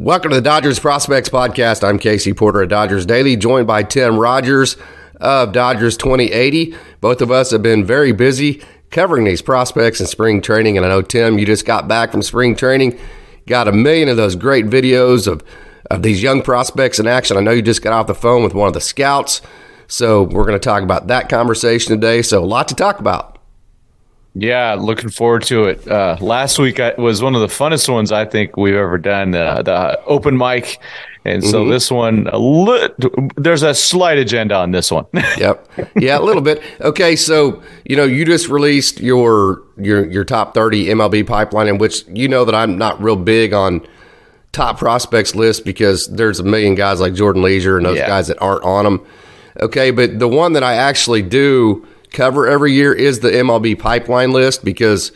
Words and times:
Welcome 0.00 0.30
to 0.30 0.36
the 0.36 0.40
Dodgers 0.40 0.78
Prospects 0.78 1.28
Podcast. 1.28 1.86
I'm 1.86 1.98
Casey 1.98 2.32
Porter 2.32 2.62
of 2.62 2.70
Dodgers 2.70 3.04
Daily, 3.04 3.36
joined 3.36 3.66
by 3.66 3.82
Tim 3.82 4.16
Rogers 4.16 4.78
of 5.20 5.52
Dodgers 5.52 5.98
2080. 5.98 6.74
Both 7.02 7.20
of 7.20 7.30
us 7.30 7.50
have 7.50 7.62
been 7.62 7.84
very 7.84 8.12
busy 8.12 8.62
covering 8.90 9.26
these 9.26 9.42
prospects 9.42 10.00
in 10.00 10.06
spring 10.06 10.40
training. 10.40 10.78
And 10.78 10.86
I 10.86 10.88
know, 10.88 11.02
Tim, 11.02 11.38
you 11.38 11.44
just 11.44 11.66
got 11.66 11.86
back 11.86 12.12
from 12.12 12.22
spring 12.22 12.56
training, 12.56 12.98
got 13.46 13.68
a 13.68 13.72
million 13.72 14.08
of 14.08 14.16
those 14.16 14.36
great 14.36 14.64
videos 14.64 15.26
of, 15.26 15.44
of 15.90 16.02
these 16.02 16.22
young 16.22 16.40
prospects 16.40 16.98
in 16.98 17.06
action. 17.06 17.36
I 17.36 17.40
know 17.40 17.50
you 17.50 17.60
just 17.60 17.82
got 17.82 17.92
off 17.92 18.06
the 18.06 18.14
phone 18.14 18.42
with 18.42 18.54
one 18.54 18.68
of 18.68 18.72
the 18.72 18.80
scouts. 18.80 19.42
So 19.86 20.22
we're 20.22 20.46
going 20.46 20.58
to 20.58 20.64
talk 20.64 20.82
about 20.82 21.08
that 21.08 21.28
conversation 21.28 21.94
today. 21.94 22.22
So 22.22 22.42
a 22.42 22.46
lot 22.46 22.68
to 22.68 22.74
talk 22.74 23.00
about. 23.00 23.38
Yeah, 24.34 24.74
looking 24.74 25.10
forward 25.10 25.42
to 25.44 25.64
it. 25.64 25.88
Uh, 25.88 26.16
last 26.20 26.58
week 26.58 26.78
I, 26.78 26.94
was 26.96 27.20
one 27.20 27.34
of 27.34 27.40
the 27.40 27.48
funnest 27.48 27.92
ones 27.92 28.12
I 28.12 28.24
think 28.24 28.56
we've 28.56 28.76
ever 28.76 28.96
done. 28.96 29.34
Uh, 29.34 29.62
the 29.62 30.04
open 30.04 30.38
mic, 30.38 30.78
and 31.24 31.42
so 31.42 31.62
mm-hmm. 31.62 31.70
this 31.70 31.90
one, 31.90 32.28
a 32.28 32.38
li- 32.38 32.90
there's 33.36 33.64
a 33.64 33.74
slight 33.74 34.18
agenda 34.18 34.54
on 34.54 34.70
this 34.70 34.92
one. 34.92 35.06
yep, 35.36 35.68
yeah, 35.96 36.16
a 36.16 36.22
little 36.22 36.42
bit. 36.42 36.62
Okay, 36.80 37.16
so 37.16 37.60
you 37.84 37.96
know, 37.96 38.04
you 38.04 38.24
just 38.24 38.48
released 38.48 39.00
your 39.00 39.64
your 39.76 40.08
your 40.08 40.24
top 40.24 40.54
30 40.54 40.86
MLB 40.86 41.26
pipeline, 41.26 41.66
in 41.66 41.78
which 41.78 42.06
you 42.06 42.28
know 42.28 42.44
that 42.44 42.54
I'm 42.54 42.78
not 42.78 43.02
real 43.02 43.16
big 43.16 43.52
on 43.52 43.84
top 44.52 44.78
prospects 44.78 45.34
list 45.34 45.64
because 45.64 46.06
there's 46.06 46.38
a 46.38 46.44
million 46.44 46.76
guys 46.76 47.00
like 47.00 47.14
Jordan 47.14 47.42
Leasure 47.42 47.76
and 47.78 47.86
those 47.86 47.98
yeah. 47.98 48.06
guys 48.06 48.28
that 48.28 48.40
aren't 48.40 48.62
on 48.62 48.84
them. 48.84 49.06
Okay, 49.60 49.90
but 49.90 50.20
the 50.20 50.28
one 50.28 50.52
that 50.52 50.62
I 50.62 50.74
actually 50.74 51.22
do 51.22 51.84
cover 52.12 52.46
every 52.46 52.72
year 52.72 52.92
is 52.92 53.20
the 53.20 53.30
MLB 53.30 53.78
pipeline 53.78 54.32
list 54.32 54.64
because 54.64 55.12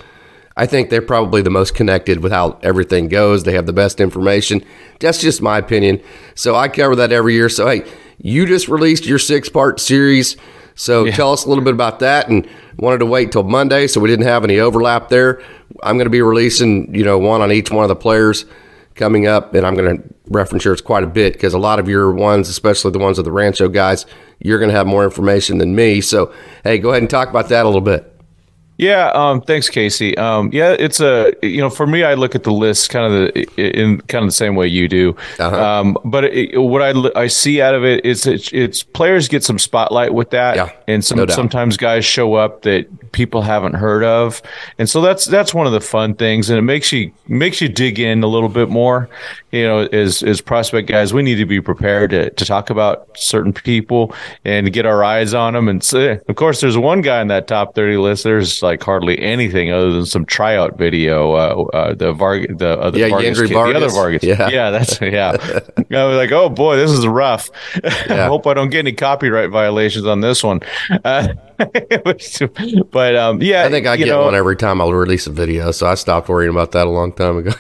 I 0.57 0.67
think 0.67 0.91
they're 0.91 1.03
probably 1.03 1.43
the 1.43 1.51
most 1.51 1.75
connected 1.75 2.23
with 2.23 2.33
how 2.33 2.59
everything 2.63 3.09
goes. 3.09 3.43
They 3.43 3.55
have 3.55 3.67
the 3.67 3.73
best 3.73 4.01
information. 4.01 4.65
That's 5.01 5.21
just 5.21 5.43
my 5.43 5.59
opinion. 5.59 6.01
So 6.35 6.55
I 6.55 6.69
cover 6.69 6.95
that 6.97 7.13
every 7.13 7.35
year. 7.35 7.49
So, 7.49 7.67
hey, 7.67 7.85
you 8.19 8.47
just 8.47 8.69
released 8.69 9.07
your 9.07 9.19
six 9.19 9.49
part 9.49 9.81
series. 9.81 10.37
So 10.77 11.05
yeah. 11.05 11.13
tell 11.13 11.33
us 11.33 11.45
a 11.45 11.49
little 11.49 11.65
bit 11.65 11.75
about 11.75 12.01
that 12.01 12.29
and 12.29 12.49
wanted 12.77 12.99
to 12.99 13.07
wait 13.07 13.33
till 13.33 13.43
Monday 13.43 13.87
so 13.87 14.01
we 14.01 14.09
didn't 14.09 14.27
have 14.27 14.45
any 14.45 14.59
overlap 14.59 15.09
there. 15.09 15.43
I'm 15.83 15.97
going 15.97 16.07
to 16.07 16.11
be 16.11 16.23
releasing, 16.23 16.95
you 16.95 17.05
know, 17.05 17.19
one 17.19 17.41
on 17.41 17.53
each 17.53 17.71
one 17.71 17.85
of 17.85 17.89
the 17.89 17.97
players 17.97 18.45
coming 18.95 19.27
up, 19.27 19.55
and 19.55 19.67
I'm 19.67 19.75
going 19.75 19.97
to 19.97 20.15
reference 20.29 20.65
yours 20.65 20.81
quite 20.81 21.05
a 21.05 21.09
bit 21.09 21.33
because 21.35 21.55
a 21.55 21.59
lot 21.59 21.79
of 21.79 21.89
your 21.89 22.13
ones, 22.13 22.49
especially 22.49 22.93
the 22.93 22.99
ones 22.99 23.19
of 23.19 23.25
the 23.25 23.33
Rancho 23.33 23.69
guys, 23.69 24.07
you're 24.39 24.59
going 24.59 24.71
to 24.71 24.77
have 24.77 24.87
more 24.87 25.05
information 25.05 25.59
than 25.59 25.75
me. 25.75 26.01
So, 26.01 26.33
hey, 26.63 26.79
go 26.79 26.91
ahead 26.91 27.03
and 27.03 27.11
talk 27.11 27.29
about 27.29 27.49
that 27.49 27.65
a 27.65 27.69
little 27.69 27.81
bit. 27.81 28.14
Yeah, 28.77 29.13
um, 29.15 29.41
thanks, 29.41 29.69
Casey. 29.69 30.17
Um, 30.19 30.51
yeah, 30.53 30.75
it's 30.77 31.01
a 31.01 31.33
you 31.43 31.59
know 31.59 31.71
for 31.71 31.87
me, 31.87 32.03
I 32.03 32.15
look 32.15 32.35
at 32.35 32.43
the 32.43 32.53
list 32.53 32.91
kind 32.91 33.07
of 33.07 33.33
the 33.33 33.45
in 33.57 34.01
kind 34.03 34.25
of 34.25 34.29
the 34.29 34.33
same 34.33 34.57
way 34.57 34.67
you 34.67 34.89
do. 34.89 35.17
Uh-huh. 35.39 35.65
Um, 35.65 35.97
but 36.05 36.25
it, 36.25 36.59
what 36.59 36.83
I 36.83 36.93
I 37.15 37.29
see 37.29 37.61
out 37.61 37.77
of 37.77 37.85
it 37.85 38.05
is 38.05 38.27
it's, 38.27 38.53
it's 38.53 38.83
players 38.83 39.29
get 39.29 39.45
some 39.45 39.61
spotlight 39.61 40.13
with 40.13 40.31
that, 40.31 40.57
yeah, 40.57 40.73
and 40.89 41.05
some 41.05 41.19
no 41.19 41.27
sometimes 41.27 41.77
guys 41.77 42.05
show 42.05 42.35
up 42.35 42.63
that 42.63 43.13
people 43.13 43.43
haven't 43.43 43.75
heard 43.75 44.03
of, 44.03 44.43
and 44.79 44.91
so 44.91 45.01
that's 45.01 45.25
that's 45.25 45.55
one 45.55 45.69
of 45.69 45.73
the 45.73 45.81
fun 45.81 46.15
things, 46.15 46.51
and 46.51 46.59
it 46.59 46.63
makes 46.63 46.93
you 46.93 47.13
makes 47.29 47.61
you 47.61 47.69
dig 47.69 48.01
in 48.01 48.25
a 48.25 48.29
little 48.29 48.49
bit 48.49 48.69
more. 48.69 49.09
You 49.53 49.63
know, 49.63 49.79
as 49.93 50.25
as 50.25 50.41
prospect 50.41 50.89
guys, 50.89 51.15
we 51.15 51.23
need 51.23 51.37
to 51.37 51.47
be 51.47 51.61
prepared 51.61 52.11
to, 52.11 52.31
to 52.31 52.45
talk 52.45 52.71
about 52.71 53.09
certain 53.17 53.53
people 53.53 54.13
and 54.45 54.73
get 54.73 54.85
our 54.85 55.05
eyes 55.05 55.33
on 55.33 55.53
them. 55.53 55.69
And 55.69 55.81
so, 55.81 56.19
of 56.29 56.35
course, 56.35 56.61
there's 56.61 56.77
one 56.77 57.03
guy 57.03 57.23
in 57.23 57.29
that 57.29 57.47
top 57.47 57.77
thirty 57.77 57.97
list. 57.97 58.25
There's 58.25 58.64
like 58.65 58.83
hardly 58.83 59.21
anything 59.21 59.71
other 59.71 59.93
than 59.93 60.07
some 60.07 60.25
tryout 60.25 60.77
video. 60.77 61.35
Uh, 61.35 61.65
uh, 61.73 61.95
the 61.95 62.11
uh, 62.11 62.91
the 62.91 62.99
yeah, 62.99 63.09
Vargas, 63.11 63.41
kid, 63.41 63.53
Vargas. 63.53 63.73
the 63.73 63.87
other 63.87 63.95
Vargas. 63.95 64.23
Yeah, 64.25 64.49
yeah, 64.49 64.71
that's 64.71 65.01
yeah. 65.01 65.37
I 65.93 66.05
was 66.05 66.17
like, 66.17 66.33
oh 66.33 66.49
boy, 66.49 66.77
this 66.77 66.91
is 66.91 67.07
rough. 67.07 67.51
Yeah. 68.05 68.25
I 68.25 68.27
hope 68.27 68.47
I 68.47 68.55
don't 68.55 68.71
get 68.71 68.81
any 68.81 68.93
copyright 68.93 69.51
violations 69.51 70.07
on 70.07 70.21
this 70.21 70.43
one. 70.43 70.61
Uh, 71.05 71.29
but 71.59 73.17
um, 73.17 73.41
yeah, 73.41 73.65
I 73.65 73.71
think 73.71 73.87
I 73.87 73.97
get 73.97 74.09
know, 74.09 74.25
one 74.25 74.35
every 74.35 74.57
time 74.57 74.81
I 74.81 74.89
release 74.89 75.27
a 75.27 75.31
video, 75.31 75.71
so 75.71 75.87
I 75.87 75.95
stopped 75.95 76.29
worrying 76.29 76.51
about 76.51 76.73
that 76.73 76.87
a 76.87 76.91
long 76.91 77.13
time 77.13 77.39
ago. 77.39 77.53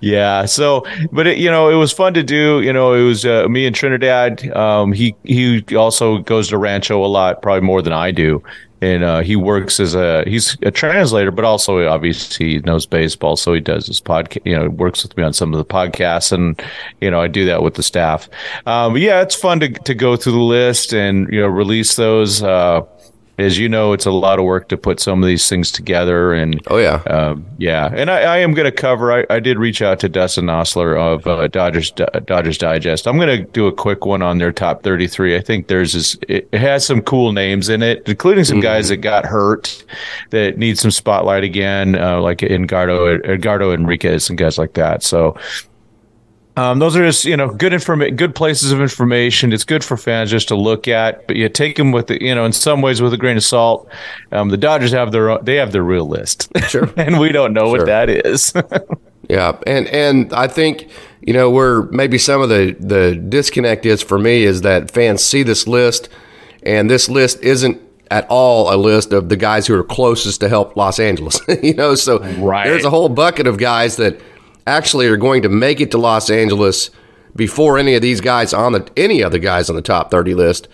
yeah. 0.00 0.46
So, 0.46 0.84
but 1.12 1.26
it, 1.26 1.38
you 1.38 1.50
know, 1.50 1.68
it 1.68 1.74
was 1.74 1.92
fun 1.92 2.14
to 2.14 2.22
do. 2.22 2.60
You 2.60 2.72
know, 2.72 2.94
it 2.94 3.02
was 3.02 3.24
uh, 3.24 3.46
me 3.48 3.66
and 3.66 3.74
Trinidad. 3.74 4.48
Um, 4.56 4.92
he 4.92 5.14
he 5.24 5.64
also 5.76 6.18
goes 6.18 6.48
to 6.48 6.58
Rancho 6.58 7.04
a 7.04 7.06
lot, 7.06 7.42
probably 7.42 7.66
more 7.66 7.82
than 7.82 7.92
I 7.92 8.10
do 8.10 8.42
and 8.80 9.04
uh, 9.04 9.20
he 9.20 9.36
works 9.36 9.78
as 9.78 9.94
a 9.94 10.24
he's 10.26 10.56
a 10.62 10.70
translator, 10.70 11.30
but 11.30 11.44
also 11.44 11.86
obviously 11.86 12.54
he 12.54 12.58
knows 12.60 12.86
baseball, 12.86 13.36
so 13.36 13.52
he 13.52 13.60
does 13.60 13.86
his 13.86 14.00
podcast. 14.00 14.40
You 14.44 14.58
know, 14.58 14.68
works 14.68 15.02
with 15.02 15.16
me 15.16 15.22
on 15.22 15.32
some 15.32 15.52
of 15.52 15.58
the 15.58 15.64
podcasts, 15.64 16.32
and 16.32 16.60
you 17.00 17.10
know 17.10 17.20
I 17.20 17.28
do 17.28 17.44
that 17.46 17.62
with 17.62 17.74
the 17.74 17.82
staff. 17.82 18.28
Um, 18.66 18.96
yeah, 18.96 19.20
it's 19.20 19.34
fun 19.34 19.60
to 19.60 19.68
to 19.68 19.94
go 19.94 20.16
through 20.16 20.32
the 20.32 20.38
list 20.38 20.92
and 20.92 21.30
you 21.32 21.40
know 21.40 21.48
release 21.48 21.96
those. 21.96 22.42
Uh, 22.42 22.82
as 23.40 23.58
you 23.58 23.68
know, 23.68 23.92
it's 23.92 24.06
a 24.06 24.10
lot 24.10 24.38
of 24.38 24.44
work 24.44 24.68
to 24.68 24.76
put 24.76 25.00
some 25.00 25.22
of 25.22 25.26
these 25.26 25.48
things 25.48 25.70
together. 25.70 26.32
And 26.32 26.60
oh 26.68 26.78
yeah, 26.78 27.02
um, 27.06 27.46
yeah. 27.58 27.90
And 27.92 28.10
I, 28.10 28.20
I 28.20 28.38
am 28.38 28.52
going 28.52 28.66
to 28.66 28.72
cover. 28.72 29.12
I, 29.12 29.26
I, 29.30 29.40
did 29.40 29.58
reach 29.58 29.82
out 29.82 30.00
to 30.00 30.08
Dustin 30.08 30.46
Nosler 30.46 30.98
of 30.98 31.26
uh, 31.26 31.48
Dodgers 31.48 31.90
Dodgers 31.90 32.58
Digest. 32.58 33.06
I'm 33.06 33.16
going 33.16 33.44
to 33.44 33.44
do 33.52 33.66
a 33.66 33.72
quick 33.72 34.04
one 34.04 34.22
on 34.22 34.38
their 34.38 34.52
top 34.52 34.82
33. 34.82 35.36
I 35.36 35.40
think 35.40 35.68
there's 35.68 35.92
this. 35.92 36.18
It 36.28 36.52
has 36.54 36.86
some 36.86 37.00
cool 37.00 37.32
names 37.32 37.68
in 37.68 37.82
it, 37.82 38.02
including 38.06 38.44
some 38.44 38.56
mm-hmm. 38.56 38.62
guys 38.62 38.88
that 38.88 38.98
got 38.98 39.24
hurt 39.24 39.84
that 40.30 40.58
need 40.58 40.78
some 40.78 40.90
spotlight 40.90 41.44
again, 41.44 41.96
uh, 41.96 42.20
like 42.20 42.42
Edgardo 42.42 43.20
Edgardo 43.22 43.70
Henriquez 43.70 44.28
and 44.28 44.38
guys 44.38 44.58
like 44.58 44.74
that. 44.74 45.02
So 45.02 45.36
um, 46.56 46.78
those 46.80 46.96
are 46.96 47.04
just 47.06 47.24
you 47.24 47.36
know 47.36 47.48
good 47.48 47.72
inform- 47.72 48.16
good 48.16 48.34
places 48.34 48.72
of 48.72 48.80
information. 48.80 49.52
It's 49.52 49.64
good 49.64 49.84
for 49.84 49.96
fans 49.96 50.30
just 50.30 50.48
to 50.48 50.56
look 50.56 50.88
at, 50.88 51.26
but 51.26 51.36
you 51.36 51.48
take 51.48 51.76
them 51.76 51.92
with 51.92 52.08
the 52.08 52.22
you 52.22 52.34
know 52.34 52.44
in 52.44 52.52
some 52.52 52.82
ways 52.82 53.00
with 53.00 53.12
a 53.12 53.16
grain 53.16 53.36
of 53.36 53.44
salt. 53.44 53.88
Um, 54.32 54.48
the 54.48 54.56
Dodgers 54.56 54.92
have 54.92 55.12
their 55.12 55.30
own, 55.30 55.44
they 55.44 55.56
have 55.56 55.72
their 55.72 55.84
real 55.84 56.08
list, 56.08 56.48
sure, 56.68 56.90
and 56.96 57.20
we 57.20 57.30
don't 57.32 57.52
know 57.52 57.66
sure. 57.66 57.78
what 57.78 57.86
that 57.86 58.08
is. 58.10 58.52
yeah, 59.28 59.58
and 59.66 59.86
and 59.88 60.32
I 60.32 60.48
think 60.48 60.90
you 61.20 61.32
know 61.32 61.50
where 61.50 61.82
maybe 61.84 62.18
some 62.18 62.42
of 62.42 62.48
the 62.48 62.76
the 62.80 63.14
disconnect 63.14 63.86
is 63.86 64.02
for 64.02 64.18
me 64.18 64.42
is 64.42 64.62
that 64.62 64.90
fans 64.90 65.22
see 65.22 65.44
this 65.44 65.68
list, 65.68 66.08
and 66.64 66.90
this 66.90 67.08
list 67.08 67.40
isn't 67.42 67.80
at 68.10 68.26
all 68.28 68.74
a 68.74 68.76
list 68.76 69.12
of 69.12 69.28
the 69.28 69.36
guys 69.36 69.68
who 69.68 69.74
are 69.78 69.84
closest 69.84 70.40
to 70.40 70.48
help 70.48 70.76
Los 70.76 70.98
Angeles. 70.98 71.40
you 71.62 71.74
know, 71.74 71.94
so 71.94 72.18
right. 72.38 72.66
there's 72.66 72.84
a 72.84 72.90
whole 72.90 73.08
bucket 73.08 73.46
of 73.46 73.56
guys 73.56 73.96
that 73.96 74.20
actually 74.66 75.06
are 75.06 75.16
going 75.16 75.42
to 75.42 75.48
make 75.48 75.80
it 75.80 75.90
to 75.92 75.98
Los 75.98 76.30
Angeles 76.30 76.90
before 77.34 77.78
any 77.78 77.94
of 77.94 78.02
these 78.02 78.20
guys 78.20 78.52
on 78.52 78.72
the 78.72 78.90
any 78.96 79.22
other 79.22 79.38
guys 79.38 79.70
on 79.70 79.76
the 79.76 79.82
top 79.82 80.10
30 80.10 80.34
list 80.34 80.68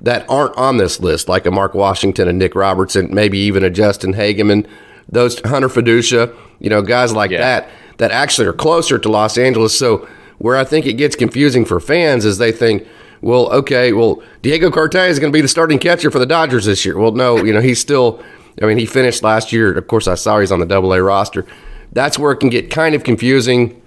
that 0.00 0.28
aren't 0.28 0.56
on 0.56 0.78
this 0.78 1.00
list, 1.00 1.28
like 1.28 1.46
a 1.46 1.50
Mark 1.50 1.74
Washington 1.74 2.28
and 2.28 2.38
Nick 2.38 2.54
Robertson, 2.54 3.14
maybe 3.14 3.38
even 3.38 3.62
a 3.62 3.70
Justin 3.70 4.14
Hagenman, 4.14 4.66
those 5.08 5.38
Hunter 5.40 5.68
Feduccia, 5.68 6.34
you 6.58 6.68
know, 6.68 6.82
guys 6.82 7.12
like 7.12 7.30
yeah. 7.30 7.38
that 7.38 7.68
that 7.98 8.10
actually 8.10 8.46
are 8.46 8.52
closer 8.52 8.98
to 8.98 9.08
Los 9.08 9.38
Angeles. 9.38 9.78
So 9.78 10.08
where 10.38 10.56
I 10.56 10.64
think 10.64 10.86
it 10.86 10.94
gets 10.94 11.14
confusing 11.14 11.64
for 11.64 11.78
fans 11.78 12.24
is 12.24 12.38
they 12.38 12.50
think, 12.50 12.86
well, 13.20 13.52
okay, 13.52 13.92
well, 13.92 14.20
Diego 14.42 14.70
Cartaya 14.70 15.08
is 15.08 15.20
going 15.20 15.32
to 15.32 15.36
be 15.36 15.40
the 15.40 15.48
starting 15.48 15.78
catcher 15.78 16.10
for 16.10 16.18
the 16.18 16.26
Dodgers 16.26 16.64
this 16.64 16.84
year. 16.84 16.98
Well, 16.98 17.12
no, 17.12 17.42
you 17.44 17.52
know, 17.52 17.60
he's 17.60 17.80
still. 17.80 18.22
I 18.60 18.66
mean, 18.66 18.76
he 18.76 18.84
finished 18.84 19.22
last 19.22 19.50
year. 19.50 19.72
Of 19.78 19.86
course, 19.86 20.06
I 20.06 20.14
saw 20.14 20.38
he's 20.38 20.52
on 20.52 20.60
the 20.60 20.66
Double 20.66 20.92
A 20.92 21.02
roster 21.02 21.46
that's 21.92 22.18
where 22.18 22.32
it 22.32 22.38
can 22.38 22.48
get 22.48 22.70
kind 22.70 22.94
of 22.94 23.04
confusing 23.04 23.80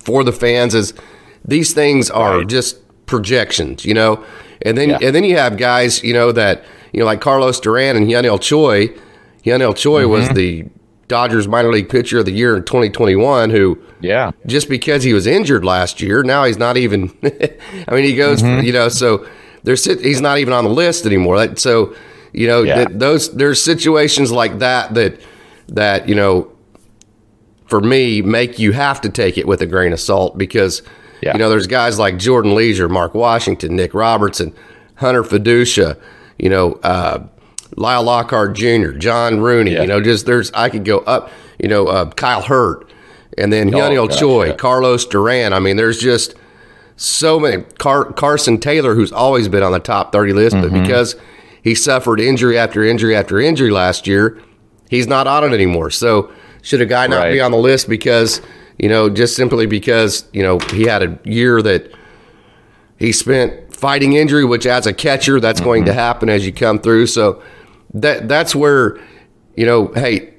for 0.00 0.24
the 0.24 0.32
fans 0.32 0.74
is 0.74 0.94
these 1.44 1.72
things 1.72 2.10
are 2.10 2.38
right. 2.38 2.46
just 2.48 2.78
projections, 3.06 3.84
you 3.84 3.94
know. 3.94 4.24
And 4.62 4.78
then 4.78 4.90
yeah. 4.90 4.98
and 5.02 5.14
then 5.14 5.24
you 5.24 5.36
have 5.36 5.56
guys, 5.56 6.02
you 6.02 6.12
know, 6.12 6.32
that 6.32 6.64
you 6.92 7.00
know 7.00 7.06
like 7.06 7.20
Carlos 7.20 7.60
Duran 7.60 7.96
and 7.96 8.06
Hyun-Il 8.06 8.38
Choi. 8.38 8.88
Hyun-Il 9.44 9.74
Choi 9.74 10.02
mm-hmm. 10.02 10.10
was 10.10 10.28
the 10.30 10.66
Dodgers 11.08 11.46
minor 11.46 11.70
league 11.70 11.88
pitcher 11.88 12.20
of 12.20 12.24
the 12.24 12.32
year 12.32 12.56
in 12.56 12.64
2021 12.64 13.50
who 13.50 13.78
yeah 14.00 14.30
just 14.46 14.66
because 14.70 15.02
he 15.02 15.12
was 15.12 15.26
injured 15.26 15.62
last 15.62 16.00
year 16.00 16.22
now 16.22 16.44
he's 16.44 16.56
not 16.56 16.78
even 16.78 17.12
I 17.22 17.94
mean 17.94 18.04
he 18.04 18.14
goes 18.14 18.42
mm-hmm. 18.42 18.64
you 18.64 18.72
know 18.72 18.88
so 18.88 19.26
there's 19.62 19.84
he's 19.84 20.22
not 20.22 20.38
even 20.38 20.54
on 20.54 20.64
the 20.64 20.70
list 20.70 21.04
anymore 21.04 21.36
that, 21.38 21.58
so 21.58 21.94
you 22.32 22.46
know 22.46 22.62
yeah. 22.62 22.86
th- 22.86 22.98
those 22.98 23.34
there's 23.34 23.62
situations 23.62 24.32
like 24.32 24.60
that 24.60 24.94
that 24.94 25.20
that 25.68 26.08
you 26.08 26.14
know 26.14 26.51
for 27.72 27.80
me 27.80 28.20
make 28.20 28.58
you 28.58 28.72
have 28.72 29.00
to 29.00 29.08
take 29.08 29.38
it 29.38 29.46
with 29.46 29.62
a 29.62 29.66
grain 29.66 29.94
of 29.94 29.98
salt 29.98 30.36
because 30.36 30.82
yeah. 31.22 31.32
you 31.32 31.38
know 31.38 31.48
there's 31.48 31.66
guys 31.66 31.98
like 31.98 32.18
Jordan 32.18 32.54
Leasure, 32.54 32.86
Mark 32.86 33.14
Washington, 33.14 33.76
Nick 33.76 33.94
Robertson, 33.94 34.54
Hunter 34.96 35.22
Feduccia, 35.22 35.98
you 36.38 36.50
know, 36.50 36.72
uh, 36.82 37.26
Lyle 37.78 38.02
Lockhart 38.02 38.54
Jr., 38.54 38.90
John 38.90 39.40
Rooney. 39.40 39.72
Yeah. 39.72 39.80
You 39.80 39.86
know, 39.86 40.02
just 40.02 40.26
there's 40.26 40.52
I 40.52 40.68
could 40.68 40.84
go 40.84 40.98
up. 40.98 41.30
You 41.58 41.70
know, 41.70 41.86
uh, 41.86 42.10
Kyle 42.10 42.42
Hurt, 42.42 42.92
and 43.38 43.50
then 43.50 43.74
oh, 43.74 43.78
Hyun-Il 43.78 44.08
Choi, 44.08 44.48
yeah. 44.48 44.56
Carlos 44.56 45.06
Duran. 45.06 45.54
I 45.54 45.58
mean, 45.58 45.76
there's 45.76 45.98
just 45.98 46.34
so 46.96 47.40
many. 47.40 47.62
Car- 47.78 48.12
Carson 48.12 48.60
Taylor, 48.60 48.94
who's 48.94 49.12
always 49.12 49.48
been 49.48 49.62
on 49.62 49.72
the 49.72 49.80
top 49.80 50.12
30 50.12 50.34
list, 50.34 50.56
mm-hmm. 50.56 50.68
but 50.68 50.82
because 50.82 51.16
he 51.62 51.74
suffered 51.74 52.20
injury 52.20 52.58
after 52.58 52.84
injury 52.84 53.16
after 53.16 53.40
injury 53.40 53.70
last 53.70 54.06
year, 54.06 54.38
he's 54.90 55.06
not 55.06 55.26
on 55.26 55.42
it 55.42 55.54
anymore. 55.54 55.88
So 55.88 56.30
should 56.62 56.80
a 56.80 56.86
guy 56.86 57.06
not 57.06 57.18
right. 57.18 57.32
be 57.32 57.40
on 57.40 57.50
the 57.50 57.58
list 57.58 57.88
because 57.88 58.40
you 58.82 58.88
know, 58.88 59.08
just 59.08 59.36
simply 59.36 59.66
because, 59.66 60.24
you 60.32 60.42
know, 60.42 60.58
he 60.58 60.82
had 60.82 61.02
a 61.02 61.18
year 61.24 61.62
that 61.62 61.92
he 62.98 63.12
spent 63.12 63.74
fighting 63.74 64.14
injury, 64.14 64.44
which 64.44 64.66
as 64.66 64.86
a 64.86 64.92
catcher, 64.92 65.40
that's 65.40 65.60
mm-hmm. 65.60 65.68
going 65.68 65.84
to 65.84 65.92
happen 65.92 66.28
as 66.28 66.44
you 66.44 66.52
come 66.52 66.80
through. 66.80 67.06
So 67.06 67.42
that 67.94 68.28
that's 68.28 68.54
where, 68.54 68.98
you 69.56 69.66
know, 69.66 69.92
hey, 69.94 70.34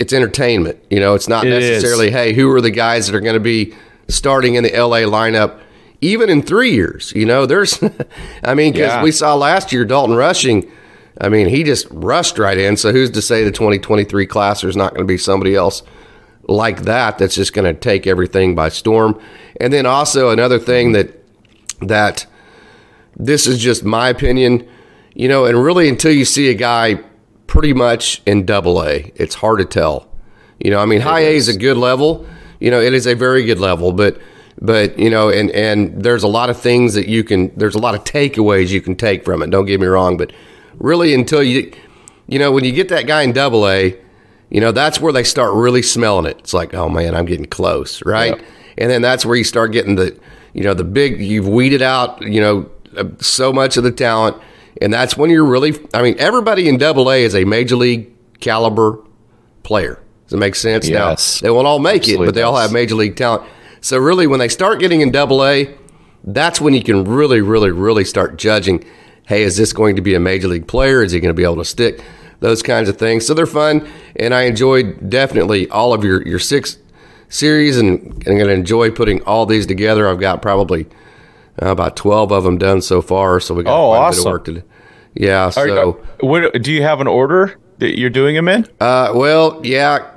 it's 0.00 0.14
entertainment. 0.14 0.82
You 0.88 0.98
know, 1.00 1.14
it's 1.14 1.28
not 1.28 1.46
it 1.46 1.50
necessarily, 1.50 2.08
is. 2.08 2.14
hey, 2.14 2.32
who 2.32 2.50
are 2.52 2.62
the 2.62 2.70
guys 2.70 3.06
that 3.06 3.14
are 3.14 3.20
going 3.20 3.34
to 3.34 3.40
be 3.40 3.74
starting 4.08 4.54
in 4.54 4.64
the 4.64 4.70
LA 4.70 5.00
lineup 5.00 5.60
even 6.00 6.30
in 6.30 6.40
three 6.40 6.72
years? 6.72 7.12
You 7.14 7.26
know, 7.26 7.44
there's, 7.44 7.82
I 8.42 8.54
mean, 8.54 8.72
because 8.72 8.92
yeah. 8.92 9.02
we 9.02 9.12
saw 9.12 9.34
last 9.34 9.72
year 9.72 9.84
Dalton 9.84 10.16
Rushing. 10.16 10.70
I 11.20 11.28
mean, 11.28 11.48
he 11.48 11.64
just 11.64 11.86
rushed 11.90 12.38
right 12.38 12.56
in. 12.56 12.76
So 12.76 12.92
who's 12.92 13.10
to 13.10 13.22
say 13.22 13.44
the 13.44 13.50
2023 13.50 14.26
class 14.26 14.62
is 14.62 14.76
not 14.76 14.94
going 14.94 15.06
to 15.06 15.12
be 15.12 15.18
somebody 15.18 15.54
else 15.54 15.82
like 16.44 16.82
that 16.82 17.18
that's 17.18 17.34
just 17.34 17.52
going 17.52 17.72
to 17.72 17.78
take 17.78 18.06
everything 18.06 18.54
by 18.54 18.68
storm? 18.68 19.20
And 19.60 19.72
then 19.72 19.86
also 19.86 20.30
another 20.30 20.58
thing 20.58 20.92
that 20.92 21.14
that 21.80 22.26
this 23.16 23.46
is 23.46 23.58
just 23.58 23.84
my 23.84 24.08
opinion, 24.08 24.68
you 25.14 25.28
know, 25.28 25.44
and 25.44 25.62
really 25.62 25.88
until 25.88 26.12
you 26.12 26.24
see 26.24 26.48
a 26.50 26.54
guy 26.54 27.00
pretty 27.46 27.72
much 27.72 28.22
in 28.26 28.44
double 28.44 28.82
A, 28.82 29.12
it's 29.16 29.36
hard 29.36 29.58
to 29.58 29.64
tell. 29.64 30.08
You 30.58 30.70
know, 30.70 30.80
I 30.80 30.86
mean, 30.86 31.00
high. 31.00 31.20
A 31.20 31.36
is 31.36 31.48
a 31.48 31.56
good 31.56 31.76
level. 31.76 32.26
You 32.60 32.70
know, 32.70 32.80
it 32.80 32.92
is 32.92 33.06
a 33.06 33.14
very 33.14 33.44
good 33.44 33.60
level, 33.60 33.92
but 33.92 34.20
but 34.60 34.98
you 34.98 35.10
know, 35.10 35.30
and 35.30 35.50
and 35.50 36.02
there's 36.02 36.24
a 36.24 36.28
lot 36.28 36.50
of 36.50 36.60
things 36.60 36.94
that 36.94 37.08
you 37.08 37.22
can. 37.22 37.52
There's 37.56 37.76
a 37.76 37.78
lot 37.78 37.94
of 37.94 38.04
takeaways 38.04 38.68
you 38.68 38.80
can 38.80 38.96
take 38.96 39.24
from 39.24 39.42
it. 39.42 39.50
Don't 39.50 39.66
get 39.66 39.80
me 39.80 39.86
wrong, 39.86 40.16
but 40.16 40.32
really 40.78 41.14
until 41.14 41.42
you, 41.42 41.72
you 42.26 42.38
know, 42.38 42.52
when 42.52 42.64
you 42.64 42.72
get 42.72 42.88
that 42.88 43.06
guy 43.06 43.22
in 43.22 43.32
double 43.32 43.68
A, 43.68 43.98
you 44.50 44.60
know, 44.60 44.72
that's 44.72 45.00
where 45.00 45.12
they 45.12 45.24
start 45.24 45.54
really 45.54 45.82
smelling 45.82 46.26
it. 46.26 46.38
It's 46.38 46.54
like, 46.54 46.74
oh 46.74 46.88
man, 46.88 47.14
I'm 47.14 47.26
getting 47.26 47.46
close, 47.46 48.04
right? 48.04 48.36
Yep. 48.36 48.46
And 48.78 48.90
then 48.90 49.02
that's 49.02 49.26
where 49.26 49.36
you 49.36 49.44
start 49.44 49.72
getting 49.72 49.96
the, 49.96 50.18
you 50.54 50.62
know, 50.62 50.74
the 50.74 50.84
big. 50.84 51.20
You've 51.20 51.48
weeded 51.48 51.82
out, 51.82 52.22
you 52.22 52.40
know, 52.40 52.70
uh, 52.96 53.04
so 53.20 53.52
much 53.52 53.76
of 53.76 53.84
the 53.84 53.92
talent, 53.92 54.36
and 54.80 54.92
that's 54.92 55.16
when 55.16 55.30
you're 55.30 55.44
really. 55.44 55.74
I 55.92 56.02
mean, 56.02 56.16
everybody 56.18 56.68
in 56.68 56.78
Double 56.78 57.10
A 57.10 57.22
is 57.22 57.34
a 57.34 57.44
major 57.44 57.76
league 57.76 58.10
caliber 58.40 58.98
player. 59.62 60.00
Does 60.24 60.34
it 60.34 60.38
make 60.38 60.54
sense? 60.54 60.88
Yes. 60.88 61.42
Now 61.42 61.46
they 61.46 61.50
won't 61.50 61.66
all 61.66 61.78
make 61.78 62.02
Absolutely 62.02 62.24
it, 62.24 62.28
but 62.28 62.34
they 62.34 62.42
all 62.42 62.56
have 62.56 62.72
major 62.72 62.94
league 62.94 63.16
talent. 63.16 63.48
So 63.80 63.98
really, 63.98 64.26
when 64.26 64.38
they 64.38 64.48
start 64.48 64.80
getting 64.80 65.00
in 65.00 65.10
Double 65.10 65.44
A, 65.44 65.74
that's 66.24 66.60
when 66.60 66.74
you 66.74 66.82
can 66.82 67.04
really, 67.04 67.40
really, 67.40 67.70
really 67.70 68.04
start 68.04 68.38
judging. 68.38 68.84
Hey, 69.28 69.42
is 69.42 69.58
this 69.58 69.74
going 69.74 69.94
to 69.96 70.00
be 70.00 70.14
a 70.14 70.20
major 70.20 70.48
league 70.48 70.66
player? 70.66 71.02
Is 71.02 71.12
he 71.12 71.20
going 71.20 71.28
to 71.28 71.34
be 71.34 71.44
able 71.44 71.56
to 71.56 71.64
stick? 71.64 72.02
Those 72.40 72.62
kinds 72.62 72.88
of 72.88 72.96
things. 72.96 73.26
So 73.26 73.34
they're 73.34 73.44
fun, 73.44 73.86
and 74.16 74.32
I 74.32 74.44
enjoyed 74.44 75.10
definitely 75.10 75.68
all 75.68 75.92
of 75.92 76.02
your 76.02 76.26
your 76.26 76.38
six 76.38 76.78
series, 77.28 77.76
and 77.76 78.00
I'm 78.26 78.38
going 78.38 78.46
to 78.46 78.52
enjoy 78.52 78.90
putting 78.90 79.22
all 79.24 79.44
these 79.44 79.66
together. 79.66 80.08
I've 80.08 80.18
got 80.18 80.40
probably 80.40 80.86
uh, 81.60 81.68
about 81.68 81.94
12 81.94 82.32
of 82.32 82.44
them 82.44 82.56
done 82.56 82.80
so 82.80 83.02
far. 83.02 83.38
So 83.38 83.54
we 83.54 83.64
got 83.64 83.78
oh, 83.78 83.90
quite 83.90 83.98
awesome. 83.98 84.20
a 84.20 84.22
bit 84.22 84.26
of 84.26 84.32
work 84.32 84.44
to 84.46 84.52
do. 84.54 84.62
Yeah. 85.12 85.50
So, 85.50 85.90
uh, 85.90 86.26
what, 86.26 86.62
do 86.62 86.72
you 86.72 86.82
have 86.82 87.02
an 87.02 87.06
order 87.06 87.58
that 87.78 87.98
you're 87.98 88.08
doing 88.08 88.34
them 88.34 88.48
in? 88.48 88.66
Uh, 88.80 89.12
well, 89.14 89.60
yeah. 89.62 90.10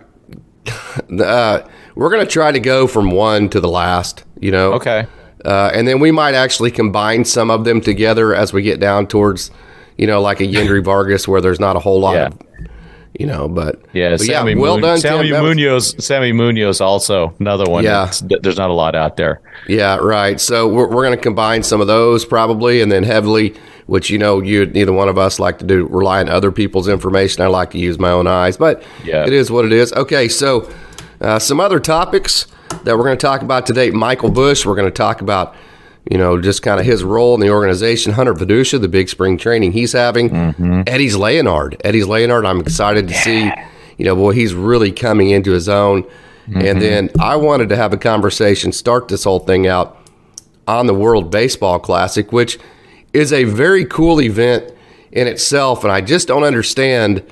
uh, 1.19 1.67
we're 1.95 2.09
going 2.09 2.25
to 2.25 2.31
try 2.31 2.53
to 2.53 2.61
go 2.61 2.87
from 2.87 3.11
one 3.11 3.49
to 3.49 3.59
the 3.59 3.67
last, 3.67 4.23
you 4.39 4.51
know? 4.51 4.73
Okay. 4.75 5.05
Uh, 5.43 5.71
and 5.73 5.87
then 5.87 5.99
we 5.99 6.11
might 6.11 6.35
actually 6.35 6.71
combine 6.71 7.25
some 7.25 7.49
of 7.49 7.63
them 7.65 7.81
together 7.81 8.33
as 8.33 8.53
we 8.53 8.61
get 8.61 8.79
down 8.79 9.07
towards, 9.07 9.51
you 9.97 10.07
know, 10.07 10.21
like 10.21 10.39
a 10.39 10.45
Yendry 10.45 10.83
Vargas 10.83 11.27
where 11.27 11.41
there's 11.41 11.59
not 11.59 11.75
a 11.75 11.79
whole 11.79 11.99
lot 11.99 12.15
yeah. 12.15 12.27
of 12.27 12.39
you 13.19 13.25
know. 13.25 13.47
But 13.47 13.81
yeah, 13.93 14.11
but 14.11 14.21
Sammy 14.21 14.53
yeah, 14.53 14.59
well 14.59 14.79
done, 14.79 14.99
Sammy 14.99 15.29
Tim. 15.29 15.43
Munoz. 15.43 15.95
Was- 15.95 16.05
Sammy 16.05 16.31
Munoz 16.31 16.81
also 16.81 17.33
another 17.39 17.69
one. 17.69 17.83
Yeah, 17.83 18.11
there's 18.41 18.57
not 18.57 18.69
a 18.69 18.73
lot 18.73 18.95
out 18.95 19.17
there. 19.17 19.41
Yeah, 19.67 19.97
right. 19.97 20.39
So 20.39 20.67
we're 20.67 20.87
we're 20.87 21.05
going 21.05 21.17
to 21.17 21.21
combine 21.21 21.63
some 21.63 21.81
of 21.81 21.87
those 21.87 22.25
probably, 22.25 22.81
and 22.81 22.91
then 22.91 23.03
heavily, 23.03 23.55
which 23.85 24.09
you 24.09 24.17
know, 24.17 24.41
you 24.41 24.65
neither 24.65 24.93
one 24.93 25.09
of 25.09 25.17
us 25.17 25.39
like 25.39 25.59
to 25.59 25.65
do 25.65 25.85
rely 25.87 26.19
on 26.19 26.29
other 26.29 26.51
people's 26.51 26.87
information. 26.87 27.43
I 27.43 27.47
like 27.47 27.71
to 27.71 27.77
use 27.77 27.99
my 27.99 28.11
own 28.11 28.27
eyes, 28.27 28.57
but 28.57 28.83
yeah, 29.03 29.25
it 29.25 29.33
is 29.33 29.51
what 29.51 29.65
it 29.65 29.71
is. 29.71 29.93
Okay, 29.93 30.27
so 30.27 30.69
uh, 31.21 31.39
some 31.39 31.59
other 31.59 31.79
topics 31.79 32.47
that 32.83 32.97
we're 32.97 33.03
going 33.03 33.17
to 33.17 33.21
talk 33.25 33.41
about 33.41 33.65
today. 33.65 33.91
Michael 33.91 34.31
Busch. 34.31 34.65
We're 34.65 34.75
going 34.75 34.87
to 34.87 34.91
talk 34.91 35.21
about 35.21 35.55
you 36.09 36.17
know, 36.17 36.41
just 36.41 36.63
kind 36.63 36.79
of 36.79 36.85
his 36.85 37.03
role 37.03 37.35
in 37.35 37.41
the 37.41 37.49
organization. 37.49 38.13
Hunter 38.13 38.33
Feduccia, 38.33 38.81
the 38.81 38.87
big 38.87 39.09
spring 39.09 39.37
training 39.37 39.71
he's 39.73 39.93
having. 39.93 40.29
Mm-hmm. 40.29 40.81
Eddys 40.81 41.17
Leonard. 41.17 41.77
Eddys 41.85 42.07
Leonard, 42.07 42.45
I'm 42.45 42.59
excited 42.59 43.07
to 43.07 43.13
see. 43.13 43.51
You 43.97 44.05
know, 44.05 44.15
boy, 44.15 44.31
he's 44.31 44.55
really 44.55 44.91
coming 44.91 45.29
into 45.29 45.51
his 45.51 45.69
own. 45.69 46.03
Mm-hmm. 46.03 46.61
And 46.61 46.81
then 46.81 47.09
I 47.19 47.35
wanted 47.35 47.69
to 47.69 47.75
have 47.75 47.93
a 47.93 47.97
conversation, 47.97 48.71
start 48.71 49.09
this 49.09 49.25
whole 49.25 49.39
thing 49.39 49.67
out 49.67 49.97
on 50.67 50.87
the 50.87 50.93
World 50.93 51.29
Baseball 51.29 51.79
Classic, 51.79 52.31
which 52.31 52.57
is 53.13 53.31
a 53.31 53.43
very 53.43 53.85
cool 53.85 54.19
event 54.19 54.71
in 55.11 55.27
itself. 55.27 55.83
And 55.83 55.93
I 55.93 56.01
just 56.01 56.27
don't 56.27 56.43
understand. 56.43 57.23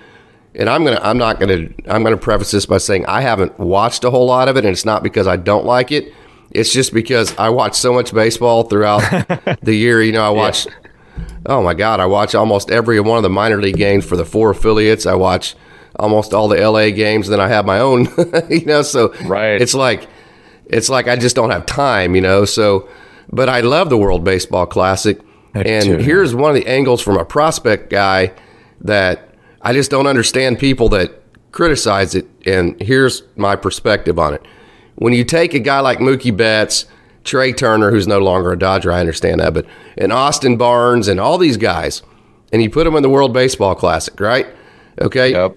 And 0.60 0.70
I'm 0.70 0.84
gonna, 0.84 1.00
I'm 1.02 1.18
not 1.18 1.40
gonna, 1.40 1.70
I'm 1.88 2.04
gonna 2.04 2.18
preface 2.18 2.52
this 2.52 2.66
by 2.66 2.78
saying 2.78 3.06
I 3.08 3.22
haven't 3.22 3.58
watched 3.58 4.04
a 4.04 4.12
whole 4.12 4.28
lot 4.28 4.48
of 4.50 4.58
it, 4.58 4.66
and 4.66 4.72
it's 4.72 4.86
not 4.86 5.02
because 5.02 5.26
I 5.26 5.38
don't 5.38 5.66
like 5.66 5.92
it 5.92 6.14
it's 6.52 6.74
just 6.74 6.94
because 6.94 7.38
I 7.38 7.50
watch 7.50 7.76
so 7.76 7.94
much 7.94 8.14
baseball 8.14 8.64
throughout 8.64 9.02
the 9.62 9.74
year. 9.74 10.02
You 10.02 10.12
know, 10.12 10.24
I 10.24 10.30
watch. 10.30 10.66
Yeah. 10.66 10.74
Oh 11.46 11.64
my 11.64 11.74
God, 11.74 12.00
I 12.00 12.06
watch 12.06 12.36
almost 12.36 12.72
every 12.72 13.00
one 13.00 13.18
of 13.18 13.24
the 13.24 13.30
minor 13.30 13.62
league 13.62 13.78
games 13.78 14.06
for 14.06 14.16
the 14.16 14.26
four 14.26 14.52
affiliates. 14.52 15.06
I 15.06 15.16
watch 15.16 15.56
almost 15.98 16.34
all 16.34 16.48
the 16.48 16.58
LA 16.58 16.90
games. 16.90 17.28
Then 17.28 17.40
I 17.40 17.48
have 17.48 17.66
my 17.66 17.80
own. 17.80 18.08
you 18.50 18.66
know, 18.66 18.82
so 18.82 19.14
right. 19.26 19.62
It's 19.62 19.74
like 19.74 20.08
it's 20.66 20.90
like 20.90 21.08
I 21.08 21.16
just 21.16 21.36
don't 21.36 21.52
have 21.52 21.66
time. 21.66 22.16
You 22.16 22.22
know, 22.22 22.46
so 22.46 22.90
but 23.32 23.48
I 23.50 23.62
love 23.62 23.90
the 23.90 23.98
World 23.98 24.24
Baseball 24.24 24.66
Classic. 24.66 25.20
and 25.54 25.86
too. 25.86 25.98
here's 25.98 26.34
one 26.34 26.50
of 26.50 26.56
the 26.56 26.68
angles 26.68 27.02
from 27.02 27.18
a 27.18 27.26
prospect 27.26 27.90
guy 27.90 28.34
that 28.82 29.29
I 29.62 29.74
just 29.74 29.92
don't 29.92 30.08
understand 30.08 30.60
people 30.60 30.90
that 30.90 31.22
criticize 31.52 32.16
it. 32.16 32.28
And 32.46 32.80
here's 32.82 33.24
my 33.36 33.56
perspective 33.56 34.20
on 34.20 34.34
it 34.34 34.46
when 35.00 35.14
you 35.14 35.24
take 35.24 35.54
a 35.54 35.60
guy 35.60 35.80
like 35.80 36.00
Mookie 36.00 36.36
Betts, 36.36 36.86
Trea 37.24 37.54
Turner, 37.54 37.90
who's 37.90 38.06
no 38.06 38.20
longer 38.20 38.52
a 38.52 38.60
Dodger, 38.60 38.92
I 38.92 39.00
understand 39.00 39.40
that, 39.40 39.54
but 39.54 39.66
and 39.98 40.12
Austin 40.12 40.58
Barnes 40.58 41.08
and 41.08 41.20
all 41.20 41.38
these 41.38 41.58
guys, 41.58 42.04
and 42.52 42.62
you 42.62 42.70
put 42.70 42.84
them 42.84 42.96
in 42.96 43.02
the 43.02 43.10
World 43.10 43.34
Baseball 43.34 43.76
Classic, 43.76 44.20
right? 44.20 44.48
Okay, 45.02 45.32
yep. 45.32 45.56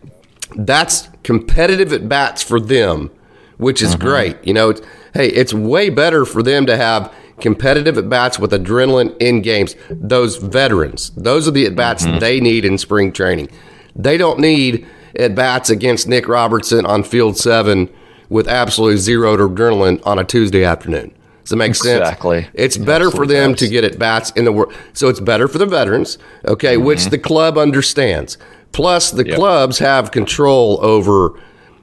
that's 0.56 1.08
competitive 1.24 1.92
at 1.92 2.08
bats 2.08 2.40
for 2.42 2.60
them, 2.60 3.10
which 3.56 3.82
is 3.82 3.96
mm-hmm. 3.96 4.06
great. 4.06 4.46
You 4.46 4.54
know, 4.54 4.70
it's, 4.70 4.80
hey, 5.12 5.28
it's 5.28 5.52
way 5.52 5.90
better 5.90 6.24
for 6.24 6.42
them 6.42 6.64
to 6.66 6.76
have 6.76 7.12
competitive 7.40 7.98
at 7.98 8.08
bats 8.08 8.38
with 8.38 8.52
adrenaline 8.52 9.16
in 9.20 9.42
games. 9.42 9.74
Those 9.90 10.36
veterans, 10.36 11.10
those 11.16 11.48
are 11.48 11.52
the 11.52 11.66
at 11.66 11.74
bats 11.74 12.06
mm-hmm. 12.06 12.20
they 12.20 12.38
need 12.38 12.64
in 12.64 12.78
spring 12.78 13.10
training. 13.10 13.48
They 13.94 14.16
don't 14.16 14.38
need 14.38 14.86
at 15.16 15.34
bats 15.34 15.70
against 15.70 16.08
Nick 16.08 16.28
Robertson 16.28 16.86
on 16.86 17.04
field 17.04 17.36
seven 17.36 17.90
with 18.28 18.48
absolutely 18.48 18.96
zero 18.96 19.36
adrenaline 19.36 20.04
on 20.06 20.18
a 20.18 20.24
Tuesday 20.24 20.64
afternoon. 20.64 21.14
Does 21.44 21.52
it 21.52 21.56
make 21.56 21.74
sense? 21.74 22.00
Exactly. 22.00 22.46
It's 22.54 22.76
better 22.76 23.10
for 23.10 23.26
them 23.26 23.52
does. 23.52 23.60
to 23.60 23.68
get 23.68 23.84
at 23.84 23.98
bats 23.98 24.30
in 24.32 24.44
the 24.44 24.52
world. 24.52 24.72
So 24.92 25.08
it's 25.08 25.20
better 25.20 25.48
for 25.48 25.58
the 25.58 25.66
veterans, 25.66 26.18
okay, 26.46 26.76
mm-hmm. 26.76 26.84
which 26.84 27.06
the 27.06 27.18
club 27.18 27.58
understands. 27.58 28.38
Plus, 28.70 29.10
the 29.10 29.26
yep. 29.26 29.36
clubs 29.36 29.78
have 29.80 30.12
control 30.12 30.78
over. 30.82 31.38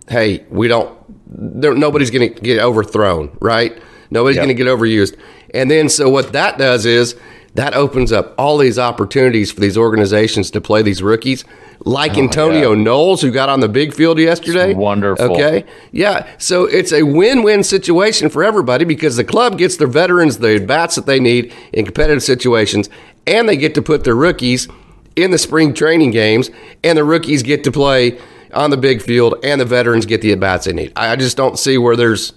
Hey, 0.08 0.46
we 0.50 0.68
don't. 0.68 0.98
Nobody's 1.30 2.10
going 2.10 2.34
to 2.34 2.42
get 2.42 2.60
overthrown, 2.60 3.38
right? 3.42 3.80
Nobody's 4.10 4.38
yep. 4.38 4.46
going 4.46 4.58
to 4.58 4.64
get 4.64 4.68
overused. 4.68 5.16
And 5.54 5.70
then, 5.70 5.90
so 5.90 6.10
what 6.10 6.32
that 6.34 6.58
does 6.58 6.86
is 6.86 7.16
that 7.56 7.74
opens 7.74 8.12
up 8.12 8.34
all 8.38 8.58
these 8.58 8.78
opportunities 8.78 9.52
for 9.52 9.60
these 9.60 9.78
organizations 9.78 10.52
to 10.52 10.62
play 10.62 10.82
these 10.82 11.02
rookies 11.02 11.46
like 11.86 12.18
oh, 12.18 12.22
Antonio 12.22 12.74
yeah. 12.74 12.84
Knowles, 12.84 13.22
who 13.22 13.32
got 13.32 13.50
on 13.50 13.60
the 13.60 13.70
big 13.70 13.94
field 13.94 14.20
yesterday. 14.20 14.72
It's 14.72 14.78
wonderful. 14.78 15.34
Okay. 15.34 15.66
Yeah. 15.92 16.30
So 16.38 16.66
it's 16.66 16.92
a 16.92 17.04
win 17.04 17.44
win 17.44 17.64
situation 17.64 18.30
for 18.30 18.44
everybody 18.44 18.86
because 18.86 19.16
the 19.16 19.24
club 19.24 19.58
gets 19.58 19.78
their 19.78 19.88
veterans 19.88 20.40
the 20.40 20.60
bats 20.60 20.96
that 20.96 21.06
they 21.06 21.20
need 21.20 21.54
in 21.74 21.86
competitive 21.86 22.24
situations, 22.24 22.90
and 23.26 23.48
they 23.48 23.58
get 23.58 23.76
to 23.76 23.82
put 23.82 24.04
their 24.04 24.16
rookies 24.16 24.68
in 25.16 25.32
the 25.32 25.38
spring 25.38 25.74
training 25.74 26.12
games, 26.12 26.50
and 26.84 26.98
the 26.98 27.04
rookies 27.04 27.44
get 27.44 27.64
to 27.64 27.72
play 27.72 28.20
on 28.54 28.70
the 28.70 28.78
big 28.78 29.02
field, 29.02 29.36
and 29.44 29.62
the 29.62 29.66
veterans 29.66 30.06
get 30.06 30.22
the 30.22 30.32
at 30.32 30.40
bats 30.40 30.66
they 30.66 30.74
need. 30.74 30.92
I 30.96 31.16
just 31.16 31.38
don't 31.38 31.58
see 31.58 31.78
where 31.78 31.96
there's. 31.96 32.34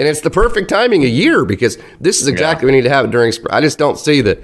And 0.00 0.08
it's 0.08 0.22
the 0.22 0.30
perfect 0.30 0.70
timing 0.70 1.04
a 1.04 1.08
year 1.08 1.44
because 1.44 1.76
this 2.00 2.22
is 2.22 2.26
exactly 2.26 2.66
yeah. 2.66 2.72
we 2.72 2.78
need 2.78 2.84
to 2.84 2.90
have 2.90 3.04
it 3.04 3.10
during 3.10 3.32
spring. 3.32 3.52
I 3.52 3.60
just 3.60 3.78
don't 3.78 3.98
see 3.98 4.22
the 4.22 4.42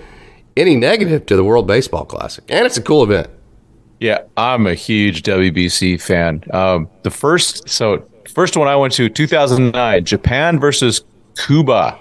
any 0.54 0.76
negative 0.76 1.24
to 1.26 1.36
the 1.36 1.42
World 1.42 1.66
Baseball 1.66 2.04
Classic, 2.04 2.44
and 2.50 2.66
it's 2.66 2.76
a 2.76 2.82
cool 2.82 3.02
event. 3.02 3.28
Yeah, 3.98 4.24
I'm 4.36 4.66
a 4.66 4.74
huge 4.74 5.22
WBC 5.22 5.98
fan. 5.98 6.44
Um, 6.52 6.90
the 7.04 7.10
first, 7.10 7.70
so 7.70 8.06
first 8.28 8.54
one 8.58 8.68
I 8.68 8.76
went 8.76 8.92
to 8.94 9.08
2009, 9.08 10.04
Japan 10.04 10.60
versus 10.60 11.02
Cuba, 11.38 11.98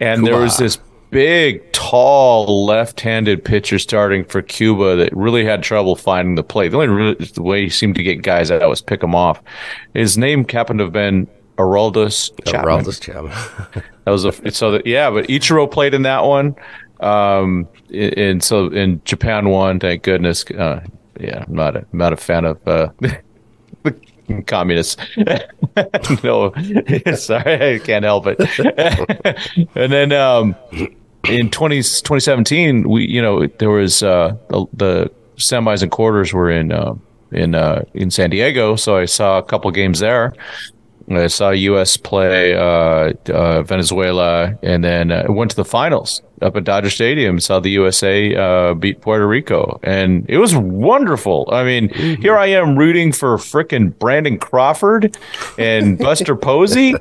and 0.00 0.20
Cuba. 0.20 0.30
there 0.30 0.40
was 0.40 0.56
this 0.56 0.78
big, 1.10 1.72
tall, 1.72 2.66
left-handed 2.66 3.44
pitcher 3.44 3.80
starting 3.80 4.24
for 4.24 4.42
Cuba 4.42 4.94
that 4.94 5.16
really 5.16 5.44
had 5.44 5.62
trouble 5.64 5.96
finding 5.96 6.36
the 6.36 6.44
plate. 6.44 6.68
The 6.68 6.76
only 6.76 6.88
really, 6.88 7.14
the 7.14 7.42
way 7.42 7.64
he 7.64 7.68
seemed 7.68 7.96
to 7.96 8.04
get 8.04 8.22
guys 8.22 8.52
out 8.52 8.68
was 8.68 8.80
pick 8.80 9.00
them 9.00 9.14
off. 9.14 9.42
His 9.94 10.16
name 10.16 10.46
happened 10.48 10.78
to 10.78 10.84
have 10.84 10.92
been 10.92 11.26
Aroldis 11.56 12.30
Chapman. 12.44 12.84
Aroldis 12.84 13.00
Chapman. 13.00 13.82
that 14.04 14.10
was 14.10 14.24
a 14.24 14.50
so 14.50 14.72
that 14.72 14.86
yeah, 14.86 15.10
but 15.10 15.26
Ichiro 15.26 15.70
played 15.70 15.94
in 15.94 16.02
that 16.02 16.24
one. 16.24 16.54
Um, 17.00 17.68
and 17.92 18.42
so 18.42 18.68
in 18.68 19.02
Japan 19.04 19.48
won, 19.48 19.78
thank 19.80 20.02
goodness. 20.02 20.44
Uh, 20.50 20.84
yeah, 21.20 21.44
I'm 21.46 21.54
not 21.54 21.76
a 21.76 21.86
not 21.92 22.12
a 22.12 22.16
fan 22.16 22.44
of 22.44 22.66
uh, 22.66 22.88
the 23.00 24.42
communists. 24.46 24.96
no, 26.24 26.52
sorry, 27.14 27.74
I 27.74 27.78
can't 27.78 28.04
help 28.04 28.26
it. 28.26 29.68
and 29.74 29.92
then 29.92 30.12
um, 30.12 30.56
in 31.28 31.50
20, 31.50 31.76
2017, 31.78 32.88
we 32.88 33.06
you 33.06 33.22
know 33.22 33.46
there 33.46 33.70
was 33.70 34.02
uh, 34.02 34.36
the, 34.48 34.66
the 34.72 35.12
semis 35.36 35.82
and 35.82 35.90
quarters 35.90 36.32
were 36.32 36.50
in 36.50 36.72
uh, 36.72 36.94
in 37.32 37.54
uh, 37.54 37.84
in 37.94 38.10
San 38.10 38.30
Diego, 38.30 38.76
so 38.76 38.96
I 38.96 39.04
saw 39.04 39.38
a 39.38 39.42
couple 39.42 39.70
games 39.70 40.00
there. 40.00 40.32
I 41.08 41.28
saw 41.28 41.50
U.S. 41.50 41.96
play 41.96 42.54
uh, 42.54 43.12
uh, 43.32 43.62
Venezuela, 43.62 44.58
and 44.62 44.82
then 44.82 45.12
uh, 45.12 45.26
went 45.28 45.50
to 45.52 45.56
the 45.56 45.64
finals 45.64 46.22
up 46.42 46.56
at 46.56 46.64
Dodger 46.64 46.90
Stadium. 46.90 47.40
Saw 47.40 47.60
the 47.60 47.70
USA 47.70 48.34
uh, 48.34 48.74
beat 48.74 49.00
Puerto 49.00 49.26
Rico, 49.26 49.78
and 49.82 50.24
it 50.28 50.38
was 50.38 50.54
wonderful. 50.54 51.48
I 51.52 51.64
mean, 51.64 51.88
mm-hmm. 51.88 52.22
here 52.22 52.36
I 52.36 52.46
am 52.46 52.76
rooting 52.76 53.12
for 53.12 53.36
fricking 53.36 53.98
Brandon 53.98 54.38
Crawford 54.38 55.16
and 55.58 55.98
Buster 56.06 56.36
Posey. 56.36 56.94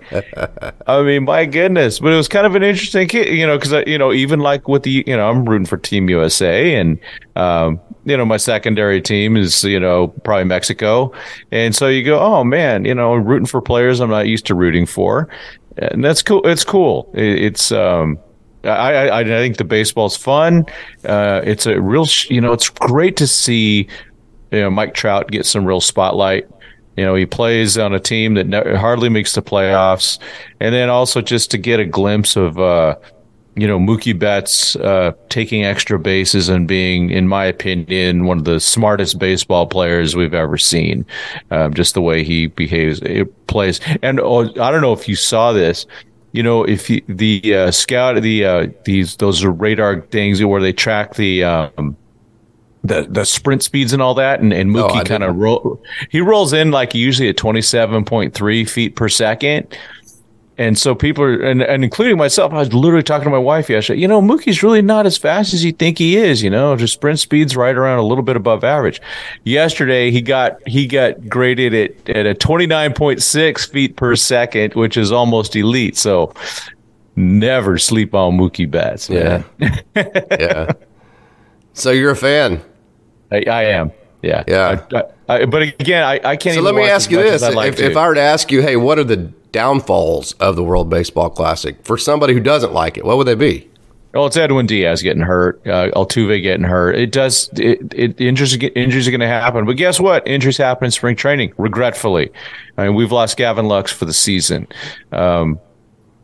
I 0.88 1.01
mean, 1.01 1.25
my 1.25 1.46
goodness! 1.46 2.00
But 2.00 2.13
it 2.13 2.18
was 2.18 2.27
kind 2.27 2.46
of 2.46 2.56
an 2.56 2.63
interesting, 2.63 3.10
you 3.10 3.46
know, 3.46 3.58
because 3.58 3.88
you 3.88 3.98
know, 3.98 4.13
even 4.13 4.39
like 4.39 4.68
with 4.68 4.84
the, 4.84 5.04
you 5.06 5.15
know, 5.15 5.30
I'm 5.30 5.46
rooting 5.46 5.65
for 5.65 5.77
Team 5.77 6.10
USA, 6.10 6.75
and 6.75 7.00
um, 7.36 7.80
you 8.06 8.15
know, 8.15 8.25
my 8.25 8.38
secondary 8.38 9.01
team 9.01 9.36
is, 9.36 9.63
you 9.63 9.80
know, 9.80 10.08
probably 10.08 10.46
Mexico. 10.46 11.12
And 11.51 11.75
so 11.75 11.88
you 11.88 12.04
go, 12.04 12.20
oh 12.20 12.44
man, 12.44 12.86
you 12.86 12.96
know, 12.96 13.15
rooting 13.15 13.48
for 13.48 13.62
players 13.62 14.00
I'm 14.00 14.10
not 14.10 14.27
used 14.27 14.46
to 14.48 14.56
rooting 14.56 14.86
for. 14.86 15.27
And 15.77 16.04
that's 16.04 16.22
cool. 16.22 16.48
It's 16.48 16.63
cool. 16.63 17.10
It's, 17.13 17.72
um, 17.72 18.18
I, 18.66 19.08
I, 19.08 19.20
I 19.20 19.24
think 19.24 19.58
the 19.58 19.64
baseball's 19.64 20.18
fun. 20.18 20.66
Uh, 21.04 21.42
it's 21.44 21.66
a 21.66 21.80
real, 21.80 22.06
sh- 22.06 22.30
you 22.30 22.42
know, 22.42 22.54
it's 22.54 22.70
great 22.70 23.18
to 23.18 23.28
see, 23.28 23.88
you 24.52 24.62
know, 24.62 24.70
Mike 24.70 24.94
Trout 24.94 25.30
get 25.32 25.46
some 25.46 25.66
real 25.66 25.82
spotlight. 25.82 26.48
You 26.98 27.04
know, 27.04 27.16
he 27.16 27.26
plays 27.26 27.78
on 27.78 27.94
a 27.94 28.00
team 28.00 28.36
that 28.36 28.48
ne- 28.48 28.76
hardly 28.76 29.10
makes 29.10 29.34
the 29.34 29.42
playoffs. 29.42 30.18
And 30.60 30.74
then 30.74 30.90
also 30.90 31.22
just 31.22 31.52
to 31.52 31.58
get 31.58 31.80
a 31.80 31.86
glimpse 31.86 32.36
of, 32.36 32.58
uh, 32.60 32.96
you 33.58 33.68
know, 33.68 33.80
Mookie 33.80 34.18
Betts 34.18 34.76
uh, 34.76 35.14
taking 35.30 35.64
extra 35.64 35.98
bases 35.98 36.50
and 36.50 36.68
being, 36.68 37.10
in 37.10 37.28
my 37.28 37.46
opinion, 37.46 38.26
one 38.26 38.38
of 38.38 38.44
the 38.44 38.60
smartest 38.60 39.18
baseball 39.18 39.66
players 39.66 40.16
we've 40.16 40.34
ever 40.34 40.58
seen. 40.58 41.06
Um, 41.52 41.74
just 41.74 41.94
the 41.94 42.02
way 42.02 42.24
he 42.24 42.48
behaves, 42.48 43.00
it 43.02 43.48
plays. 43.48 43.80
And 44.02 44.20
oh, 44.20 44.50
I 44.62 44.72
don't 44.72 44.82
know 44.82 44.94
if 44.94 45.08
you 45.08 45.16
saw 45.16 45.54
this. 45.54 45.86
You 46.36 46.44
know, 46.44 46.63
if 46.65 46.89
you, 46.89 47.01
the 47.08 47.56
uh, 47.56 47.72
scout, 47.72 48.22
the 48.22 48.44
uh, 48.44 48.68
these 48.84 49.15
those 49.15 49.42
are 49.44 49.51
radar 49.51 50.01
things 50.01 50.44
where 50.44 50.60
they 50.60 50.74
track 50.74 51.15
the 51.15 51.46
um, 51.46 51.96
the 52.84 53.08
the 53.10 53.24
sprint 53.24 53.63
speeds 53.63 53.94
and 53.94 54.01
all 54.01 54.15
that, 54.15 54.42
and, 54.42 54.51
and 54.51 54.70
Mookie 54.70 55.00
oh, 55.00 55.04
kind 55.06 55.24
of 55.24 55.38
roll. 55.38 55.82
He 56.10 56.20
rolls 56.20 56.51
in 56.51 56.72
like 56.72 56.94
usually 56.94 57.30
at 57.30 57.38
twenty 57.38 57.62
seven 57.62 58.04
point 58.04 58.34
three 58.34 58.65
feet 58.65 58.98
per 58.98 59.08
second 59.08 59.77
and 60.58 60.78
so 60.78 60.96
people 60.96 61.24
are, 61.24 61.42
and, 61.42 61.62
and 61.62 61.84
including 61.84 62.18
myself, 62.18 62.54
I 62.54 62.58
was 62.58 62.74
literally 62.74 63.04
talking 63.04 63.26
to 63.26 63.30
my 63.30 63.38
wife 63.38 63.70
yesterday. 63.70 64.00
You 64.00 64.08
know, 64.08 64.22
Mookie's 64.22 64.64
really 64.64 64.82
not 64.82 65.06
as 65.06 65.18
fast 65.18 65.54
as 65.54 65.66
you 65.66 65.74
think 65.74 65.98
he 65.98 66.16
is. 66.16 66.42
You 66.42 66.50
know, 66.50 66.76
just 66.78 66.94
sprint 66.94 67.20
speed's 67.20 67.58
right 67.58 67.76
around 67.76 68.00
a 68.00 68.04
little 68.04 68.24
bit 68.24 68.38
above 68.38 68.64
average. 68.64 69.02
Yesterday, 69.44 70.12
he 70.12 70.22
got 70.22 70.66
he 70.66 70.88
got 70.88 71.28
graded 71.28 71.74
at 71.74 72.10
at 72.16 72.26
a 72.26 72.34
twenty 72.34 72.68
nine 72.68 72.94
point 72.94 73.22
six 73.22 73.66
feet 73.66 73.98
per 73.98 74.16
second, 74.16 74.74
which 74.76 74.96
is 74.96 75.12
almost 75.12 75.56
elite. 75.58 75.98
So, 75.98 76.34
never 77.18 77.78
sleep 77.78 78.16
on 78.16 78.38
Mookie 78.38 78.70
Betts. 78.70 79.10
Yeah, 79.10 79.44
yeah. 79.96 80.72
So 81.74 81.92
you're 81.92 82.12
a 82.12 82.16
fan. 82.16 82.62
I, 83.30 83.44
I 83.50 83.64
am. 83.66 83.92
Yeah, 84.22 84.44
yeah. 84.48 84.86
I, 84.94 85.04
I, 85.28 85.46
but 85.46 85.64
again, 85.64 86.04
I, 86.04 86.14
I 86.14 86.36
can't. 86.38 86.56
Even. 86.56 86.60
So 86.60 86.62
let 86.62 86.76
me 86.76 86.90
ask 86.90 87.12
you 87.12 87.18
this: 87.18 87.42
like 87.42 87.74
if, 87.74 87.80
if 87.80 87.98
I 87.98 88.08
were 88.08 88.16
to 88.16 88.22
ask 88.22 88.52
you, 88.52 88.62
hey, 88.62 88.78
what 88.78 88.98
are 88.98 89.04
the 89.04 89.34
downfalls 89.56 90.34
of 90.34 90.58
the 90.58 90.64
World 90.64 90.90
Baseball 90.90 91.30
Classic 91.30 91.78
for 91.86 91.98
somebody 91.98 92.34
who 92.34 92.42
doesn't 92.42 92.74
like 92.74 92.98
it? 92.98 93.06
What 93.06 93.16
would 93.16 93.26
they 93.26 93.36
be? 93.36 93.70
Well, 94.14 94.26
it's 94.26 94.36
Edwin 94.36 94.66
Diaz 94.66 95.02
getting 95.02 95.24
hurt, 95.24 95.66
uh, 95.66 95.92
Altuve 95.96 96.42
getting 96.42 96.66
hurt. 96.66 96.98
It 96.98 97.14
does. 97.14 97.50
It, 97.54 97.94
it 97.94 98.20
injuries 98.20 98.54
injuries 98.54 99.08
are 99.08 99.12
going 99.12 99.22
to 99.22 99.28
happen, 99.28 99.66
but 99.66 99.78
guess 99.78 99.98
what? 99.98 100.28
Injuries 100.28 100.58
happen 100.58 100.86
in 100.86 100.92
spring 100.92 101.16
training. 101.16 101.54
Regretfully, 101.58 102.32
I 102.78 102.88
mean, 102.88 102.96
we've 102.96 103.14
lost 103.14 103.38
Gavin 103.38 103.68
Lux 103.68 103.94
for 103.94 104.04
the 104.04 104.14
season. 104.14 104.68
Um, 105.14 105.60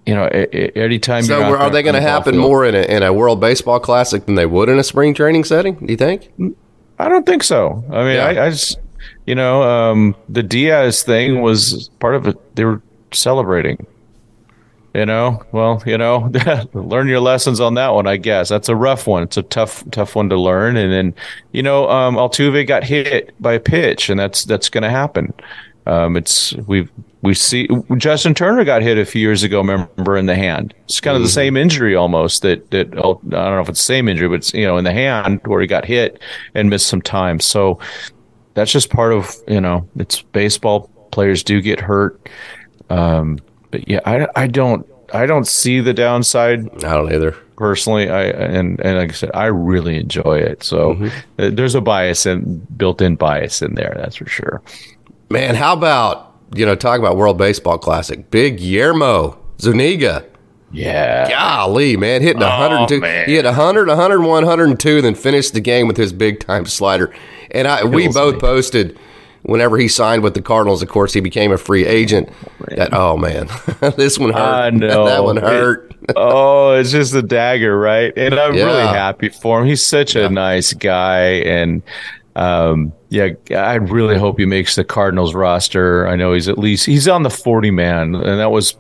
you 0.06 0.14
know, 0.14 0.26
anytime. 0.26 1.24
So, 1.24 1.42
are 1.42 1.70
they 1.70 1.84
going 1.84 1.96
to 1.96 2.02
happen 2.02 2.38
more 2.38 2.66
in 2.66 2.76
a, 2.76 2.82
in 2.82 3.02
a 3.02 3.14
World 3.14 3.40
Baseball 3.40 3.80
Classic 3.80 4.26
than 4.26 4.36
they 4.36 4.46
would 4.46 4.68
in 4.68 4.78
a 4.78 4.84
spring 4.84 5.14
training 5.14 5.46
setting? 5.46 5.76
Do 5.76 5.92
you 5.92 5.98
think? 5.98 6.32
I 7.00 7.08
don't 7.08 7.26
think 7.26 7.44
so. 7.44 7.84
I 7.90 8.04
mean, 8.04 8.16
yeah. 8.16 8.26
I, 8.26 8.46
I, 8.46 8.50
just, 8.50 8.80
you 9.26 9.36
know, 9.36 9.64
um, 9.64 10.16
the 10.28 10.44
Diaz 10.44 11.04
thing 11.04 11.42
was 11.42 11.90
part 12.00 12.16
of 12.16 12.28
it. 12.28 12.56
They 12.56 12.66
were 12.66 12.82
celebrating. 13.14 13.86
You 14.94 15.06
know, 15.06 15.42
well, 15.54 15.82
you 15.86 15.98
know, 15.98 16.30
learn 16.74 17.08
your 17.08 17.22
lessons 17.22 17.62
on 17.62 17.76
that 17.76 17.94
one. 17.94 18.08
I 18.08 18.18
guess 18.18 18.50
that's 18.50 18.68
a 18.68 18.76
rough 18.76 19.08
one. 19.08 19.24
It's 19.24 19.38
a 19.38 19.44
tough, 19.44 19.90
tough 19.92 20.16
one 20.16 20.28
to 20.30 20.38
learn. 20.38 20.76
And 20.76 20.92
then, 20.92 21.16
you 21.54 21.64
know, 21.64 21.90
um, 21.90 22.16
Altuve 22.16 22.68
got 22.68 22.84
hit 22.84 23.34
by 23.40 23.54
a 23.54 23.60
pitch, 23.60 24.10
and 24.10 24.20
that's 24.20 24.44
that's 24.44 24.68
going 24.68 24.84
to 24.84 24.90
happen. 24.90 25.34
Um, 25.86 26.18
it's 26.18 26.54
we 26.68 26.90
we 27.22 27.34
see 27.34 27.70
Justin 27.98 28.34
Turner 28.34 28.64
got 28.64 28.82
hit 28.82 28.98
a 28.98 29.06
few 29.06 29.22
years 29.22 29.44
ago. 29.44 29.60
Remember 29.60 30.18
in 30.18 30.26
the 30.26 30.36
hand. 30.36 30.74
It's 30.86 31.00
kind 31.00 31.16
of 31.16 31.20
mm-hmm. 31.20 31.28
the 31.28 31.32
same 31.32 31.58
injury 31.58 31.96
almost. 31.96 32.42
That 32.42 32.70
that 32.72 32.88
I 32.90 33.02
don't 33.02 33.32
know 33.32 33.62
if 33.62 33.70
it's 33.70 33.80
the 33.80 33.84
same 33.84 34.08
injury, 34.08 34.28
but 34.28 34.36
it's 34.36 34.54
you 34.54 34.66
know 34.66 34.78
in 34.78 34.84
the 34.84 34.94
hand 34.94 35.42
where 35.46 35.62
he 35.62 35.68
got 35.68 35.86
hit 35.86 36.20
and 36.54 36.70
missed 36.70 36.88
some 36.88 37.02
time. 37.02 37.40
So 37.40 37.80
that's 38.56 38.72
just 38.72 38.90
part 38.90 39.14
of 39.14 39.36
you 39.48 39.62
know 39.62 39.88
it's 39.96 40.22
baseball. 40.22 40.90
Players 41.12 41.44
do 41.44 41.62
get 41.62 41.80
hurt. 41.80 42.30
Um, 42.92 43.40
but 43.72 43.88
yeah, 43.88 44.02
I, 44.06 44.28
I 44.36 44.48
don't 44.48 44.86
I 45.14 45.26
don't 45.26 45.48
see 45.48 45.80
the 45.80 45.94
downside. 45.94 46.68
I 46.84 46.94
don't 46.94 47.12
either. 47.14 47.32
Personally, 47.58 48.10
I 48.10 48.24
and 48.24 48.80
and 48.80 48.98
like 48.98 49.10
I 49.10 49.14
said, 49.14 49.32
I 49.34 49.46
really 49.46 49.98
enjoy 49.98 50.40
it. 50.40 50.64
So 50.64 50.96
mm-hmm. 50.96 51.56
there's 51.56 51.76
a 51.76 51.82
bias 51.82 52.26
and 52.26 52.78
built-in 52.78 53.16
bias 53.16 53.62
in 53.62 53.76
there. 53.76 53.94
That's 53.98 54.16
for 54.16 54.28
sure. 54.28 54.62
Man, 55.30 55.56
how 55.56 55.74
about 55.74 56.36
you 56.56 56.66
know 56.66 56.76
talk 56.76 57.00
about 57.00 57.18
World 57.18 57.38
Baseball 57.38 57.78
Classic? 57.78 58.30
Big 58.32 58.58
Yermo 58.58 59.38
Zuniga. 59.60 60.26
Yeah. 60.74 61.30
Golly, 61.30 61.98
man, 61.98 62.22
hitting 62.22 62.42
oh, 62.42 62.48
102. 62.48 63.02
Man. 63.02 63.26
He 63.28 63.36
hit 63.36 63.44
100, 63.44 63.90
101, 63.90 64.46
102, 64.46 65.02
then 65.02 65.16
finished 65.16 65.54
the 65.54 65.60
game 65.60 65.86
with 65.86 65.98
his 65.98 66.14
big 66.14 66.40
time 66.40 66.66
slider. 66.66 67.14
And 67.52 67.68
I, 67.68 67.84
we 67.84 68.08
both 68.08 68.36
me. 68.36 68.40
posted 68.40 68.98
whenever 69.44 69.78
he 69.78 69.88
signed 69.88 70.24
with 70.24 70.34
the 70.34 70.42
Cardinals, 70.42 70.82
of 70.82 70.90
course, 70.90 71.14
he 71.14 71.20
became 71.20 71.52
a 71.52 71.58
free 71.58 71.86
agent. 71.86 72.30
Oh, 72.62 72.76
that, 72.76 72.94
oh 72.94 73.18
man, 73.18 73.48
this 73.98 74.20
one 74.20 74.32
hurt. 74.32 74.40
I 74.40 74.70
know. 74.70 75.06
that 75.06 75.24
one 75.24 75.38
hurt. 75.38 75.92
It, 75.92 76.12
oh, 76.16 76.74
it's 76.74 76.92
just 76.92 77.14
a 77.14 77.22
dagger, 77.22 77.78
right? 77.78 78.14
And 78.16 78.36
I'm 78.36 78.56
yeah. 78.56 78.66
really 78.66 78.88
happy 78.88 79.30
for 79.30 79.62
him. 79.62 79.68
He's 79.68 79.86
such 79.86 80.16
yeah. 80.16 80.26
a 80.26 80.30
nice 80.30 80.74
guy, 80.74 81.24
and 81.24 81.82
um, 82.36 82.94
yeah, 83.10 83.30
I 83.52 83.76
really 83.76 84.18
hope 84.18 84.40
he 84.40 84.46
makes 84.46 84.76
the 84.76 84.84
Cardinals 84.84 85.34
roster. 85.34 86.08
I 86.08 86.16
know 86.16 86.34
he's 86.34 86.48
at 86.48 86.58
least 86.58 86.86
he's 86.86 87.08
on 87.08 87.24
the 87.24 87.30
40 87.30 87.72
man, 87.72 88.16
and 88.16 88.40
that 88.40 88.52
was 88.52 88.76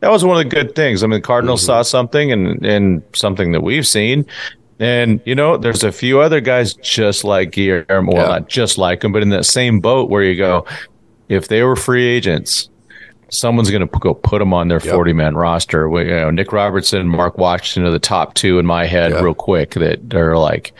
that 0.00 0.10
was 0.10 0.24
one 0.24 0.36
of 0.36 0.42
the 0.42 0.48
good 0.48 0.74
things. 0.74 1.02
I 1.02 1.06
mean, 1.06 1.20
the 1.20 1.26
Cardinals 1.26 1.60
mm-hmm. 1.60 1.66
saw 1.66 1.82
something 1.82 2.32
and 2.32 2.64
and 2.64 3.02
something 3.14 3.52
that 3.52 3.62
we've 3.62 3.86
seen 3.86 4.26
and 4.78 5.20
you 5.24 5.34
know, 5.34 5.56
there's 5.56 5.84
a 5.84 5.92
few 5.92 6.20
other 6.20 6.40
guys 6.40 6.74
just 6.74 7.24
like 7.24 7.52
Guillermo, 7.52 8.12
well, 8.12 8.28
not 8.28 8.48
just 8.48 8.78
like 8.78 9.04
him, 9.04 9.12
but 9.12 9.22
in 9.22 9.30
that 9.30 9.46
same 9.46 9.80
boat 9.80 10.10
where 10.10 10.22
you 10.22 10.36
go, 10.36 10.66
if 11.28 11.48
they 11.48 11.62
were 11.62 11.76
free 11.76 12.04
agents, 12.06 12.68
someone's 13.30 13.70
going 13.70 13.86
to 13.86 13.98
go 13.98 14.14
put 14.14 14.38
them 14.38 14.52
on 14.52 14.68
their 14.68 14.80
40 14.80 15.10
yep. 15.10 15.16
man 15.16 15.36
roster. 15.36 15.88
We, 15.88 16.02
you 16.02 16.10
know, 16.10 16.30
Nick 16.30 16.52
Robertson, 16.52 17.08
Mark 17.08 17.38
Washington 17.38 17.88
are 17.88 17.92
the 17.92 17.98
top 17.98 18.34
two 18.34 18.58
in 18.58 18.66
my 18.66 18.86
head, 18.86 19.12
yep. 19.12 19.22
real 19.22 19.34
quick. 19.34 19.70
That 19.74 20.08
they're 20.08 20.36
like, 20.36 20.72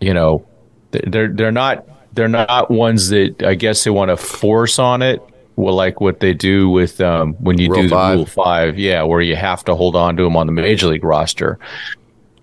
you 0.00 0.14
know, 0.14 0.46
they're 0.90 1.28
they're 1.28 1.52
not 1.52 1.86
they're 2.12 2.28
not 2.28 2.70
ones 2.70 3.08
that 3.10 3.42
I 3.42 3.54
guess 3.54 3.84
they 3.84 3.90
want 3.90 4.10
to 4.10 4.16
force 4.16 4.78
on 4.78 5.02
it. 5.02 5.22
Well, 5.56 5.74
like 5.74 6.02
what 6.02 6.20
they 6.20 6.34
do 6.34 6.68
with 6.68 7.00
um, 7.00 7.32
when 7.34 7.58
you 7.58 7.70
rule 7.70 7.82
do 7.82 7.88
the 7.88 7.94
five. 7.94 8.16
Rule 8.16 8.26
Five, 8.26 8.78
yeah, 8.78 9.02
where 9.02 9.22
you 9.22 9.36
have 9.36 9.64
to 9.64 9.74
hold 9.74 9.96
on 9.96 10.16
to 10.16 10.24
them 10.24 10.36
on 10.36 10.46
the 10.46 10.52
major 10.52 10.88
league 10.88 11.04
roster. 11.04 11.58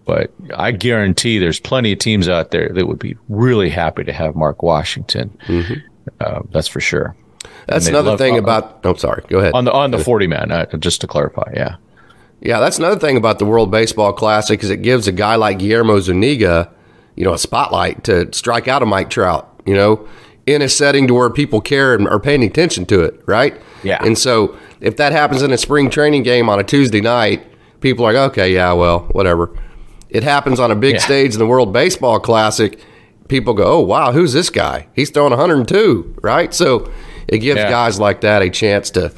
But 0.05 0.33
I 0.55 0.72
guarantee 0.72 1.39
there's 1.39 1.60
plenty 1.60 1.93
of 1.93 2.00
teams 2.00 2.27
out 2.27 2.51
there 2.51 2.69
that 2.69 2.88
would 2.88 3.00
be 3.00 3.15
really 3.29 3.69
happy 3.69 4.03
to 4.03 4.13
have 4.13 4.36
Mark 4.36 4.62
Washington. 4.62 5.38
Mm-hmm. 5.48 5.74
Uh, 6.19 6.41
that's 6.51 6.67
for 6.67 6.81
sure. 6.81 7.15
That's 7.67 7.88
another 7.88 8.12
love, 8.12 8.19
thing 8.19 8.36
uh, 8.36 8.39
about. 8.39 8.81
Oh, 8.83 8.95
sorry. 8.95 9.24
Go 9.29 9.39
ahead. 9.39 9.53
On 9.53 9.63
the 9.63 9.72
on 9.72 9.91
the 9.91 10.00
forty 10.00 10.27
man, 10.27 10.51
uh, 10.51 10.65
just 10.77 11.01
to 11.01 11.07
clarify. 11.07 11.51
Yeah. 11.55 11.77
Yeah, 12.41 12.60
that's 12.60 12.77
another 12.77 13.00
thing 13.00 13.15
about 13.15 13.39
the 13.39 13.45
World 13.45 13.72
Baseball 13.72 14.12
Classic 14.12 14.62
is 14.62 14.69
it 14.69 14.81
gives 14.81 15.07
a 15.07 15.13
guy 15.13 15.36
like 15.36 15.60
Guillermo 15.60 16.01
Zuniga, 16.01 16.69
you 17.15 17.24
know, 17.24 17.33
a 17.33 17.38
spotlight 17.38 18.03
to 18.03 18.33
strike 18.33 18.67
out 18.67 18.83
a 18.83 18.86
Mike 18.86 19.10
Trout. 19.10 19.50
You 19.65 19.75
know, 19.75 20.10
in 20.45 20.62
a 20.62 20.67
setting 20.67 21.07
to 21.07 21.13
where 21.13 21.29
people 21.29 21.62
care 21.62 21.95
and 21.95 22.07
are 22.10 22.19
paying 22.19 22.43
attention 22.43 22.86
to 22.88 23.01
it, 23.01 23.22
right? 23.25 23.60
Yeah. 23.83 24.03
And 24.03 24.17
so 24.17 24.57
if 24.81 24.98
that 24.98 25.13
happens 25.13 25.41
in 25.41 25.51
a 25.51 25.57
spring 25.57 25.89
training 25.89 26.24
game 26.24 26.50
on 26.50 26.60
a 26.60 26.63
Tuesday 26.63 27.00
night, 27.00 27.45
people 27.79 28.05
are 28.05 28.13
like, 28.13 28.31
okay, 28.31 28.53
yeah, 28.53 28.74
well, 28.74 29.07
whatever. 29.12 29.57
It 30.13 30.24
happens 30.24 30.60
on 30.60 30.72
a 30.72 30.75
big 30.75 30.93
Yeah. 30.96 31.00
stage 31.01 31.34
in 31.34 31.39
the 31.39 31.46
World 31.48 31.74
Baseball 31.74 32.20
Classic. 32.20 32.79
People 33.27 33.53
go, 33.53 33.63
oh, 33.65 33.79
wow, 33.82 34.12
who's 34.12 34.32
this 34.32 34.50
guy? 34.50 34.88
He's 34.93 35.10
throwing 35.10 35.32
102, 35.34 36.15
right? 36.22 36.53
So 36.53 36.89
it 37.27 37.39
gives 37.39 37.60
Yeah. 37.60 37.70
guys 37.70 38.00
like 38.00 38.22
that 38.22 38.41
a 38.43 38.50
chance 38.50 38.89
to, 38.91 39.12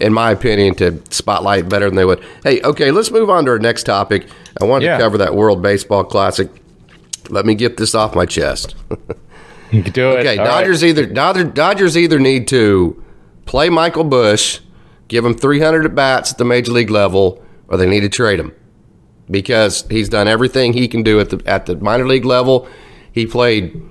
in 0.00 0.12
my 0.12 0.30
opinion, 0.30 0.74
to 0.76 1.00
spotlight 1.10 1.68
better 1.68 1.86
than 1.86 1.96
they 1.96 2.04
would. 2.04 2.20
Hey, 2.44 2.60
okay, 2.62 2.90
let's 2.90 3.10
move 3.10 3.30
on 3.30 3.46
to 3.46 3.52
our 3.52 3.58
next 3.58 3.84
topic. 3.84 4.26
I 4.60 4.64
wanted 4.64 4.86
Yeah. 4.86 4.98
to 4.98 5.02
cover 5.02 5.16
that 5.18 5.34
World 5.34 5.62
Baseball 5.62 6.04
Classic. 6.04 6.48
Let 7.30 7.46
me 7.46 7.54
get 7.54 7.78
this 7.78 7.94
off 7.94 8.14
my 8.14 8.26
chest. 8.26 8.74
You 9.70 9.82
can 9.82 9.92
do 9.92 10.10
it. 10.10 10.18
Okay, 10.20 10.36
All 10.36 10.44
right. 10.44 10.50
Dodgers 10.60 10.84
either 10.84 11.06
Dodger, 11.06 11.44
Dodgers 11.44 11.96
either 11.96 12.18
need 12.18 12.46
to 12.48 13.02
play 13.46 13.70
Michael 13.70 14.04
Busch, 14.04 14.58
give 15.08 15.24
him 15.24 15.34
300 15.34 15.86
at 15.86 15.94
bats 15.94 16.32
at 16.32 16.38
the 16.38 16.44
major 16.44 16.72
league 16.72 16.90
level, 16.90 17.42
or 17.68 17.78
they 17.78 17.86
need 17.86 18.00
to 18.00 18.08
trade 18.10 18.38
him 18.38 18.52
because 19.32 19.84
he's 19.90 20.08
done 20.08 20.28
everything 20.28 20.72
he 20.72 20.86
can 20.86 21.02
do 21.02 21.18
at 21.18 21.30
the 21.30 21.42
at 21.46 21.66
the 21.66 21.76
minor 21.76 22.06
league 22.06 22.24
level. 22.24 22.68
He 23.10 23.26
played 23.26 23.82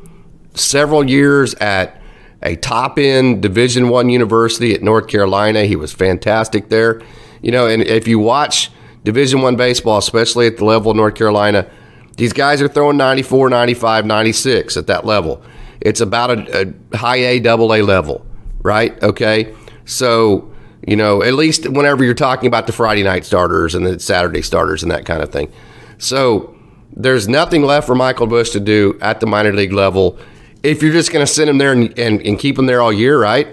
several 0.54 1.10
years 1.10 1.54
at 1.56 2.02
a 2.42 2.56
top 2.56 2.98
end 2.98 3.42
Division 3.42 3.90
One 3.90 4.10
university 4.10 4.74
at 4.74 4.82
North 4.82 5.08
Carolina. 5.08 5.66
He 5.66 5.76
was 5.76 5.92
fantastic 5.92 6.70
there. 6.70 7.02
You 7.42 7.52
know, 7.52 7.68
and 7.68 7.82
if 7.84 8.08
you 8.08 8.20
watch 8.20 8.72
Division 9.04 9.42
One 9.42 9.56
baseball, 9.56 9.98
especially 9.98 10.48
at 10.48 10.58
the 10.58 10.66
level 10.66 10.92
of 10.92 10.98
North 10.98 11.16
Carolina, 11.16 11.70
these 12.18 12.34
guys 12.34 12.62
are 12.62 12.68
throwing 12.68 12.98
94, 12.98 13.50
95, 13.50 14.06
96 14.06 14.78
at 14.78 14.88
that 14.88 15.06
level. 15.06 15.42
It's 15.80 16.02
about 16.02 16.32
a, 16.32 16.74
a 16.92 16.98
high 16.98 17.18
A, 17.18 17.40
double 17.40 17.74
A 17.74 17.82
level, 17.82 18.26
right? 18.62 19.02
Okay. 19.02 19.56
So, 19.86 20.51
you 20.88 20.96
know, 20.96 21.22
at 21.24 21.34
least 21.34 21.70
whenever 21.70 22.04
you're 22.04 22.14
talking 22.14 22.48
about 22.48 22.68
the 22.68 22.74
Friday 22.74 23.04
night 23.04 23.26
starters 23.26 23.76
and 23.76 23.86
the 23.86 24.00
Saturday 24.00 24.42
starters 24.42 24.84
and 24.84 24.92
that 24.92 25.06
kind 25.06 25.22
of 25.22 25.32
thing. 25.32 25.52
So, 25.98 26.56
there's 26.94 27.28
nothing 27.28 27.64
left 27.64 27.88
for 27.88 27.96
Michael 27.96 28.28
Busch 28.28 28.50
to 28.50 28.60
do 28.60 28.98
at 29.02 29.22
the 29.22 29.26
minor 29.26 29.54
league 29.54 29.72
level 29.72 30.20
if 30.64 30.84
you're 30.84 30.92
just 30.92 31.12
going 31.12 31.26
to 31.26 31.32
send 31.32 31.50
him 31.50 31.58
there 31.58 31.72
and, 31.72 31.98
and, 31.98 32.22
and 32.22 32.38
keep 32.38 32.58
him 32.58 32.66
there 32.66 32.82
all 32.82 32.94
year, 32.94 33.20
right? 33.20 33.48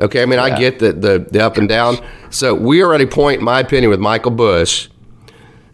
Okay, 0.00 0.22
I 0.22 0.26
mean, 0.26 0.38
I 0.38 0.58
get 0.58 0.78
the, 0.78 0.92
the, 0.92 1.26
the 1.30 1.44
up 1.44 1.56
and 1.56 1.68
down. 1.68 2.04
So 2.30 2.54
we 2.54 2.82
are 2.82 2.94
at 2.94 3.00
a 3.00 3.06
point, 3.06 3.38
in 3.38 3.44
my 3.44 3.60
opinion, 3.60 3.90
with 3.90 4.00
Michael 4.00 4.32
Busch, 4.32 4.88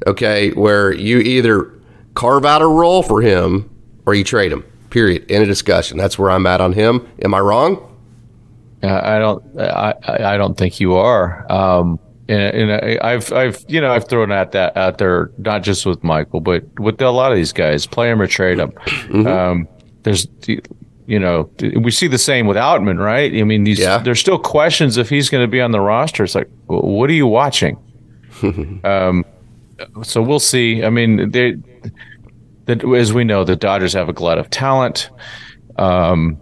okay, 0.07 0.51
where 0.51 0.93
you 0.93 1.19
either 1.19 1.73
carve 2.15 2.45
out 2.45 2.61
a 2.61 2.67
role 2.67 3.03
for 3.03 3.23
him 3.23 3.71
or 4.05 4.15
you 4.15 4.25
trade 4.25 4.53
him, 4.53 4.63
period. 4.91 5.31
In 5.31 5.43
a 5.43 5.47
discussion. 5.47 5.97
That's 5.97 6.19
where 6.19 6.31
I'm 6.31 6.47
at 6.47 6.61
on 6.61 6.73
him. 6.75 7.09
Am 7.23 7.33
I 7.33 7.41
wrong? 7.41 7.87
Uh, 8.83 9.01
I 9.03 9.19
don't. 9.19 9.61
I, 9.61 9.95
I 10.35 10.37
don't 10.37 10.57
think 10.57 10.81
you 10.81 10.95
are. 10.95 11.51
Um, 11.53 11.99
and, 12.29 12.71
and 12.71 12.73
I, 12.73 12.99
I've 13.13 13.33
I've 13.33 13.65
you 13.69 13.81
know 13.81 13.93
I've 13.93 14.09
thrown 14.09 14.33
at 14.33 14.53
that 14.53 14.77
out 14.77 14.99
there 14.99 15.31
not 15.39 15.63
just 15.63 15.85
with 15.85 16.03
Michael, 16.05 16.41
but 16.41 16.65
with 16.79 17.01
a 17.03 17.11
lot 17.11 17.33
of 17.33 17.37
these 17.37 17.53
guys, 17.53 17.87
play 17.87 18.09
them 18.09 18.21
or 18.23 18.27
trade 18.27 18.59
them. 18.59 18.71
Mm-hmm. 18.73 19.27
Um, 19.27 19.69
there's 20.05 20.27
you 21.07 21.19
know 21.19 21.51
we 21.77 21.91
see 21.91 22.07
the 22.07 22.19
same 22.19 22.47
with 22.47 22.57
Outman, 22.57 22.99
right? 22.99 23.35
I 23.35 23.43
mean, 23.43 23.65
these 23.65 23.81
Yeah. 23.81 23.99
there's 23.99 24.21
still 24.21 24.39
questions 24.39 24.97
if 24.97 25.09
he's 25.09 25.29
going 25.29 25.43
to 25.45 25.49
be 25.49 25.61
on 25.61 25.73
the 25.73 25.81
roster. 25.81 26.25
It's 26.25 26.35
like, 26.35 26.49
what 26.67 27.11
are 27.11 27.15
you 27.15 27.27
watching? 27.27 27.77
um, 28.85 29.25
so 30.03 30.23
we'll 30.23 30.39
see. 30.39 30.85
I 30.85 30.91
mean, 30.91 31.31
they, 31.33 31.57
that 32.67 32.85
as 32.85 33.13
we 33.13 33.25
know, 33.25 33.45
the 33.45 33.57
Dodgers 33.57 33.93
have 33.93 34.09
a 34.09 34.13
glut 34.13 34.39
of 34.39 34.49
talent. 34.51 35.11
Um, 35.77 36.39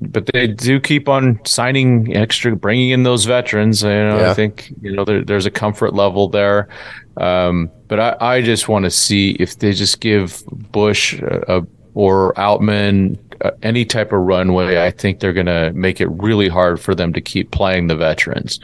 but 0.00 0.26
they 0.26 0.46
do 0.46 0.80
keep 0.80 1.08
on 1.08 1.40
signing 1.44 2.16
extra, 2.16 2.56
bringing 2.56 2.90
in 2.90 3.02
those 3.02 3.26
veterans. 3.26 3.82
You 3.82 3.88
know, 3.88 4.18
Yeah. 4.18 4.30
I 4.30 4.34
think 4.34 4.72
you 4.80 4.92
know 4.92 5.04
there, 5.04 5.22
there's 5.22 5.46
a 5.46 5.50
comfort 5.50 5.94
level 5.94 6.28
there. 6.28 6.68
Um, 7.16 7.70
but 7.88 8.00
I, 8.00 8.16
I 8.20 8.42
just 8.42 8.68
want 8.68 8.84
to 8.84 8.90
see 8.90 9.32
if 9.32 9.58
they 9.58 9.72
just 9.72 10.00
give 10.00 10.42
Busch 10.72 11.20
a, 11.20 11.58
a, 11.58 11.66
or 11.94 12.32
Outman 12.34 13.18
uh, 13.42 13.50
any 13.62 13.84
type 13.84 14.12
of 14.12 14.20
runway. 14.20 14.82
I 14.82 14.90
think 14.90 15.20
they're 15.20 15.34
going 15.34 15.46
to 15.46 15.72
make 15.74 16.00
it 16.00 16.08
really 16.08 16.48
hard 16.48 16.80
for 16.80 16.94
them 16.94 17.12
to 17.12 17.20
keep 17.20 17.50
playing 17.50 17.88
the 17.88 17.96
veterans. 17.96 18.58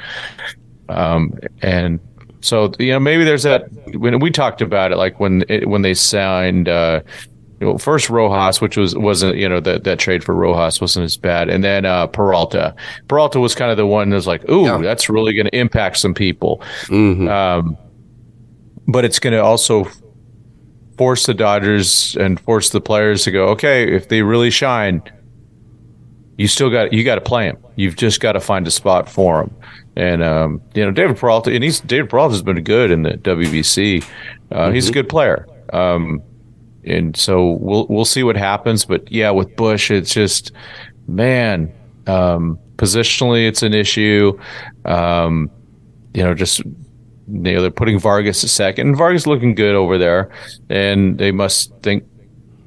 Um, 0.89 1.39
and 1.61 2.01
so 2.41 2.73
you 2.79 2.93
know 2.93 3.01
maybe 3.01 3.25
there's 3.25 3.43
that 3.43 3.69
when 3.97 4.21
we 4.21 4.31
talked 4.31 4.63
about 4.63 4.91
it, 4.91 4.97
like 4.97 5.21
when 5.21 5.45
it, 5.49 5.69
when 5.69 5.83
they 5.83 5.95
signed. 5.95 6.69
Uh, 6.69 7.03
you 7.61 7.67
know, 7.67 7.79
first 7.79 8.11
Rojas, 8.11 8.61
which 8.61 8.77
was 8.77 8.95
wasn't 8.97 9.37
you 9.37 9.49
know 9.49 9.61
that 9.61 9.85
that 9.85 9.99
trade 9.99 10.23
for 10.23 10.35
Rojas 10.35 10.81
wasn't 10.81 11.05
as 11.05 11.17
bad, 11.17 11.49
and 11.49 11.65
then 11.65 11.85
uh, 11.87 12.07
Peralta. 12.07 12.75
Peralta 13.09 13.41
was 13.41 13.55
kind 13.55 13.71
of 13.71 13.77
the 13.77 13.87
one 13.87 14.11
that's 14.11 14.27
like, 14.27 14.49
ooh, 14.51 14.65
Yeah. 14.67 14.79
that's 14.79 15.09
really 15.09 15.33
going 15.35 15.47
to 15.47 15.57
impact 15.57 15.97
some 15.99 16.13
people. 16.15 16.61
Mm-hmm. 16.87 17.29
Um, 17.29 17.77
but 18.87 19.05
it's 19.05 19.19
going 19.19 19.33
to 19.33 19.43
also 19.43 19.89
force 20.99 21.27
the 21.27 21.35
Dodgers 21.35 22.17
and 22.17 22.39
force 22.41 22.71
the 22.71 22.81
players 22.81 23.25
to 23.25 23.31
go, 23.31 23.49
okay, 23.49 23.95
if 23.95 24.09
they 24.09 24.23
really 24.23 24.51
shine, 24.51 25.03
you 26.39 26.49
still 26.49 26.71
got 26.71 26.93
you 26.93 27.05
got 27.05 27.15
to 27.17 27.21
play 27.23 27.51
them. 27.51 27.59
You've 27.77 27.97
just 27.97 28.21
got 28.21 28.33
to 28.33 28.41
find 28.41 28.67
a 28.67 28.71
spot 28.71 29.09
for 29.09 29.39
them. 29.45 29.57
And 29.97 30.23
um, 30.23 30.61
you 30.75 30.85
know, 30.85 30.91
David 30.91 31.17
Peralta, 31.17 31.51
and 31.53 31.65
he's 31.65 31.81
David 31.81 32.11
Peralta 32.11 32.35
has 32.35 32.43
been 32.43 32.63
good 32.63 32.91
in 32.91 33.03
the 33.03 33.13
WBC. 33.13 34.05
Uh, 34.53 34.71
He's 34.71 34.89
a 34.89 34.93
good 34.93 35.09
player. 35.09 35.47
Um, 35.73 36.23
and 36.87 37.17
so 37.17 37.53
we'll 37.61 37.87
we'll 37.89 38.05
see 38.05 38.23
what 38.23 38.37
happens. 38.37 38.85
But 38.85 39.11
yeah, 39.11 39.31
with 39.31 39.55
Busch, 39.57 39.91
it's 39.91 40.13
just 40.13 40.53
man, 41.07 41.73
um, 42.07 42.59
positionally, 42.77 43.47
it's 43.47 43.63
an 43.63 43.75
issue. 43.75 44.39
Um, 44.85 45.51
you 46.15 46.23
know, 46.23 46.35
just 46.35 46.61
you 46.61 46.73
know, 47.27 47.61
they're 47.61 47.71
putting 47.71 47.99
Vargas 47.99 48.43
a 48.43 48.49
second. 48.49 48.89
And 48.89 48.97
Vargas 48.97 49.27
looking 49.27 49.55
good 49.55 49.75
over 49.75 49.99
there, 49.99 50.31
and 50.71 51.19
they 51.19 51.33
must 51.33 51.73
think, 51.83 52.05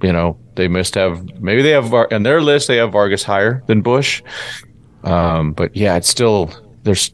you 0.01 0.11
know, 0.11 0.37
they 0.55 0.67
must 0.67 0.95
have 0.95 1.23
maybe 1.39 1.61
they 1.61 1.71
have 1.71 1.93
on 1.93 2.23
their 2.23 2.41
list 2.41 2.67
they 2.67 2.77
have 2.77 2.91
Vargas 2.91 3.23
higher 3.23 3.63
than 3.67 3.81
Busch. 3.81 4.21
Um, 5.03 5.53
but 5.53 5.75
yeah, 5.75 5.95
it's 5.95 6.09
still 6.09 6.51
there's 6.83 7.11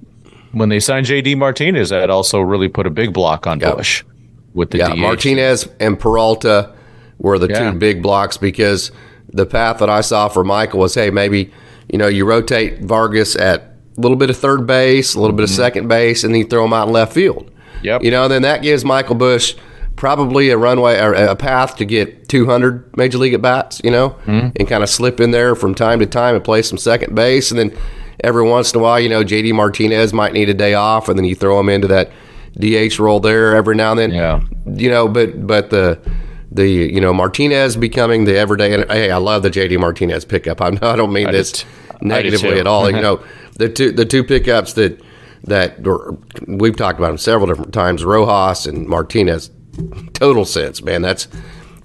when 0.51 0.69
they 0.69 0.79
signed 0.79 1.05
JD 1.05 1.37
Martinez, 1.37 1.89
that 1.89 2.09
also 2.09 2.39
really 2.39 2.69
put 2.69 2.87
a 2.87 2.89
big 2.89 3.13
block 3.13 3.45
on. 3.45 3.59
Busch 3.59 4.03
with 4.55 4.71
the 4.71 4.79
Yeah, 4.79 4.95
DH. 4.95 4.97
Martinez 4.97 5.69
and 5.79 5.99
Peralta 5.99 6.73
were 7.19 7.39
the 7.39 7.47
Yeah. 7.47 7.71
two 7.71 7.77
big 7.77 8.01
blocks 8.01 8.37
because 8.37 8.91
the 9.33 9.45
path 9.45 9.79
that 9.79 9.89
I 9.89 10.01
saw 10.01 10.27
for 10.27 10.43
Michael 10.43 10.79
was, 10.79 10.95
hey, 10.95 11.09
maybe 11.09 11.51
you 11.91 11.97
know 11.97 12.07
you 12.07 12.25
rotate 12.25 12.81
Vargas 12.83 13.35
at 13.35 13.73
a 13.97 14.01
little 14.01 14.17
bit 14.17 14.29
of 14.29 14.37
third 14.37 14.65
base, 14.67 15.15
a 15.15 15.19
little 15.21 15.35
bit 15.35 15.43
of 15.43 15.49
second 15.49 15.87
base, 15.87 16.23
and 16.23 16.33
then 16.33 16.39
you 16.41 16.47
throw 16.47 16.65
him 16.65 16.73
out 16.73 16.87
in 16.87 16.93
left 16.93 17.13
field. 17.13 17.45
Mm-hmm. 17.49 17.85
Yep. 17.85 18.03
You 18.03 18.11
know, 18.11 18.27
then 18.27 18.41
that 18.41 18.61
gives 18.61 18.83
Michael 18.83 19.15
Busch 19.15 19.55
probably 19.95 20.49
a 20.49 20.57
runway 20.57 20.99
or 20.99 21.13
a 21.13 21.35
path 21.35 21.77
to 21.77 21.85
get 21.85 22.27
200 22.27 22.97
major 22.97 23.17
league 23.17 23.33
at 23.33 23.41
bats. 23.41 23.79
You 23.83 23.91
know, 23.91 24.09
Mm-hmm. 24.25 24.49
and 24.57 24.67
kind 24.67 24.83
of 24.83 24.89
slip 24.89 25.19
in 25.21 25.31
there 25.31 25.55
from 25.55 25.73
time 25.75 25.99
to 25.99 26.05
time 26.05 26.35
and 26.35 26.43
play 26.43 26.61
some 26.61 26.77
second 26.77 27.15
base, 27.15 27.51
and 27.51 27.59
then 27.59 27.71
every 28.23 28.43
once 28.43 28.73
in 28.73 28.79
a 28.79 28.83
while, 28.83 28.99
you 28.99 29.09
know, 29.09 29.23
JD 29.23 29.53
Martinez 29.53 30.11
might 30.13 30.33
need 30.33 30.49
a 30.49 30.53
day 30.53 30.73
off, 30.73 31.07
and 31.09 31.17
then 31.17 31.25
you 31.25 31.35
throw 31.35 31.59
him 31.59 31.69
into 31.69 31.87
that 31.87 32.11
DH 32.59 32.99
role 32.99 33.19
there 33.19 33.55
every 33.55 33.75
now 33.75 33.91
and 33.91 33.99
then 33.99 34.11
Yeah. 34.11 34.39
you 34.75 34.89
know, 34.89 35.07
but 35.07 35.45
but 35.45 35.69
the 35.69 35.99
the 36.55 36.67
you 36.67 37.01
know 37.01 37.13
Martinez 37.13 37.75
becoming 37.75 38.25
the 38.25 38.37
everyday. 38.37 38.73
And 38.73 38.89
hey, 38.89 39.11
I 39.11 39.17
love 39.17 39.43
the 39.43 39.49
JD 39.49 39.79
Martinez 39.79 40.25
pickup. 40.25 40.61
I'm, 40.61 40.79
I 40.81 40.95
don't 40.95 41.13
mean 41.13 41.27
I 41.27 41.31
this 41.31 41.65
negatively 42.01 42.59
at 42.59 42.67
all. 42.67 42.89
you 42.89 43.01
know, 43.01 43.23
the 43.53 43.69
two 43.69 43.91
the 43.91 44.05
two 44.05 44.23
pickups 44.23 44.73
that 44.73 45.01
that 45.43 45.83
were, 45.83 46.17
we've 46.47 46.75
talked 46.75 46.97
about 46.97 47.09
them 47.09 47.17
several 47.17 47.47
different 47.47 47.73
times. 47.73 48.03
Rojas 48.03 48.65
and 48.65 48.87
Martinez, 48.87 49.51
total 50.13 50.45
sense, 50.45 50.81
man. 50.81 51.01
That's 51.01 51.27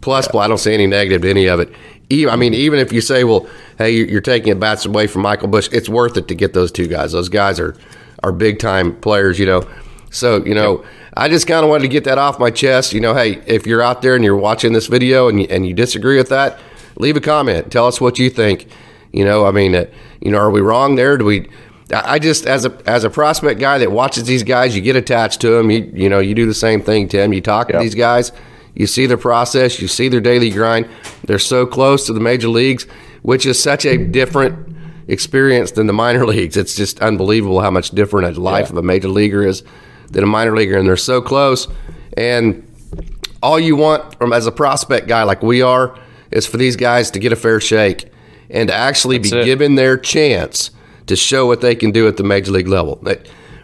plus. 0.01 0.29
plus 0.29 0.45
I 0.45 0.49
don't 0.49 0.59
see 0.59 0.73
any 0.73 0.87
negative 0.87 1.23
to 1.23 1.31
any 1.31 1.47
of 1.47 1.61
it. 1.61 1.71
I 2.13 2.35
mean, 2.35 2.55
even 2.55 2.81
if 2.81 2.93
you 2.93 3.01
say, 3.01 3.23
well, 3.23 3.49
hey, 3.79 3.93
you're 3.93 4.21
taking 4.21 4.51
at 4.51 4.59
bats 4.59 4.85
away 4.85 5.07
from 5.07 5.23
Michael 5.23 5.47
Busch, 5.47 5.69
it's 5.71 5.89
worth 5.89 6.17
it 6.17 6.27
to 6.27 6.35
get 6.35 6.55
those 6.55 6.73
two 6.73 6.89
guys. 6.89 7.13
Those 7.13 7.29
guys 7.29 7.61
are 7.61 7.77
are 8.23 8.33
big 8.33 8.59
time 8.59 8.97
players, 9.01 9.39
you 9.39 9.47
know. 9.47 9.63
So, 10.11 10.45
you 10.45 10.55
know, 10.55 10.85
I 11.21 11.29
just 11.29 11.47
kind 11.47 11.63
of 11.63 11.69
wanted 11.69 11.83
to 11.83 11.89
get 11.89 12.05
that 12.05 12.17
off 12.19 12.39
my 12.39 12.51
chest. 12.51 12.93
You 12.95 13.01
know, 13.01 13.15
hey, 13.15 13.43
if 13.47 13.67
you're 13.67 13.83
out 13.83 14.01
there 14.01 14.15
and 14.15 14.25
you're 14.25 14.37
watching 14.37 14.73
this 14.73 14.87
video 14.87 15.29
and 15.29 15.41
you, 15.41 15.47
and 15.51 15.67
you 15.67 15.75
disagree 15.75 16.17
with 16.17 16.31
that, 16.31 16.59
leave 16.97 17.17
a 17.17 17.21
comment. 17.21 17.71
Tell 17.71 17.87
us 17.87 18.01
what 18.01 18.19
you 18.19 18.31
think. 18.31 18.67
You 19.13 19.25
know, 19.25 19.45
I 19.45 19.51
mean, 19.51 19.75
uh, 19.75 19.85
you 20.21 20.31
know, 20.31 20.39
are 20.39 20.51
we 20.51 20.61
wrong 20.61 20.95
there? 20.95 21.19
Do 21.19 21.25
we? 21.27 21.51
I 21.93 22.19
just 22.21 22.47
as 22.47 22.65
a 22.65 22.81
as 22.87 23.05
a 23.05 23.11
prospect 23.11 23.61
guy 23.61 23.77
that 23.79 23.91
watches 23.93 24.25
these 24.25 24.45
guys, 24.45 24.75
you 24.77 24.81
get 24.81 24.97
attached 24.97 25.41
to 25.43 25.51
them. 25.51 25.71
You 25.71 25.91
you 25.95 26.09
know, 26.09 26.21
you 26.21 26.35
do 26.35 26.47
the 26.47 26.55
same 26.55 26.81
thing, 26.81 27.09
Tim. 27.09 27.33
You 27.35 27.41
talk 27.41 27.69
to 27.69 27.79
these 27.81 27.97
guys, 27.97 28.31
you 28.75 28.87
see 28.87 29.07
their 29.07 29.19
process, 29.19 29.83
you 29.83 29.89
see 29.89 30.09
their 30.09 30.21
daily 30.21 30.51
grind. 30.51 30.89
They're 31.25 31.39
so 31.41 31.67
close 31.67 32.07
to 32.07 32.13
the 32.13 32.21
major 32.21 32.49
leagues, 32.49 32.87
which 33.23 33.45
is 33.45 33.61
such 33.61 33.85
a 33.85 33.99
different 33.99 34.75
experience 35.09 35.73
than 35.73 35.87
the 35.89 35.93
minor 35.93 36.25
leagues. 36.35 36.57
It's 36.57 36.77
just 36.77 37.01
unbelievable 37.01 37.61
how 37.61 37.71
much 37.73 37.91
different 37.91 38.37
a 38.37 38.41
life 38.41 38.67
Yeah. 38.67 38.71
of 38.73 38.77
a 38.79 38.83
major 38.83 39.09
leaguer 39.09 39.45
is 39.45 39.65
than 40.11 40.25
a 40.25 40.27
minor 40.27 40.55
leaguer, 40.57 40.77
and 40.77 40.87
they're 40.87 40.97
so 40.97 41.21
close. 41.21 41.69
And 42.17 42.67
all 43.43 43.59
you 43.59 43.77
want 43.77 44.17
from 44.19 44.33
as 44.33 44.47
a 44.47 44.53
prospect 44.53 45.07
guy 45.09 45.23
like 45.23 45.43
we 45.43 45.63
are 45.63 45.99
is 46.31 46.47
for 46.47 46.57
these 46.57 46.77
guys 46.77 47.11
to 47.13 47.19
get 47.19 47.33
a 47.33 47.37
fair 47.37 47.61
shake 47.61 48.11
and 48.51 48.69
to 48.69 48.75
actually 48.75 49.19
That's 49.19 49.31
be 49.33 49.39
it. 49.41 49.45
given 49.45 49.75
their 49.77 49.97
chance 49.97 50.71
to 51.07 51.17
show 51.17 51.47
what 51.47 51.61
they 51.61 51.75
can 51.75 51.91
do 51.91 52.07
at 52.07 52.17
the 52.17 52.23
major 52.23 52.53
league 52.53 52.69
level. 52.69 53.03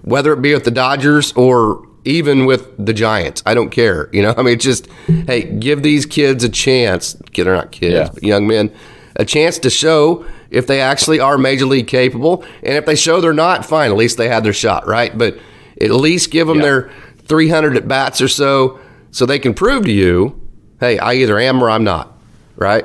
Whether 0.02 0.32
it 0.32 0.40
be 0.42 0.54
with 0.54 0.64
the 0.64 0.70
Dodgers 0.70 1.32
or 1.32 1.86
even 2.04 2.46
with 2.46 2.68
the 2.84 2.94
Giants, 2.94 3.42
I 3.44 3.54
don't 3.54 3.70
care. 3.70 4.08
You 4.12 4.22
know, 4.22 4.34
I 4.38 4.42
mean, 4.42 4.54
it's 4.54 4.64
just 4.64 4.86
hey, 5.26 5.42
give 5.42 5.82
these 5.82 6.06
kids 6.06 6.44
a 6.44 6.48
chance. 6.48 7.14
They're 7.34 7.44
not 7.54 7.72
kids, 7.72 7.92
Yeah. 7.94 8.08
but 8.14 8.22
young 8.22 8.46
men, 8.46 8.72
a 9.16 9.24
chance 9.24 9.58
to 9.60 9.70
show 9.70 10.24
if 10.50 10.66
they 10.68 10.80
actually 10.80 11.18
are 11.20 11.36
major 11.36 11.66
league 11.66 11.88
capable. 11.88 12.44
And 12.62 12.74
if 12.76 12.86
they 12.86 12.94
show 12.94 13.20
they're 13.20 13.32
not, 13.34 13.66
fine. 13.66 13.90
At 13.90 13.96
least 13.96 14.16
they 14.16 14.28
had 14.28 14.44
their 14.44 14.52
shot, 14.52 14.86
right? 14.86 15.16
But 15.16 15.36
at 15.80 15.90
least 15.90 16.30
give 16.30 16.46
them 16.48 16.58
Yeah. 16.58 16.62
their 16.62 16.90
300 17.24 17.76
at 17.76 17.88
bats 17.88 18.20
or 18.20 18.28
so, 18.28 18.78
so 19.10 19.26
they 19.26 19.38
can 19.38 19.54
prove 19.54 19.84
to 19.84 19.92
you, 19.92 20.40
hey, 20.80 20.98
I 20.98 21.14
either 21.14 21.38
am 21.38 21.62
or 21.62 21.70
I'm 21.70 21.84
not, 21.84 22.16
right? 22.56 22.84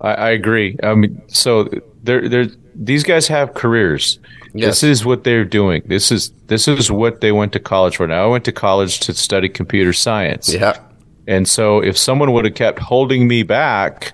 I, 0.00 0.14
I 0.14 0.30
agree. 0.30 0.76
I 0.82 0.94
mean, 0.94 1.20
so 1.28 1.68
they're, 2.02 2.28
they're, 2.28 2.46
these 2.74 3.02
guys 3.02 3.26
have 3.28 3.54
careers. 3.54 4.18
Yes. 4.52 4.80
This 4.80 4.82
is 4.82 5.04
what 5.04 5.24
they're 5.24 5.44
doing. 5.44 5.82
This 5.86 6.10
is 6.10 6.32
this 6.48 6.66
is 6.66 6.90
what 6.90 7.20
they 7.20 7.30
went 7.30 7.52
to 7.52 7.60
college 7.60 7.96
for. 7.98 8.06
Now 8.08 8.24
I 8.24 8.26
went 8.26 8.44
to 8.46 8.52
college 8.52 8.98
to 9.00 9.14
study 9.14 9.48
computer 9.48 9.92
science. 9.92 10.52
Yeah. 10.52 10.76
And 11.28 11.46
so 11.48 11.78
if 11.80 11.96
someone 11.96 12.32
would 12.32 12.44
have 12.46 12.54
kept 12.54 12.80
holding 12.80 13.28
me 13.28 13.44
back, 13.44 14.12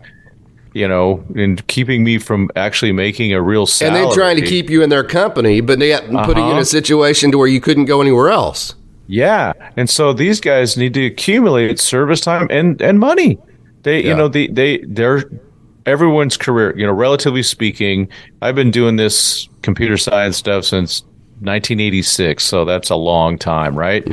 you 0.77 0.87
know, 0.87 1.25
and 1.35 1.67
keeping 1.69 2.05
me 2.05 2.19
from 2.19 2.51
actually 2.55 2.93
making 2.93 3.33
a 3.33 3.41
real 3.43 3.67
sale. 3.67 3.89
And 3.89 3.97
they're 3.97 4.15
trying 4.15 4.37
to 4.37 4.47
keep 4.47 4.69
you 4.71 4.83
in 4.83 4.91
their 4.91 5.05
company, 5.05 5.61
but 5.61 5.79
yet 5.79 6.03
putting 6.03 6.45
you 6.45 6.51
in 6.51 6.53
Uh-huh. 6.53 6.61
a 6.61 6.65
situation 6.65 7.31
to 7.33 7.39
where 7.39 7.49
you 7.49 7.61
couldn't 7.61 7.87
go 7.87 8.01
anywhere 8.01 8.29
else. 8.29 8.75
Yeah. 9.09 9.53
And 9.77 9.89
so 9.89 10.13
these 10.13 10.41
guys 10.41 10.77
need 10.77 10.93
to 10.95 11.07
accumulate 11.07 11.79
service 11.81 12.21
time 12.21 12.47
and 12.51 12.81
and 12.83 12.99
money. 12.99 13.39
They 13.85 14.03
Yeah. 14.03 14.09
you 14.11 14.15
know, 14.17 14.29
they 14.29 14.49
they 14.49 14.79
they're 14.87 15.25
everyone's 15.87 16.37
career, 16.37 16.75
you 16.77 16.85
know, 16.85 16.93
relatively 16.93 17.43
speaking, 17.45 18.09
I've 18.43 18.57
been 18.57 18.73
doing 18.73 18.97
this 18.97 19.49
computer 19.63 19.97
science 19.97 20.37
stuff 20.37 20.65
since 20.65 21.03
1986, 21.41 22.43
so 22.45 22.65
that's 22.65 22.91
a 22.91 22.97
long 22.97 23.39
time, 23.39 23.79
right? 23.79 24.05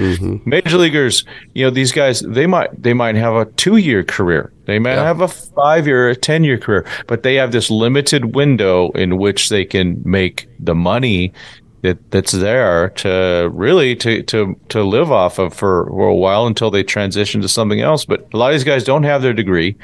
Major 0.45 0.77
leaguers, 0.77 1.25
you 1.55 1.65
know, 1.65 1.71
these 1.71 1.91
guys 1.91 2.19
they 2.21 2.45
might 2.45 2.69
they 2.81 2.93
might 2.93 3.15
have 3.15 3.33
a 3.35 3.45
2-year 3.57 4.03
career. 4.03 4.52
They 4.65 4.79
might 4.79 4.93
Yeah. 4.95 5.03
have 5.03 5.21
a 5.21 5.27
5-year, 5.27 6.09
a 6.11 6.15
10-year 6.15 6.57
career, 6.57 6.85
but 7.07 7.23
they 7.23 7.35
have 7.35 7.51
this 7.51 7.69
limited 7.69 8.33
window 8.35 8.91
in 8.91 9.17
which 9.17 9.49
they 9.49 9.65
can 9.65 10.01
make 10.05 10.47
the 10.59 10.73
money 10.75 11.33
that 11.81 11.97
that's 12.11 12.31
there 12.31 12.89
to 12.91 13.49
really 13.53 13.93
to 13.97 14.23
to 14.23 14.57
to 14.69 14.83
live 14.83 15.11
off 15.11 15.37
of 15.37 15.53
for, 15.53 15.85
for 15.87 16.07
a 16.07 16.15
while 16.15 16.47
until 16.47 16.71
they 16.71 16.81
transition 16.81 17.41
to 17.41 17.49
something 17.49 17.81
else. 17.81 18.05
But 18.05 18.25
a 18.33 18.37
lot 18.37 18.47
of 18.51 18.53
these 18.53 18.63
guys 18.63 18.85
don't 18.85 19.03
have 19.03 19.21
their 19.21 19.33
degree. 19.33 19.75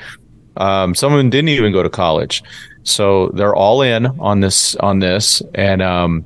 Um, 0.56 0.96
some 0.96 1.12
of 1.12 1.18
them 1.18 1.30
didn't 1.30 1.50
even 1.50 1.74
go 1.74 1.84
to 1.84 1.90
college, 1.90 2.42
so 2.84 3.30
they're 3.34 3.56
all 3.56 3.82
in 3.82 4.06
on 4.20 4.40
this 4.40 4.78
on 4.78 5.00
this. 5.00 5.42
And 5.56 5.82
um, 5.82 6.26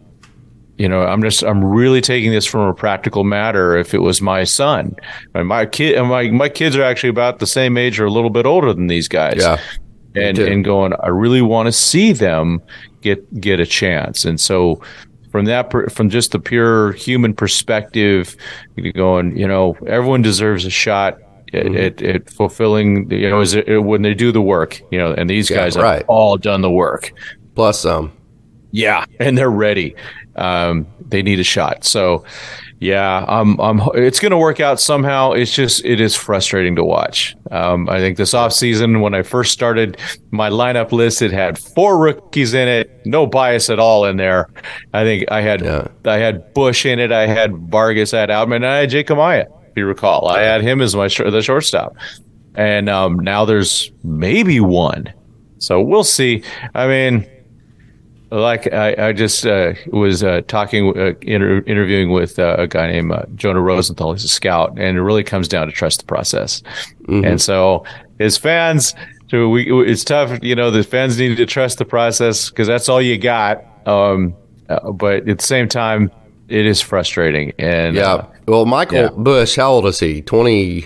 you 0.77 0.89
know, 0.89 1.01
I'm 1.03 1.21
just 1.21 1.43
I'm 1.43 1.63
really 1.63 2.01
taking 2.01 2.31
this 2.31 2.45
from 2.45 2.61
a 2.61 2.73
practical 2.73 3.23
matter. 3.23 3.77
If 3.77 3.93
it 3.93 3.99
was 3.99 4.21
my 4.21 4.43
son, 4.43 4.95
my 5.35 5.65
kid, 5.65 5.95
and 5.95 6.07
my 6.09 6.29
my 6.29 6.49
kids 6.49 6.75
are 6.75 6.83
actually 6.83 7.09
about 7.09 7.39
the 7.39 7.47
same 7.47 7.77
age 7.77 7.99
or 7.99 8.05
a 8.05 8.11
little 8.11 8.29
bit 8.31 8.45
older 8.45 8.73
than 8.73 8.87
these 8.87 9.07
guys 9.07 9.37
Yeah. 9.37 9.59
and 10.15 10.37
and 10.39 10.63
going 10.63 10.93
i 11.01 11.07
really 11.07 11.41
want 11.41 11.65
to 11.67 11.71
see 11.71 12.11
them 12.13 12.61
get 13.01 13.19
get 13.41 13.59
a 13.59 13.65
chance 13.65 14.25
and 14.25 14.39
so 14.39 14.79
from 15.31 15.45
that 15.45 15.71
from 15.91 16.09
just 16.09 16.31
the 16.33 16.39
pure 16.39 16.91
human 16.93 17.33
perspective 17.33 18.35
you're 18.75 18.93
going 18.93 19.35
you 19.35 19.47
know 19.47 19.75
everyone 19.87 20.21
deserves 20.21 20.65
a 20.65 20.69
shot 20.69 21.13
at, 21.53 21.65
Mm-hmm. 21.65 21.75
at, 21.77 22.01
at 22.01 22.29
fulfilling 22.31 23.09
you 23.11 23.29
know 23.29 23.41
is 23.41 23.53
it, 23.55 23.83
when 23.83 24.01
they 24.03 24.13
do 24.15 24.31
the 24.31 24.41
work 24.41 24.81
you 24.91 24.97
know 24.99 25.13
and 25.13 25.29
these 25.29 25.49
Yeah, 25.49 25.57
guys 25.57 25.75
right. 25.77 25.97
have 25.99 26.05
all 26.09 26.37
done 26.37 26.61
the 26.61 26.71
work 26.71 27.11
Plus 27.55 27.79
some. 27.81 28.11
yeah, 28.71 29.05
and 29.19 29.37
they're 29.37 29.49
ready. 29.51 29.95
Um, 30.35 30.87
they 31.07 31.21
need 31.21 31.39
a 31.39 31.43
shot. 31.43 31.83
So, 31.83 32.25
yeah, 32.79 33.23
um, 33.27 33.59
um, 33.59 33.89
it's 33.93 34.19
going 34.19 34.31
to 34.31 34.37
work 34.37 34.59
out 34.59 34.79
somehow. 34.79 35.31
It's 35.31 35.53
just 35.53 35.85
it 35.85 36.01
is 36.01 36.15
frustrating 36.15 36.75
to 36.75 36.83
watch. 36.83 37.35
Um, 37.51 37.87
I 37.87 37.99
think 37.99 38.17
this 38.17 38.33
offseason, 38.33 38.99
when 39.01 39.13
I 39.13 39.21
first 39.21 39.53
started 39.53 39.97
my 40.31 40.49
lineup 40.49 40.91
list, 40.91 41.21
it 41.21 41.31
had 41.31 41.57
four 41.57 41.97
rookies 41.97 42.53
in 42.53 42.67
it, 42.67 43.05
no 43.05 43.25
bias 43.25 43.69
at 43.69 43.79
all 43.79 44.05
in 44.05 44.17
there. 44.17 44.49
I 44.93 45.03
think 45.03 45.31
I 45.31 45.41
had 45.41 45.61
Yeah. 45.61 45.87
I 46.05 46.17
had 46.17 46.53
Busch 46.53 46.85
in 46.85 46.99
it, 46.99 47.11
I 47.11 47.27
had 47.27 47.55
Vargas, 47.55 48.13
I 48.13 48.19
had 48.19 48.29
Outman, 48.29 48.57
and 48.57 48.65
I 48.65 48.77
had 48.79 48.89
Jake 48.89 49.07
Amaya. 49.07 49.45
If 49.69 49.77
you 49.77 49.85
recall, 49.85 50.27
I 50.27 50.41
had 50.41 50.61
him 50.61 50.81
as 50.81 50.95
my 50.95 51.07
short, 51.07 51.31
the 51.31 51.41
shortstop, 51.41 51.95
and 52.53 52.89
um, 52.89 53.17
now 53.19 53.45
there's 53.45 53.91
maybe 54.03 54.59
one. 54.59 55.11
So 55.57 55.79
we'll 55.81 56.03
see. 56.03 56.43
I 56.75 56.87
mean, 56.87 57.25
like 58.39 58.71
I, 58.73 59.09
I 59.09 59.13
just 59.13 59.45
uh, 59.45 59.73
was 59.87 60.23
uh, 60.23 60.41
talking, 60.47 60.97
uh, 60.97 61.13
inter- 61.21 61.63
interviewing 61.67 62.11
with 62.11 62.39
uh, 62.39 62.55
a 62.57 62.67
guy 62.67 62.87
named 62.91 63.11
uh, 63.11 63.23
Jonah 63.35 63.61
Rosenthal. 63.61 64.13
He's 64.13 64.23
a 64.23 64.27
scout, 64.29 64.71
and 64.77 64.97
it 64.97 65.01
really 65.01 65.23
comes 65.23 65.47
down 65.47 65.67
to 65.67 65.73
trust 65.73 65.99
the 65.99 66.05
process. 66.05 66.61
And 67.07 67.41
so, 67.41 67.85
his 68.19 68.37
fans, 68.37 68.95
so 69.29 69.49
we, 69.49 69.69
it's 69.83 70.03
tough. 70.03 70.39
You 70.41 70.55
know, 70.55 70.71
the 70.71 70.83
fans 70.83 71.17
need 71.19 71.35
to 71.37 71.45
trust 71.45 71.77
the 71.77 71.85
process 71.85 72.49
because 72.49 72.67
that's 72.67 72.89
all 72.89 73.01
you 73.01 73.17
got. 73.17 73.63
Um, 73.85 74.33
uh, 74.69 74.91
but 74.91 75.27
at 75.27 75.37
the 75.39 75.45
same 75.45 75.67
time, 75.67 76.09
it 76.47 76.65
is 76.65 76.81
frustrating. 76.81 77.51
And 77.59 77.95
Yeah. 77.95 78.25
well, 78.47 78.65
Michael 78.65 78.97
yeah. 78.97 79.09
Busch, 79.15 79.55
how 79.55 79.71
old 79.71 79.85
is 79.85 79.99
he? 79.99 80.21
20. 80.21 80.85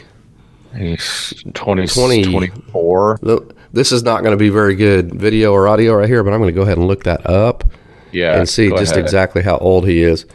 20, 0.73 1.87
20. 1.87 2.23
24. 2.23 3.19
Look, 3.21 3.56
This 3.77 3.91
is 3.91 4.01
not 4.01 4.23
going 4.23 4.31
to 4.31 4.37
be 4.37 4.49
very 4.49 4.73
good 4.73 5.13
video 5.13 5.53
or 5.53 5.67
audio 5.67 5.93
right 5.93 6.09
here, 6.09 6.23
but 6.23 6.33
I'm 6.33 6.39
going 6.39 6.51
to 6.51 6.55
go 6.55 6.63
ahead 6.63 6.79
and 6.79 6.87
look 6.87 7.03
that 7.03 7.29
up 7.29 7.63
Yeah, 8.11 8.35
and 8.35 8.49
see 8.49 8.69
just 8.69 8.93
ahead. 8.93 9.03
exactly 9.05 9.43
how 9.43 9.57
old 9.59 9.87
he 9.87 10.01
is. 10.01 10.25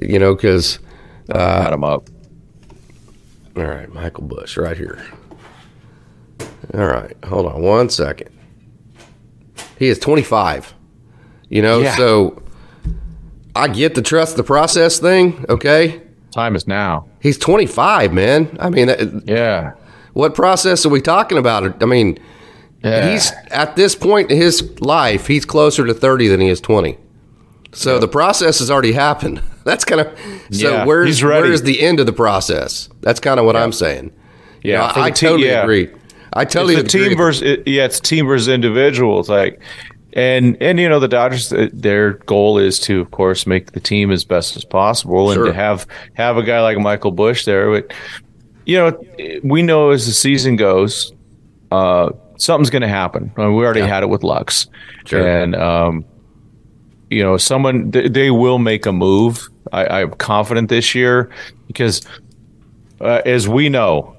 You 0.00 0.18
know, 0.18 0.34
because, 0.34 0.80
uh, 1.32 1.64
Add 1.66 1.72
him 1.72 1.84
up. 1.84 2.08
all 3.56 3.62
right, 3.64 3.88
Michael 3.94 4.24
Busch 4.24 4.56
right 4.56 4.76
here. 4.76 5.00
All 6.74 6.84
right, 6.86 7.16
hold 7.24 7.46
on 7.46 7.62
one 7.62 7.90
second. 7.90 8.30
He 9.78 9.86
is 9.86 10.00
25. 10.00 10.74
You 11.48 11.62
know, 11.62 11.80
Yeah. 11.82 11.96
so 11.96 12.42
I 13.54 13.68
get 13.68 13.94
the 13.94 14.02
trust 14.02 14.36
the 14.36 14.42
process 14.42 14.98
thing, 14.98 15.44
okay? 15.48 16.02
Time 16.32 16.56
is 16.56 16.66
now. 16.66 17.06
He's 17.20 17.38
25, 17.38 18.12
man. 18.12 18.56
I 18.58 18.68
mean, 18.70 19.22
Yeah. 19.26 19.72
what 20.12 20.34
process 20.34 20.84
are 20.84 20.88
we 20.90 21.00
talking 21.00 21.38
about? 21.38 21.80
I 21.82 21.86
mean, 21.86 22.18
Yeah. 22.82 23.10
he's 23.10 23.30
at 23.50 23.76
this 23.76 23.94
point 23.94 24.30
in 24.30 24.38
his 24.38 24.80
life, 24.80 25.26
he's 25.26 25.44
closer 25.44 25.84
to 25.86 25.92
30 25.94 26.28
than 26.28 26.40
he 26.40 26.48
is 26.48 26.60
20. 26.60 26.96
So 27.72 27.98
the 27.98 28.08
process 28.08 28.58
has 28.58 28.70
already 28.70 28.92
happened. 28.92 29.42
That's 29.64 29.84
kind 29.84 30.00
of 30.00 30.08
so. 30.50 30.70
Yeah, 30.70 30.84
where's 30.86 31.22
where's 31.22 31.62
the 31.62 31.80
end 31.82 32.00
of 32.00 32.06
the 32.06 32.12
process? 32.12 32.88
That's 33.00 33.20
kind 33.20 33.38
of 33.38 33.46
what 33.46 33.54
I'm 33.56 33.72
saying. 33.72 34.12
You 34.62 34.72
Yeah, 34.72 34.86
know, 34.88 34.92
for 34.94 35.00
I, 35.00 35.10
the 35.10 35.14
team- 35.16 35.28
totally 35.30 35.48
yeah. 35.48 35.62
agree. 35.62 35.90
I 36.32 36.44
totally 36.44 36.74
it's 36.76 36.94
a 36.94 36.96
agree. 36.98 37.08
team 37.10 37.18
versus 37.18 37.42
it, 37.42 37.68
yeah, 37.68 37.84
it's 37.84 38.00
team 38.00 38.26
versus 38.26 38.48
individuals. 38.48 39.28
Like, 39.28 39.60
and 40.14 40.56
and 40.60 40.80
you 40.80 40.88
know 40.88 40.98
the 40.98 41.06
Dodgers, 41.08 41.52
uh, 41.52 41.68
their 41.72 42.14
goal 42.14 42.58
is 42.58 42.78
to, 42.80 43.00
of 43.00 43.10
course, 43.12 43.46
make 43.46 43.72
the 43.72 43.80
team 43.80 44.10
as 44.10 44.24
best 44.24 44.56
as 44.56 44.64
possible, 44.64 45.30
and 45.30 45.44
to 45.44 45.52
have 45.52 45.86
have 46.14 46.36
a 46.38 46.42
guy 46.42 46.60
like 46.62 46.78
Michael 46.78 47.12
Busch 47.12 47.44
there. 47.44 47.70
But 47.70 47.92
you 48.64 48.78
know, 48.78 49.00
we 49.44 49.62
know 49.62 49.90
as 49.90 50.06
the 50.06 50.12
season 50.12 50.56
goes, 50.56 51.12
uh, 51.70 52.10
something's 52.40 52.70
going 52.70 52.82
to 52.82 52.88
happen. 52.88 53.32
I 53.36 53.42
mean, 53.42 53.54
we 53.54 53.64
already 53.64 53.82
had 53.82 54.02
it 54.02 54.08
with 54.08 54.22
Lux, 54.24 54.66
Sure. 55.04 55.26
and 55.26 55.54
um, 55.54 56.04
you 57.10 57.22
know, 57.22 57.36
someone 57.36 57.90
they, 57.90 58.08
they 58.08 58.30
will 58.30 58.58
make 58.58 58.86
a 58.86 58.92
move. 58.92 59.48
I, 59.72 59.86
I'm 60.02 60.12
confident 60.12 60.68
this 60.68 60.94
year 60.94 61.30
because, 61.66 62.02
uh, 63.00 63.22
as 63.24 63.48
we 63.48 63.68
know, 63.68 64.16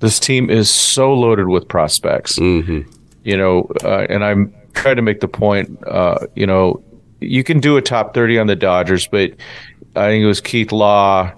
this 0.00 0.18
team 0.18 0.50
is 0.50 0.68
so 0.70 1.14
loaded 1.14 1.48
with 1.48 1.68
prospects. 1.68 2.38
Mm-hmm. 2.38 2.90
You 3.24 3.36
know, 3.36 3.70
uh, 3.84 4.06
and 4.08 4.24
I'm 4.24 4.54
trying 4.74 4.96
to 4.96 5.02
make 5.02 5.20
the 5.20 5.28
point. 5.28 5.78
Uh, 5.86 6.26
you 6.34 6.46
know, 6.46 6.82
you 7.20 7.44
can 7.44 7.60
do 7.60 7.76
a 7.76 7.82
top 7.82 8.14
thirty 8.14 8.38
on 8.38 8.46
the 8.46 8.56
Dodgers, 8.56 9.06
but 9.06 9.32
I 9.96 10.08
think 10.08 10.22
it 10.22 10.26
was 10.26 10.40
Keith 10.40 10.72
Law 10.72 11.32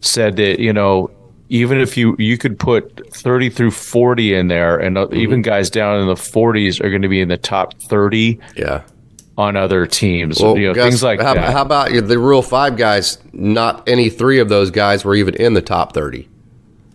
said 0.00 0.36
that 0.36 0.60
you 0.60 0.72
know 0.72 1.10
even 1.50 1.80
if 1.80 1.96
you 1.96 2.14
you 2.18 2.36
could 2.38 2.58
put 2.58 3.12
30 3.14 3.48
through 3.50 3.70
40 3.70 4.34
in 4.34 4.48
there 4.48 4.76
and 4.78 4.98
uh, 4.98 5.08
even 5.12 5.42
guys 5.42 5.70
down 5.70 6.00
in 6.00 6.06
the 6.06 6.14
40s 6.14 6.80
are 6.84 6.90
going 6.90 7.02
to 7.02 7.08
be 7.08 7.20
in 7.20 7.28
the 7.28 7.36
top 7.38 7.74
30 7.80 8.38
Yeah. 8.56 8.82
on 9.38 9.56
other 9.56 9.86
teams 9.86 10.40
Well, 10.40 10.58
you 10.58 10.66
know, 10.68 10.74
Gus, 10.74 10.84
things 10.84 11.02
like 11.02 11.20
how, 11.20 11.34
that 11.34 11.52
how 11.52 11.62
about 11.62 11.90
the 11.90 12.18
Rule 12.18 12.42
Five 12.42 12.76
guys? 12.76 13.18
Not 13.32 13.88
any 13.88 14.10
three 14.10 14.40
of 14.40 14.48
those 14.48 14.70
guys 14.70 15.04
were 15.04 15.14
even 15.14 15.34
in 15.36 15.54
the 15.54 15.62
top 15.62 15.94
30. 15.94 16.28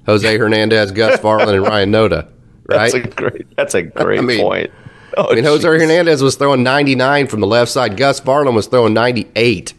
Jose 0.05 0.37
Hernandez, 0.37 0.91
Gus 0.91 1.19
Varland, 1.19 1.53
and 1.55 1.63
Ryan 1.63 1.91
Noda. 1.91 2.27
Right. 2.65 2.93
that's 2.93 2.93
a 2.93 3.01
great 3.01 3.55
that's 3.57 3.73
a 3.73 3.81
great 4.03 4.19
I 4.19 4.21
mean- 4.21 4.39
point 4.39 4.71
oh, 5.17 5.31
I 5.31 5.35
mean, 5.35 5.43
Jose 5.43 5.67
jeez. 5.67 5.79
Hernandez 5.81 6.23
was 6.23 6.35
throwing 6.37 6.63
99 6.63 7.27
from 7.27 7.41
the 7.41 7.47
left 7.47 7.69
side. 7.71 7.97
Gus 7.97 8.21
Varland 8.21 8.53
was 8.53 8.67
throwing 8.67 8.93
98. 8.93 9.73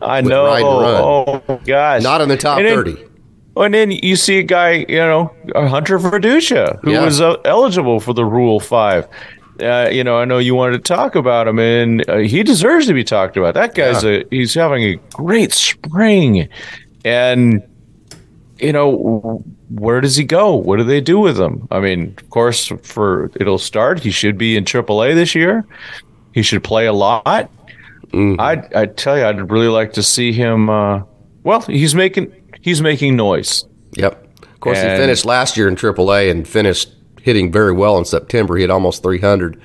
I 0.00 0.20
know 0.22 0.46
ride 0.46 0.62
and 0.62 0.80
run. 0.80 1.42
oh 1.48 1.60
gosh 1.66 2.02
Not 2.02 2.22
in 2.22 2.28
the 2.30 2.36
top 2.38 2.58
And 2.60 2.66
then- 2.66 2.74
30. 2.76 3.04
And 3.56 3.72
then 3.74 3.90
you 3.92 4.16
see 4.16 4.38
a 4.38 4.42
guy, 4.42 4.84
you 4.88 4.96
know, 4.98 5.32
Hunter 5.54 5.98
Feduccia, 5.98 6.80
who 6.82 6.92
Yeah. 6.92 7.04
was 7.04 7.20
uh, 7.20 7.36
eligible 7.44 8.00
for 8.00 8.12
the 8.12 8.24
Rule 8.24 8.58
Five. 8.60 9.06
uh, 9.62 9.88
you 9.92 10.02
know, 10.02 10.18
I 10.18 10.24
know 10.24 10.38
you 10.38 10.54
wanted 10.56 10.84
to 10.84 10.94
talk 10.94 11.14
about 11.14 11.46
him, 11.46 11.60
and 11.60 12.08
uh, 12.10 12.16
he 12.18 12.42
deserves 12.42 12.88
to 12.88 12.92
be 12.94 13.04
talked 13.04 13.36
about. 13.36 13.54
That 13.54 13.74
guy's 13.74 14.02
yeah. 14.02 14.10
a 14.10 14.24
he's 14.30 14.52
having 14.54 14.82
a 14.82 14.96
great 15.12 15.52
spring, 15.52 16.48
and 17.04 17.62
you 18.58 18.72
know, 18.72 19.44
where 19.70 20.00
does 20.00 20.16
he 20.16 20.24
go? 20.24 20.54
What 20.56 20.78
do 20.78 20.84
they 20.84 21.00
do 21.00 21.20
with 21.20 21.38
him? 21.38 21.68
I 21.70 21.78
mean, 21.78 22.14
of 22.18 22.30
course, 22.30 22.72
for 22.82 23.30
it'll 23.36 23.58
start. 23.58 24.00
He 24.00 24.10
should 24.10 24.36
be 24.36 24.56
in 24.56 24.64
AAA 24.64 25.14
this 25.14 25.34
year. 25.36 25.64
He 26.32 26.42
should 26.42 26.64
play 26.64 26.86
a 26.86 26.92
lot. 26.92 27.48
Mm-hmm. 28.08 28.40
I 28.40 28.62
I 28.74 28.86
tell 28.86 29.16
you, 29.16 29.24
I'd 29.24 29.50
really 29.52 29.68
like 29.68 29.92
to 29.92 30.02
see 30.02 30.32
him. 30.32 30.68
Uh, 30.68 31.02
well, 31.44 31.60
he's 31.62 31.94
making 31.94 32.32
he's 32.64 32.80
making 32.80 33.14
noise. 33.14 33.66
Yep. 33.92 34.26
Of 34.42 34.60
course, 34.60 34.78
and, 34.78 34.90
he 34.90 34.96
finished 34.96 35.26
last 35.26 35.58
year 35.58 35.68
in 35.68 35.76
AAA 35.76 36.30
and 36.30 36.48
finished 36.48 36.94
hitting 37.20 37.52
very 37.52 37.72
well 37.72 37.98
in 37.98 38.06
September. 38.06 38.56
He 38.56 38.62
had 38.62 38.70
almost 38.70 39.02
300 39.02 39.60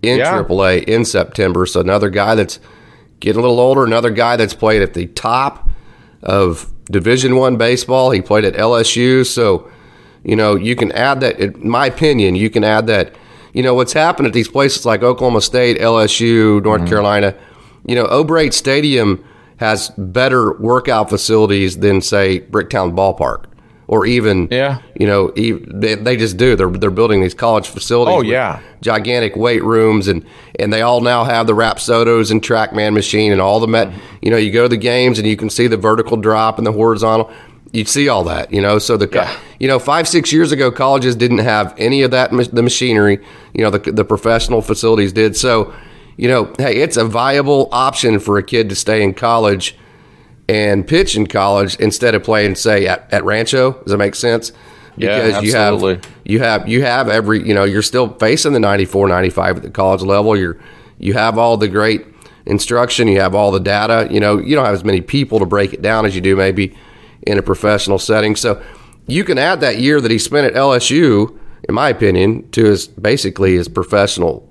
in 0.00 0.18
yeah. 0.18 0.42
AAA 0.42 0.84
in 0.84 1.04
September. 1.04 1.66
So 1.66 1.80
another 1.80 2.08
guy 2.08 2.34
that's 2.34 2.58
getting 3.20 3.38
a 3.38 3.42
little 3.42 3.60
older, 3.60 3.84
another 3.84 4.08
guy 4.08 4.36
that's 4.36 4.54
played 4.54 4.80
at 4.80 4.94
the 4.94 5.06
top 5.08 5.68
of 6.22 6.72
Division 6.86 7.36
One 7.36 7.58
baseball. 7.58 8.10
He 8.10 8.22
played 8.22 8.46
at 8.46 8.54
LSU. 8.54 9.26
So 9.26 9.70
you 10.24 10.34
know 10.34 10.54
you 10.54 10.74
can 10.74 10.92
add 10.92 11.20
that. 11.20 11.38
In 11.38 11.68
my 11.68 11.86
opinion, 11.86 12.36
you 12.36 12.48
can 12.48 12.64
add 12.64 12.86
that. 12.86 13.14
You 13.52 13.62
know 13.62 13.74
what's 13.74 13.92
happened 13.92 14.28
at 14.28 14.32
these 14.32 14.48
places 14.48 14.86
like 14.86 15.02
Oklahoma 15.02 15.42
State, 15.42 15.78
LSU, 15.78 16.62
North 16.62 16.80
mm-hmm. 16.80 16.88
Carolina. 16.88 17.36
You 17.84 17.96
know, 17.96 18.06
O'Brate 18.06 18.54
Stadium 18.54 19.24
has 19.60 19.90
better 19.90 20.54
workout 20.54 21.10
facilities 21.10 21.78
than 21.78 22.00
say 22.00 22.40
Bricktown 22.40 22.96
Ballpark 22.96 23.44
or 23.90 24.06
even 24.06 24.46
yeah, 24.52 24.80
you 24.94 25.04
know, 25.04 25.32
they, 25.32 25.96
they 25.96 26.16
just 26.16 26.36
do. 26.36 26.54
They're 26.54 26.70
they're 26.70 26.92
building 26.92 27.20
these 27.20 27.34
college 27.34 27.66
facilities. 27.66 28.14
Oh 28.14 28.22
yeah, 28.22 28.60
gigantic 28.80 29.34
weight 29.34 29.64
rooms, 29.64 30.06
and 30.06 30.24
and 30.60 30.72
they 30.72 30.80
all 30.80 31.00
now 31.00 31.24
have 31.24 31.48
the 31.48 31.54
Rapsodos 31.54 32.30
and 32.30 32.40
TrackMan 32.40 32.94
machine 32.94 33.32
and 33.32 33.40
all 33.40 33.58
the 33.58 33.66
met. 33.66 33.92
You 34.22 34.30
know, 34.30 34.36
you 34.36 34.52
go 34.52 34.62
to 34.62 34.68
the 34.68 34.76
games 34.76 35.18
and 35.18 35.26
you 35.26 35.36
can 35.36 35.50
see 35.50 35.66
the 35.66 35.76
vertical 35.76 36.16
drop 36.16 36.56
and 36.56 36.64
the 36.64 36.70
horizontal. 36.70 37.32
You 37.72 37.84
see 37.84 38.08
all 38.08 38.22
that, 38.24 38.52
you 38.52 38.62
know. 38.62 38.78
So 38.78 38.96
the 38.96 39.08
yeah. 39.12 39.36
you 39.58 39.66
know 39.66 39.80
five 39.80 40.06
six 40.06 40.32
years 40.32 40.52
ago, 40.52 40.70
colleges 40.70 41.16
didn't 41.16 41.38
have 41.38 41.74
any 41.76 42.02
of 42.02 42.12
that 42.12 42.30
the 42.30 42.62
machinery. 42.62 43.18
You 43.54 43.64
know, 43.64 43.70
the 43.70 43.90
the 43.90 44.04
professional 44.04 44.62
facilities 44.62 45.12
did. 45.12 45.36
So 45.36 45.74
you 46.20 46.28
know, 46.28 46.52
hey, 46.58 46.76
it's 46.76 46.98
a 46.98 47.04
viable 47.06 47.70
option 47.72 48.20
for 48.20 48.36
a 48.36 48.42
kid 48.42 48.68
to 48.68 48.74
stay 48.74 49.02
in 49.02 49.14
college 49.14 49.74
and 50.50 50.86
pitch 50.86 51.16
in 51.16 51.26
college 51.26 51.76
instead 51.76 52.14
of 52.14 52.22
playing, 52.22 52.56
say, 52.56 52.86
at, 52.86 53.10
at 53.10 53.24
Rancho. 53.24 53.72
Does 53.72 53.92
that 53.92 53.96
make 53.96 54.14
sense? 54.14 54.52
Because 54.98 55.32
yeah, 55.32 55.40
you 55.40 55.52
have 55.54 56.06
you 56.26 56.38
have 56.40 56.68
you 56.68 56.82
have 56.82 57.08
every 57.08 57.42
you 57.48 57.54
know 57.54 57.64
you're 57.64 57.80
still 57.80 58.12
facing 58.18 58.52
the 58.52 58.60
94, 58.60 59.08
95 59.08 59.56
at 59.56 59.62
the 59.62 59.70
college 59.70 60.02
level. 60.02 60.36
You're 60.36 60.58
you 60.98 61.14
have 61.14 61.38
all 61.38 61.56
the 61.56 61.68
great 61.68 62.04
instruction. 62.44 63.08
You 63.08 63.20
have 63.20 63.34
all 63.34 63.50
the 63.50 63.58
data. 63.58 64.06
You 64.10 64.20
know 64.20 64.36
you 64.38 64.54
don't 64.54 64.66
have 64.66 64.74
as 64.74 64.84
many 64.84 65.00
people 65.00 65.38
to 65.38 65.46
break 65.46 65.72
it 65.72 65.80
down 65.80 66.04
as 66.04 66.14
you 66.14 66.20
do 66.20 66.36
maybe 66.36 66.76
in 67.22 67.38
a 67.38 67.42
professional 67.42 67.98
setting. 67.98 68.36
So 68.36 68.62
you 69.06 69.24
can 69.24 69.38
add 69.38 69.60
that 69.60 69.78
year 69.78 70.02
that 70.02 70.10
he 70.10 70.18
spent 70.18 70.46
at 70.46 70.52
LSU, 70.52 71.34
in 71.66 71.74
my 71.74 71.88
opinion, 71.88 72.50
to 72.50 72.66
his 72.66 72.88
basically 72.88 73.54
his 73.54 73.68
professional 73.68 74.49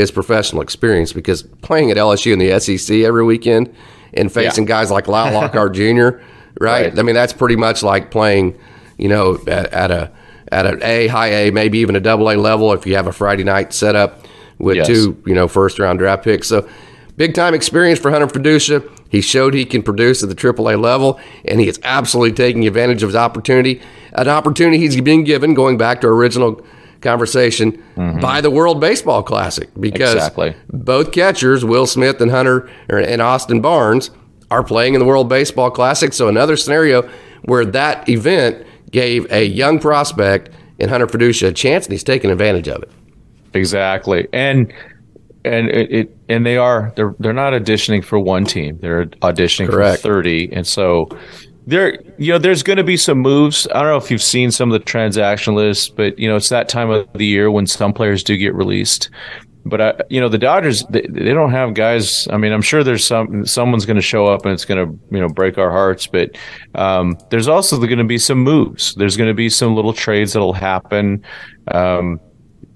his 0.00 0.10
professional 0.10 0.62
experience 0.62 1.12
because 1.12 1.42
playing 1.42 1.90
at 1.90 1.96
LSU 1.96 2.32
in 2.32 2.38
the 2.38 2.58
SEC 2.58 2.98
every 2.98 3.24
weekend 3.24 3.74
and 4.14 4.32
facing 4.32 4.64
yeah. 4.64 4.68
guys 4.68 4.90
like 4.90 5.08
Lyle 5.08 5.32
Lockhart 5.40 5.74
Jr. 5.74 5.82
Right? 5.82 6.22
right? 6.58 6.98
I 6.98 7.02
mean, 7.02 7.14
that's 7.14 7.32
pretty 7.32 7.56
much 7.56 7.82
like 7.82 8.10
playing, 8.10 8.58
you 8.98 9.08
know, 9.08 9.38
at, 9.46 9.72
at 9.72 9.90
a 9.90 10.12
at 10.50 10.66
an 10.66 10.82
A, 10.82 11.06
high 11.06 11.28
A, 11.28 11.50
maybe 11.52 11.78
even 11.78 11.94
a 11.94 12.00
double 12.00 12.30
A 12.30 12.34
level 12.36 12.72
if 12.72 12.86
you 12.86 12.96
have 12.96 13.06
a 13.06 13.12
Friday 13.12 13.44
night 13.44 13.72
setup 13.72 14.26
with 14.58 14.76
yes. 14.76 14.86
two, 14.86 15.22
you 15.26 15.34
know, 15.34 15.46
first 15.46 15.78
round 15.78 15.98
draft 15.98 16.24
picks. 16.24 16.48
So 16.48 16.68
big 17.16 17.34
time 17.34 17.54
experience 17.54 18.00
for 18.00 18.10
Hunter 18.10 18.26
Feduccia. 18.26 18.88
He 19.08 19.20
showed 19.20 19.54
he 19.54 19.64
can 19.64 19.82
produce 19.82 20.22
at 20.22 20.28
the 20.28 20.34
AAA 20.34 20.80
level, 20.80 21.18
and 21.44 21.60
he 21.60 21.68
is 21.68 21.80
absolutely 21.82 22.32
taking 22.32 22.66
advantage 22.66 23.02
of 23.02 23.08
his 23.08 23.16
opportunity. 23.16 23.80
An 24.12 24.28
opportunity 24.28 24.78
he's 24.78 25.00
been 25.00 25.24
given, 25.24 25.54
going 25.54 25.76
back 25.78 26.00
to 26.02 26.06
original 26.06 26.64
conversation, 27.00 27.72
mm-hmm. 27.96 28.20
by 28.20 28.40
the 28.40 28.50
World 28.50 28.80
Baseball 28.80 29.22
Classic 29.22 29.68
because 29.78 30.14
exactly. 30.14 30.54
both 30.70 31.12
catchers, 31.12 31.64
Will 31.64 31.86
Smith 31.86 32.20
and 32.20 32.30
Hunter 32.30 32.70
and 32.88 33.22
Austin 33.22 33.60
Barnes, 33.60 34.10
are 34.50 34.64
playing 34.64 34.94
in 34.94 35.00
the 35.00 35.06
World 35.06 35.28
Baseball 35.28 35.70
Classic. 35.70 36.12
So 36.12 36.28
another 36.28 36.56
scenario 36.56 37.08
where 37.44 37.64
that 37.64 38.08
event 38.08 38.66
gave 38.90 39.30
a 39.32 39.44
young 39.44 39.78
prospect 39.78 40.50
in 40.78 40.88
Hunter 40.88 41.06
Feduccia 41.06 41.48
a 41.48 41.52
chance, 41.52 41.86
and 41.86 41.92
he's 41.92 42.04
taking 42.04 42.30
advantage 42.30 42.68
of 42.68 42.82
it. 42.82 42.90
Exactly, 43.54 44.28
and 44.32 44.72
and 45.44 45.68
it, 45.70 45.92
it, 45.92 46.16
and 46.28 46.44
they 46.44 46.56
are 46.56 46.92
they're 46.96 47.14
they're 47.18 47.32
not 47.32 47.52
auditioning 47.52 48.04
for 48.04 48.18
one 48.18 48.44
team; 48.44 48.78
they're 48.80 49.06
auditioning 49.06 49.68
Correct. 49.68 50.02
for 50.02 50.08
thirty, 50.08 50.52
and 50.52 50.66
so 50.66 51.08
there 51.66 51.98
you 52.18 52.32
know 52.32 52.38
there's 52.38 52.62
going 52.62 52.78
to 52.78 52.84
be 52.84 52.96
some 52.96 53.18
moves. 53.18 53.66
I 53.74 53.80
don't 53.80 53.90
know 53.90 53.96
if 53.96 54.10
you've 54.10 54.22
seen 54.22 54.50
some 54.50 54.72
of 54.72 54.78
the 54.78 54.84
transaction 54.84 55.54
lists 55.54 55.88
but 55.88 56.18
you 56.18 56.28
know 56.28 56.36
it's 56.36 56.48
that 56.48 56.68
time 56.68 56.90
of 56.90 57.08
the 57.14 57.26
year 57.26 57.50
when 57.50 57.66
some 57.66 57.92
players 57.92 58.22
do 58.22 58.36
get 58.36 58.54
released. 58.54 59.10
But 59.66 59.80
I, 59.80 59.94
you 60.08 60.20
know 60.20 60.28
the 60.28 60.38
dodgers 60.38 60.84
they, 60.86 61.02
they 61.02 61.34
don't 61.34 61.50
have 61.50 61.74
guys. 61.74 62.26
I 62.28 62.38
mean 62.38 62.52
i'm 62.52 62.62
sure 62.62 62.82
there's 62.82 63.04
some 63.04 63.44
someone's 63.44 63.84
going 63.84 63.96
to 63.96 64.02
show 64.02 64.26
up 64.26 64.44
and 64.44 64.54
it's 64.54 64.64
going 64.64 64.86
to 64.86 64.98
you 65.14 65.20
know 65.20 65.28
break 65.28 65.58
our 65.58 65.70
hearts 65.70 66.06
but 66.06 66.36
um, 66.74 67.18
there's 67.30 67.48
also 67.48 67.76
going 67.78 67.98
to 67.98 68.04
be 68.04 68.18
some 68.18 68.38
moves. 68.38 68.94
There's 68.94 69.16
going 69.16 69.28
to 69.28 69.34
be 69.34 69.50
some 69.50 69.74
little 69.74 69.92
trades 69.92 70.32
that'll 70.32 70.54
happen. 70.54 71.24
Um, 71.72 72.20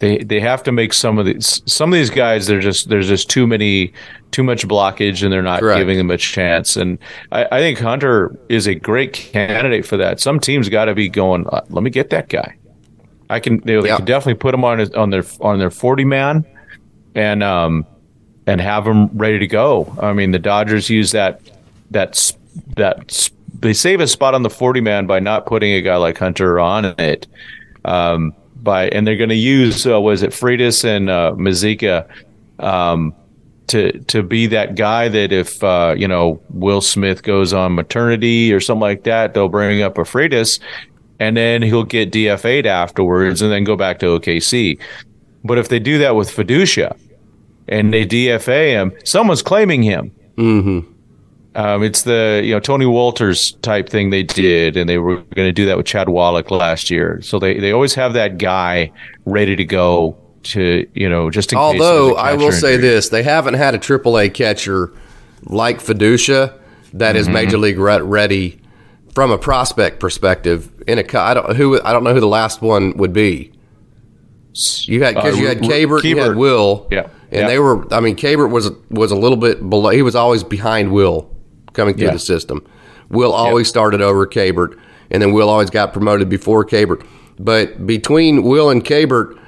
they 0.05 0.19
they 0.19 0.38
have 0.38 0.62
to 0.62 0.71
make 0.71 0.93
some 0.93 1.19
of 1.19 1.25
these 1.25 1.62
some 1.64 1.90
of 1.90 1.99
these 1.99 2.11
guys 2.11 2.47
they're 2.47 2.61
just 2.61 2.90
there's 2.90 3.09
just 3.09 3.31
too 3.31 3.47
many 3.47 3.90
too 4.33 4.43
much 4.43 4.69
blockage 4.69 5.23
and 5.23 5.33
they're 5.33 5.43
not 5.43 5.61
Correct. 5.61 5.79
giving 5.79 5.97
them 5.97 6.11
a 6.11 6.19
chance. 6.19 6.77
And 6.77 6.99
I, 7.33 7.47
I, 7.53 7.61
think 7.61 7.79
hunter 7.79 8.37
is 8.49 8.67
a 8.67 8.75
great 8.75 9.12
candidate 9.12 9.87
for 9.87 9.97
that. 9.97 10.19
Some 10.19 10.40
teams 10.40 10.69
got 10.69 10.87
to 10.87 10.95
be 10.95 11.09
going 11.09 11.47
uh, 11.47 11.62
let 11.71 11.83
me 11.85 11.90
get 11.90 12.11
that 12.11 12.29
guy. 12.29 12.57
I 13.31 13.40
can 13.40 13.61
they, 13.61 13.81
they 13.81 13.88
can 13.88 14.05
definitely 14.05 14.35
put 14.35 14.53
him 14.53 14.64
on 14.64 14.81
his, 14.81 14.90
on 14.90 15.11
their 15.11 15.25
on 15.40 15.59
their 15.59 15.71
40 15.71 16.05
man 16.05 16.45
and 17.14 17.43
um 17.43 17.87
and 18.47 18.61
have 18.61 18.87
him 18.87 19.07
ready 19.17 19.38
to 19.38 19.47
go. 19.47 19.95
I 20.01 20.12
mean 20.12 20.33
the 20.33 20.38
dodgers 20.38 20.90
use 20.90 21.12
that 21.12 21.40
that 21.93 22.33
that 22.77 23.31
they 23.61 23.73
save 23.73 24.01
a 24.01 24.07
spot 24.07 24.35
on 24.35 24.43
the 24.43 24.51
40 24.51 24.83
man 24.83 25.07
by 25.07 25.21
not 25.21 25.47
putting 25.47 25.73
a 25.73 25.81
guy 25.81 25.97
like 25.97 26.19
hunter 26.19 26.61
on 26.61 26.85
it. 26.99 27.27
Um 27.87 28.35
by, 28.64 28.88
and 28.88 29.07
they're 29.07 29.16
going 29.16 29.29
to 29.29 29.35
use 29.37 29.87
uh, 29.87 30.00
was 30.00 30.22
it 30.22 30.31
Freitas 30.31 30.85
and 30.85 31.11
uh, 31.11 31.33
Mazeika 31.37 32.09
um, 32.59 33.14
to 33.68 33.92
to 34.05 34.22
be 34.22 34.46
that 34.48 34.74
guy 34.74 35.09
that 35.09 35.33
if 35.33 35.62
uh, 35.62 35.94
you 35.96 36.09
know 36.09 36.40
Will 36.50 36.81
Smith 36.81 37.22
goes 37.22 37.53
on 37.53 37.74
maternity 37.74 38.53
or 38.53 38.61
something 38.61 38.81
like 38.81 39.05
that, 39.05 39.35
they'll 39.35 39.48
bring 39.48 39.83
up 39.83 39.98
a 39.98 40.03
Freitas, 40.03 40.61
and 41.20 41.37
then 41.37 41.62
he'll 41.62 41.85
get 41.85 42.11
DFA'd 42.11 42.66
afterwards, 42.66 43.42
and 43.42 43.53
then 43.53 43.64
go 43.64 43.77
back 43.77 43.98
to 44.00 44.07
OKC. 44.07 44.81
But 45.44 45.59
if 45.59 45.68
they 45.68 45.79
do 45.79 45.98
that 45.98 46.16
with 46.16 46.31
Feduccia, 46.31 46.96
and 47.68 47.92
they 47.92 48.07
DFA 48.07 48.70
him, 48.70 48.92
someone's 49.05 49.42
claiming 49.42 49.83
him. 49.83 50.11
Mm-hmm. 50.37 50.93
Um, 51.57 51.85
it's 51.85 52.03
the 52.03 52.43
you 52.45 52.53
know 52.53 52.61
Tony 52.61 52.85
Wolters 52.85 53.61
type 53.62 53.88
thing 53.88 54.11
they 54.11 54.25
did, 54.25 54.77
and 54.77 54.88
they 54.88 54.99
were 54.99 55.17
going 55.17 55.49
to 55.49 55.53
do 55.53 55.67
that 55.67 55.77
with 55.77 55.87
Chad 55.87 56.09
Wallach 56.09 56.51
last 56.51 56.90
year. 56.90 57.21
So 57.23 57.38
they 57.38 57.59
they 57.61 57.71
always 57.71 57.95
have 57.95 58.14
that 58.14 58.38
guy 58.38 58.90
ready 59.25 59.55
to 59.57 59.64
go 59.64 60.17
to 60.45 60.87
you 60.95 61.09
know 61.09 61.31
just 61.31 61.53
in 61.53 61.59
Although 61.59 62.17
I 62.17 62.35
will 62.35 62.47
injury. 62.47 62.61
say 62.61 62.77
this, 62.77 63.09
they 63.09 63.23
haven't 63.23 63.55
had 63.55 63.75
a 63.75 63.79
AAA 63.79 64.35
catcher 64.35 64.93
like 65.45 65.79
Feduccia 65.79 66.59
that 66.95 67.11
mm-hmm. 67.11 67.17
is 67.19 67.29
major 67.29 67.59
league 67.59 67.79
ready 67.79 68.61
from 69.14 69.31
a 69.31 69.38
prospect 69.38 70.01
perspective. 70.01 70.73
In 70.88 70.99
a 70.99 71.19
I 71.19 71.35
don't 71.35 71.55
who 71.55 71.81
I 71.83 71.93
don't 71.93 72.03
know 72.03 72.14
who 72.14 72.21
the 72.21 72.27
last 72.27 72.62
one 72.62 72.97
would 72.97 73.12
be. 73.12 73.53
You 74.83 75.05
had 75.05 75.14
because 75.14 75.37
uh, 75.37 75.40
you 75.40 75.47
had 75.47 75.59
Keibert, 75.59 76.03
you 76.03 76.19
had 76.19 76.37
Will, 76.37 76.88
yeah, 76.90 77.09
and 77.31 77.43
yeah. 77.43 77.47
they 77.47 77.59
were. 77.61 77.93
I 77.95 78.01
mean, 78.01 78.17
Keibert 78.17 78.51
was 78.51 78.71
was 78.90 79.12
a 79.12 79.17
little 79.17 79.37
bit 79.37 79.69
below. 79.69 79.90
He 79.90 80.03
was 80.03 80.17
always 80.17 80.43
behind 80.43 80.93
Will 80.93 81.34
coming 81.74 81.94
through 81.94 82.06
yeah. 82.06 82.12
the 82.12 82.18
system. 82.18 82.66
Will 83.10 83.32
always 83.32 83.68
started 83.68 84.00
over 84.00 84.26
Keibert, 84.26 84.78
and 85.10 85.22
then 85.22 85.32
Will 85.32 85.50
always 85.50 85.70
got 85.70 85.92
promoted 85.92 86.28
before 86.28 86.64
Keibert. 86.64 87.06
But 87.38 87.87
between 87.87 88.42
Will 88.42 88.70
and 88.70 88.82
Keibert, 88.82 89.38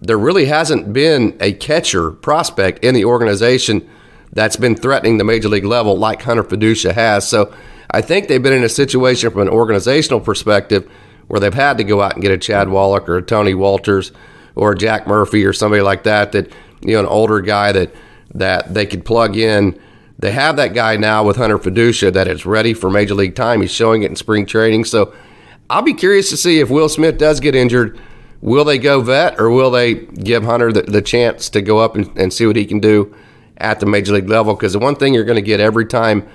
there 0.00 0.18
really 0.18 0.46
hasn't 0.46 0.92
been 0.92 1.36
a 1.40 1.52
catcher 1.52 2.10
prospect 2.10 2.84
in 2.84 2.94
the 2.94 3.04
organization 3.04 3.88
that's 4.32 4.56
been 4.56 4.76
threatening 4.76 5.18
the 5.18 5.24
major 5.24 5.48
league 5.48 5.64
level 5.64 5.96
like 5.96 6.22
Hunter 6.22 6.44
Feduccia 6.44 6.92
has. 6.92 7.28
So 7.28 7.52
I 7.90 8.00
think 8.00 8.28
they've 8.28 8.42
been 8.42 8.52
in 8.52 8.64
a 8.64 8.68
situation 8.68 9.30
from 9.30 9.42
an 9.42 9.48
organizational 9.48 10.20
perspective 10.20 10.90
where 11.28 11.40
they've 11.40 11.54
had 11.54 11.78
to 11.78 11.84
go 11.84 12.02
out 12.02 12.14
and 12.14 12.22
get 12.22 12.32
a 12.32 12.38
Chad 12.38 12.68
Wallach 12.68 13.08
or 13.08 13.16
a 13.16 13.22
Tony 13.22 13.54
Wolters 13.54 14.12
or 14.54 14.72
a 14.72 14.76
Jack 14.76 15.06
Murphy 15.06 15.44
or 15.44 15.52
somebody 15.52 15.82
like 15.82 16.04
that 16.04 16.32
that 16.32 16.52
you 16.82 16.92
know 16.92 17.00
an 17.00 17.06
older 17.06 17.40
guy 17.40 17.72
that 17.72 17.92
that 18.34 18.74
they 18.74 18.86
could 18.86 19.04
plug 19.04 19.36
in 19.36 19.80
they 20.18 20.32
have 20.32 20.56
that 20.56 20.74
guy 20.74 20.96
now 20.96 21.24
with 21.24 21.36
Hunter 21.36 21.58
Feduccia 21.58 22.12
that 22.12 22.26
is 22.26 22.46
ready 22.46 22.72
for 22.74 22.90
major 22.90 23.14
league 23.14 23.34
time. 23.34 23.60
He's 23.60 23.70
showing 23.70 24.02
it 24.02 24.10
in 24.10 24.16
spring 24.16 24.46
training. 24.46 24.84
So 24.84 25.14
I'll 25.68 25.82
be 25.82 25.94
curious 25.94 26.30
to 26.30 26.36
see 26.36 26.60
if 26.60 26.70
Will 26.70 26.88
Smith 26.88 27.18
does 27.18 27.40
get 27.40 27.54
injured. 27.54 27.98
Will 28.40 28.64
they 28.64 28.78
go 28.78 29.00
vet 29.00 29.38
or 29.40 29.50
will 29.50 29.70
they 29.70 29.94
give 29.94 30.44
Hunter 30.44 30.72
the, 30.72 30.82
the 30.82 31.02
chance 31.02 31.50
to 31.50 31.62
go 31.62 31.78
up 31.78 31.96
and, 31.96 32.16
and 32.16 32.32
see 32.32 32.46
what 32.46 32.56
he 32.56 32.64
can 32.64 32.80
do 32.80 33.14
at 33.58 33.80
the 33.80 33.86
major 33.86 34.14
league 34.14 34.28
level? 34.28 34.54
Because 34.54 34.72
the 34.72 34.78
one 34.78 34.94
thing 34.94 35.12
you're 35.12 35.24
going 35.24 35.36
to 35.36 35.42
get 35.42 35.60
every 35.60 35.86
time 35.86 36.26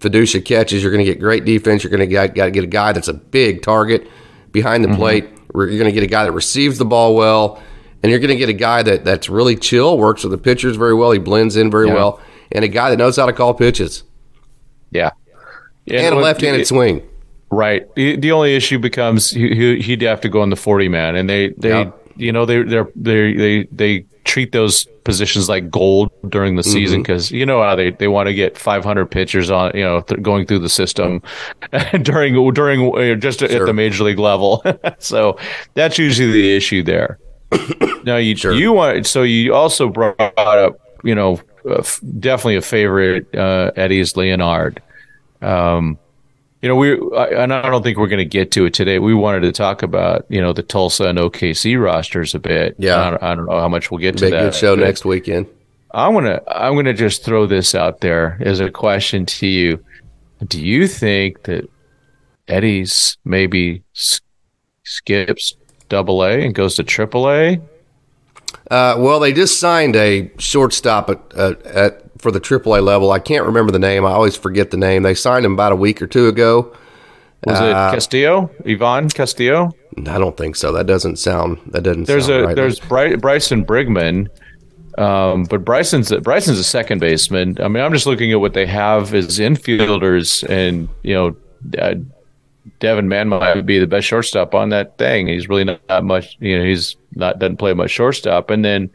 Feduccia 0.00 0.44
catches, 0.44 0.82
you're 0.82 0.92
going 0.92 1.04
to 1.04 1.10
get 1.10 1.20
great 1.20 1.44
defense. 1.44 1.82
You're 1.82 1.90
going 1.90 2.00
to 2.00 2.06
get, 2.06 2.34
got 2.34 2.46
to 2.46 2.50
get 2.50 2.64
a 2.64 2.68
guy 2.68 2.92
that's 2.92 3.08
a 3.08 3.14
big 3.14 3.62
target 3.62 4.08
behind 4.52 4.84
the 4.84 4.88
mm-hmm. 4.88 4.98
plate. 4.98 5.28
You're 5.54 5.66
going 5.66 5.84
to 5.84 5.92
get 5.92 6.02
a 6.02 6.08
guy 6.08 6.24
that 6.24 6.32
receives 6.32 6.78
the 6.78 6.84
ball 6.84 7.14
well, 7.16 7.62
and 8.02 8.10
you're 8.10 8.20
going 8.20 8.30
to 8.30 8.36
get 8.36 8.48
a 8.48 8.54
guy 8.54 8.82
that, 8.82 9.04
that's 9.04 9.28
really 9.28 9.56
chill, 9.56 9.98
works 9.98 10.22
with 10.22 10.30
the 10.30 10.38
pitchers 10.38 10.76
very 10.76 10.94
well. 10.94 11.10
He 11.10 11.18
blends 11.18 11.56
in 11.56 11.70
very 11.70 11.88
yeah. 11.88 11.94
well, 11.94 12.20
and 12.52 12.64
a 12.64 12.68
guy 12.68 12.90
that 12.90 12.96
knows 12.96 13.16
how 13.16 13.26
to 13.26 13.32
call 13.32 13.54
pitches. 13.54 14.04
Yeah, 14.90 15.10
and, 15.86 15.98
and 15.98 16.14
a 16.14 16.18
left-handed 16.18 16.62
it, 16.62 16.66
swing. 16.66 17.06
Right. 17.50 17.92
The, 17.94 18.16
the 18.16 18.32
only 18.32 18.54
issue 18.54 18.78
becomes 18.78 19.30
he, 19.30 19.80
he'd 19.80 20.02
have 20.02 20.20
to 20.22 20.28
go 20.28 20.42
in 20.42 20.50
the 20.50 20.56
forty 20.56 20.88
man, 20.88 21.16
and 21.16 21.28
they 21.28 21.50
they 21.58 21.70
yeah. 21.70 21.90
you 22.16 22.32
know 22.32 22.44
they 22.44 22.62
they 22.62 23.34
they 23.34 23.68
they 23.70 24.06
treat 24.24 24.52
those 24.52 24.86
positions 25.04 25.48
like 25.48 25.70
gold 25.70 26.10
during 26.28 26.56
the 26.56 26.62
season 26.62 27.00
because 27.00 27.28
mm-hmm. 27.28 27.36
you 27.36 27.46
know 27.46 27.62
how 27.62 27.74
they, 27.74 27.92
they 27.92 28.08
want 28.08 28.26
to 28.26 28.34
get 28.34 28.58
500 28.58 29.06
pitchers 29.06 29.50
on 29.50 29.72
you 29.74 29.82
know 29.82 30.02
th- 30.02 30.20
going 30.20 30.44
through 30.44 30.58
the 30.58 30.68
system 30.68 31.22
during 32.02 32.34
during 32.52 32.94
uh, 32.94 33.14
just 33.14 33.38
sure. 33.38 33.48
at 33.50 33.64
the 33.64 33.72
major 33.72 34.04
league 34.04 34.18
level. 34.18 34.62
so 34.98 35.38
that's 35.72 35.98
usually 35.98 36.30
the 36.30 36.54
issue 36.54 36.82
there. 36.82 37.18
now 38.04 38.16
you 38.16 38.36
sure. 38.36 38.52
you 38.52 38.74
want 38.74 39.06
so 39.06 39.22
you 39.22 39.54
also 39.54 39.88
brought 39.88 40.20
up 40.36 40.78
you 41.02 41.14
know 41.14 41.40
definitely 42.20 42.56
a 42.56 42.62
favorite 42.62 43.34
uh, 43.34 43.72
Eddys 43.76 44.16
Leonard. 44.16 44.82
Um, 45.40 45.98
you 46.62 46.68
know, 46.68 46.74
we 46.74 46.92
and 46.92 47.52
I 47.52 47.70
don't 47.70 47.82
think 47.82 47.98
we're 47.98 48.08
going 48.08 48.18
to 48.18 48.24
get 48.24 48.50
to 48.52 48.64
it 48.64 48.74
today. 48.74 48.98
We 48.98 49.14
wanted 49.14 49.40
to 49.40 49.52
talk 49.52 49.82
about 49.82 50.26
you 50.28 50.40
know 50.40 50.52
the 50.52 50.62
Tulsa 50.62 51.04
and 51.04 51.18
OKC 51.18 51.80
rosters 51.80 52.34
a 52.34 52.40
bit. 52.40 52.74
Yeah, 52.78 53.00
I 53.00 53.10
don't, 53.10 53.22
I 53.22 53.34
don't 53.34 53.46
know 53.46 53.60
how 53.60 53.68
much 53.68 53.90
we'll 53.90 54.00
get 54.00 54.16
to 54.18 54.26
Big 54.26 54.32
that. 54.32 54.42
Good 54.42 54.54
show 54.54 54.74
next 54.74 55.04
weekend. 55.04 55.46
I'm 55.92 56.14
gonna 56.14 56.40
I'm 56.48 56.74
gonna 56.74 56.94
just 56.94 57.24
throw 57.24 57.46
this 57.46 57.74
out 57.74 58.00
there 58.00 58.38
as 58.40 58.60
a 58.60 58.70
question 58.70 59.24
to 59.26 59.46
you. 59.46 59.84
Do 60.46 60.60
you 60.60 60.88
think 60.88 61.44
that 61.44 61.68
Eddys 62.48 63.16
maybe 63.24 63.82
skips 64.82 65.54
Double 65.88 66.24
A 66.24 66.44
and 66.44 66.54
goes 66.54 66.74
to 66.76 66.82
Triple 66.82 67.30
A? 67.30 67.60
Uh, 68.70 68.96
well, 68.98 69.18
they 69.18 69.32
just 69.32 69.58
signed 69.58 69.96
a 69.96 70.30
shortstop 70.38 71.08
at, 71.08 71.34
at, 71.34 71.66
at 71.66 72.20
for 72.20 72.30
the 72.30 72.40
AAA 72.40 72.82
level. 72.82 73.12
I 73.12 73.18
can't 73.18 73.46
remember 73.46 73.72
the 73.72 73.78
name. 73.78 74.04
I 74.04 74.10
always 74.10 74.36
forget 74.36 74.70
the 74.70 74.76
name. 74.76 75.02
They 75.02 75.14
signed 75.14 75.46
him 75.46 75.52
about 75.52 75.72
a 75.72 75.76
week 75.76 76.02
or 76.02 76.06
two 76.06 76.28
ago. 76.28 76.76
Was 77.44 77.60
uh, 77.60 77.64
it 77.64 77.72
Castillo? 77.94 78.50
Ivan 78.66 79.08
Castillo? 79.08 79.70
I 80.06 80.18
don't 80.18 80.36
think 80.36 80.56
so. 80.56 80.72
That 80.72 80.86
doesn't 80.86 81.16
sound. 81.16 81.58
That 81.66 81.82
doesn't. 81.82 82.04
There's 82.04 82.28
a 82.28 82.44
right. 82.44 82.56
there's 82.56 82.80
Bry- 82.80 83.16
Bryson 83.16 83.64
Brigman, 83.64 84.28
um, 84.98 85.44
but 85.44 85.64
Bryson's 85.64 86.12
Bryson's 86.22 86.58
a 86.58 86.64
second 86.64 87.00
baseman. 87.00 87.56
I 87.60 87.68
mean, 87.68 87.82
I'm 87.82 87.92
just 87.92 88.06
looking 88.06 88.32
at 88.32 88.40
what 88.40 88.54
they 88.54 88.66
have 88.66 89.14
as 89.14 89.38
infielders, 89.38 90.48
and 90.48 90.88
you 91.02 91.14
know, 91.14 91.36
uh, 91.78 91.94
Devin 92.80 93.08
Mann 93.08 93.28
might 93.28 93.62
be 93.62 93.78
the 93.78 93.86
best 93.86 94.06
shortstop 94.06 94.54
on 94.54 94.68
that 94.70 94.98
thing. 94.98 95.26
He's 95.26 95.48
really 95.48 95.64
not, 95.64 95.80
not 95.88 96.04
much. 96.04 96.36
You 96.40 96.58
know, 96.58 96.64
he's 96.64 96.96
not 97.14 97.38
doesn't 97.38 97.56
play 97.56 97.74
much 97.74 97.90
shortstop, 97.90 98.50
and 98.50 98.64
then 98.64 98.90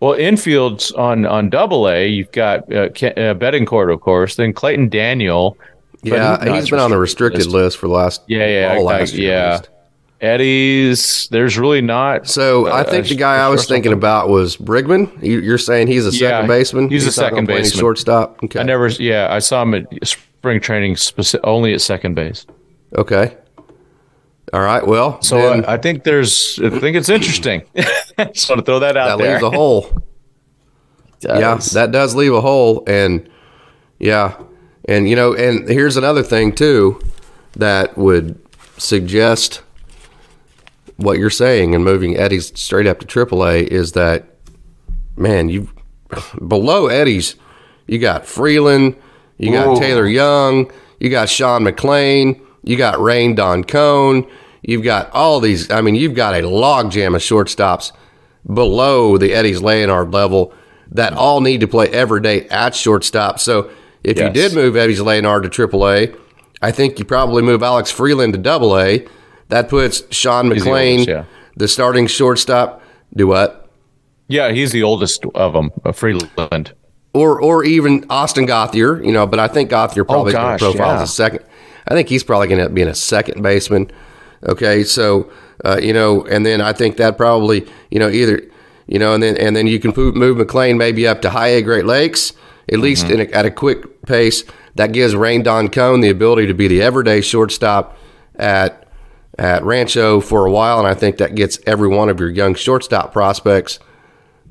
well, 0.00 0.14
infields 0.14 0.96
on 0.98 1.24
on 1.26 1.48
Double 1.48 1.88
A, 1.88 2.06
you've 2.08 2.32
got 2.32 2.70
uh, 2.72 2.84
uh, 2.84 3.34
Betancourt, 3.34 3.92
of 3.92 4.00
course, 4.00 4.36
then 4.36 4.52
Clayton 4.52 4.88
Daniel. 4.88 5.56
Yeah, 6.02 6.42
he's, 6.42 6.54
he's 6.54 6.70
been 6.70 6.80
on 6.80 6.90
the 6.90 6.98
restricted 6.98 7.46
list. 7.46 7.54
list 7.54 7.78
for 7.78 7.86
the 7.86 7.94
last 7.94 8.22
yeah 8.26 8.74
yeah 8.74 8.78
last 8.80 9.14
yeah. 9.14 9.60
Eddys, 10.20 11.28
there's 11.30 11.58
really 11.58 11.80
not. 11.80 12.28
So 12.28 12.70
I 12.70 12.84
think 12.84 13.08
the 13.08 13.16
guy 13.16 13.36
I 13.36 13.48
was 13.48 13.66
thinking 13.66 13.92
about 13.92 14.28
was 14.28 14.56
Brigman. 14.56 15.20
You, 15.20 15.52
are 15.52 15.58
saying 15.58 15.88
he's 15.88 16.06
a 16.06 16.10
yeah, 16.10 16.30
second 16.30 16.46
baseman. 16.46 16.88
He's, 16.88 17.02
he's 17.02 17.18
a 17.18 17.20
second 17.20 17.46
baseman, 17.46 17.80
shortstop. 17.80 18.42
Okay. 18.44 18.60
I 18.60 18.62
never, 18.62 18.86
yeah, 18.86 19.26
I 19.32 19.40
saw 19.40 19.62
him 19.62 19.74
at 19.74 19.86
spring 20.06 20.60
training 20.60 20.96
specific, 20.96 21.44
only 21.44 21.74
at 21.74 21.80
second 21.80 22.14
base. 22.14 22.46
Okay. 22.96 23.36
All 24.52 24.60
right. 24.60 24.86
Well, 24.86 25.20
so 25.22 25.38
uh, 25.38 25.62
I 25.66 25.78
think 25.78 26.04
there's. 26.04 26.60
I 26.62 26.68
think 26.70 26.96
it's 26.96 27.08
interesting. 27.08 27.62
Just 27.76 28.48
want 28.48 28.58
to 28.58 28.64
throw 28.64 28.80
that 28.80 28.96
out 28.96 29.18
that 29.18 29.24
there. 29.24 29.34
leaves 29.34 29.44
a 29.44 29.50
hole. 29.50 30.02
yeah, 31.20 31.56
that 31.72 31.90
does 31.92 32.14
leave 32.14 32.34
a 32.34 32.40
hole, 32.40 32.84
and 32.86 33.28
yeah, 33.98 34.36
and 34.86 35.08
you 35.08 35.16
know, 35.16 35.34
and 35.34 35.68
here's 35.68 35.96
another 35.96 36.22
thing 36.22 36.52
too 36.52 37.00
that 37.54 37.96
would 37.96 38.38
suggest 38.78 39.62
what 40.96 41.18
you're 41.18 41.30
saying 41.30 41.74
and 41.74 41.84
moving 41.84 42.14
Eddys 42.14 42.56
straight 42.56 42.86
up 42.86 42.98
to 43.00 43.06
AAA 43.06 43.66
is 43.66 43.92
that 43.92 44.24
man, 45.16 45.48
you 45.48 45.68
below 46.46 46.88
Eddys, 46.88 47.36
you 47.86 47.98
got 47.98 48.26
Freeland, 48.26 48.96
you 49.38 49.52
got 49.52 49.68
Whoa. 49.68 49.78
Taylor 49.78 50.06
Young, 50.06 50.70
you 51.00 51.10
got 51.10 51.28
Sean 51.28 51.62
McLain, 51.62 52.40
you 52.62 52.76
got 52.76 53.00
Rayne 53.00 53.36
Doncon 53.36 54.28
You've 54.62 54.84
got 54.84 55.10
all 55.10 55.40
these. 55.40 55.70
I 55.70 55.80
mean, 55.80 55.96
you've 55.96 56.14
got 56.14 56.34
a 56.34 56.42
logjam 56.42 57.16
of 57.16 57.20
shortstops 57.20 57.92
below 58.46 59.18
the 59.18 59.30
Eddys 59.30 59.60
Leonard 59.60 60.12
level 60.12 60.54
that 60.92 61.14
all 61.14 61.40
need 61.40 61.60
to 61.60 61.68
play 61.68 61.88
every 61.88 62.20
day 62.20 62.46
at 62.48 62.74
shortstop. 62.74 63.40
So 63.40 63.70
if 64.04 64.18
yes. 64.18 64.26
you 64.26 64.32
did 64.32 64.54
move 64.54 64.74
Eddys 64.74 65.04
Leonard 65.04 65.42
to 65.42 65.48
AAA, 65.48 66.16
I 66.60 66.70
think 66.70 66.98
you 66.98 67.04
probably 67.04 67.42
move 67.42 67.62
Alex 67.62 67.90
Freeland 67.90 68.34
to 68.34 68.38
Double 68.38 68.78
A. 68.78 69.06
That 69.48 69.68
puts 69.68 70.02
Sean 70.14 70.48
McLain, 70.48 71.06
the, 71.06 71.10
yeah. 71.10 71.24
the 71.56 71.66
starting 71.66 72.06
shortstop. 72.06 72.82
Do 73.14 73.26
what? 73.26 73.68
Yeah, 74.28 74.52
he's 74.52 74.70
the 74.70 74.84
oldest 74.84 75.26
of 75.34 75.52
them, 75.54 75.72
uh, 75.84 75.92
Freeland. 75.92 76.72
Or 77.14 77.42
or 77.42 77.64
even 77.64 78.06
Austin 78.08 78.46
Gauthier, 78.46 79.02
you 79.02 79.12
know, 79.12 79.26
but 79.26 79.38
I 79.38 79.48
think 79.48 79.68
Gauthier 79.68 80.04
probably 80.04 80.32
oh, 80.32 80.36
gosh, 80.36 80.60
profiles 80.60 81.00
yeah. 81.00 81.02
a 81.02 81.06
second. 81.06 81.44
I 81.86 81.94
think 81.94 82.08
he's 82.08 82.24
probably 82.24 82.48
going 82.48 82.62
to 82.62 82.68
be 82.68 82.82
in 82.82 82.88
a 82.88 82.94
second 82.94 83.42
baseman. 83.42 83.90
Okay, 84.44 84.82
so 84.84 85.30
uh, 85.64 85.78
you 85.82 85.92
know, 85.92 86.24
and 86.26 86.44
then 86.44 86.60
I 86.60 86.72
think 86.72 86.96
that 86.96 87.16
probably 87.16 87.66
you 87.90 87.98
know 87.98 88.08
either 88.08 88.42
you 88.86 88.98
know, 88.98 89.14
and 89.14 89.22
then 89.22 89.36
and 89.36 89.54
then 89.54 89.66
you 89.66 89.78
can 89.78 89.92
move 89.96 90.36
McLain 90.36 90.76
maybe 90.76 91.06
up 91.06 91.22
to 91.22 91.30
high 91.30 91.48
A 91.48 91.62
Great 91.62 91.86
Lakes 91.86 92.30
at 92.68 92.74
mm-hmm. 92.74 92.82
least 92.82 93.08
a, 93.08 93.34
at 93.34 93.46
a 93.46 93.50
quick 93.50 94.02
pace. 94.02 94.44
That 94.74 94.92
gives 94.92 95.14
Rayne 95.14 95.44
Doncon 95.44 96.00
the 96.00 96.08
ability 96.08 96.46
to 96.46 96.54
be 96.54 96.66
the 96.66 96.82
everyday 96.82 97.20
shortstop 97.20 97.96
at 98.36 98.88
at 99.38 99.64
Rancho 99.64 100.20
for 100.20 100.46
a 100.46 100.50
while, 100.50 100.78
and 100.78 100.86
I 100.86 100.94
think 100.94 101.18
that 101.18 101.34
gets 101.34 101.58
every 101.66 101.88
one 101.88 102.08
of 102.08 102.20
your 102.20 102.30
young 102.30 102.54
shortstop 102.54 103.12
prospects 103.12 103.78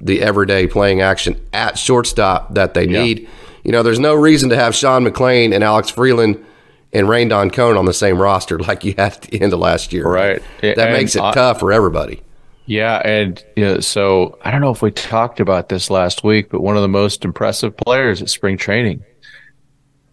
the 0.02 0.22
everyday 0.22 0.65
playing 0.65 1.02
action 1.02 1.39
at 1.54 1.78
shortstop 1.78 2.56
that 2.56 2.74
they 2.74 2.88
yeah. 2.88 3.04
need. 3.04 3.30
You 3.63 3.72
know, 3.72 3.84
there's 3.84 4.00
no 4.00 4.15
reason 4.15 4.50
to 4.50 4.56
have 4.56 4.74
Sean 4.74 5.06
McLain 5.06 5.54
and 5.54 5.63
Alex 5.63 5.89
Freeland 5.89 6.44
and 6.93 7.08
Rayne 7.08 7.30
Doncon 7.30 7.77
on 7.77 7.86
the 7.86 7.93
same 7.93 8.21
roster 8.21 8.60
like 8.67 8.84
you 8.84 8.93
had 8.97 9.13
at 9.13 9.21
the 9.21 9.41
end 9.41 9.54
of 9.54 9.60
last 9.60 9.93
year. 9.93 10.08
Right. 10.08 10.41
That 10.62 10.77
and 10.77 10.93
makes 10.93 11.15
it 11.15 11.21
I, 11.21 11.34
tough 11.34 11.60
for 11.60 11.71
everybody. 11.71 12.21
Yeah, 12.65 13.01
and 13.04 13.43
you 13.56 13.65
know, 13.65 13.80
so 13.80 14.38
I 14.43 14.51
don't 14.51 14.62
know 14.62 14.71
if 14.71 14.82
we 14.82 14.91
talked 14.91 15.39
about 15.39 15.69
this 15.69 15.89
last 15.89 16.23
week, 16.23 16.49
but 16.49 16.62
one 16.62 16.75
of 16.75 16.82
the 16.82 16.88
most 16.88 17.25
impressive 17.25 17.75
players 17.75 18.21
at 18.21 18.30
spring 18.30 18.56
training, 18.56 19.04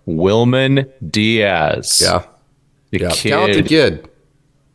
Wilman 0.08 0.90
Diaz. 1.08 2.00
Yeah, 2.02 2.24
the 2.90 3.00
yeah. 3.00 3.10
kid, 3.10 3.30
talented 3.30 3.66
kid. 3.66 4.10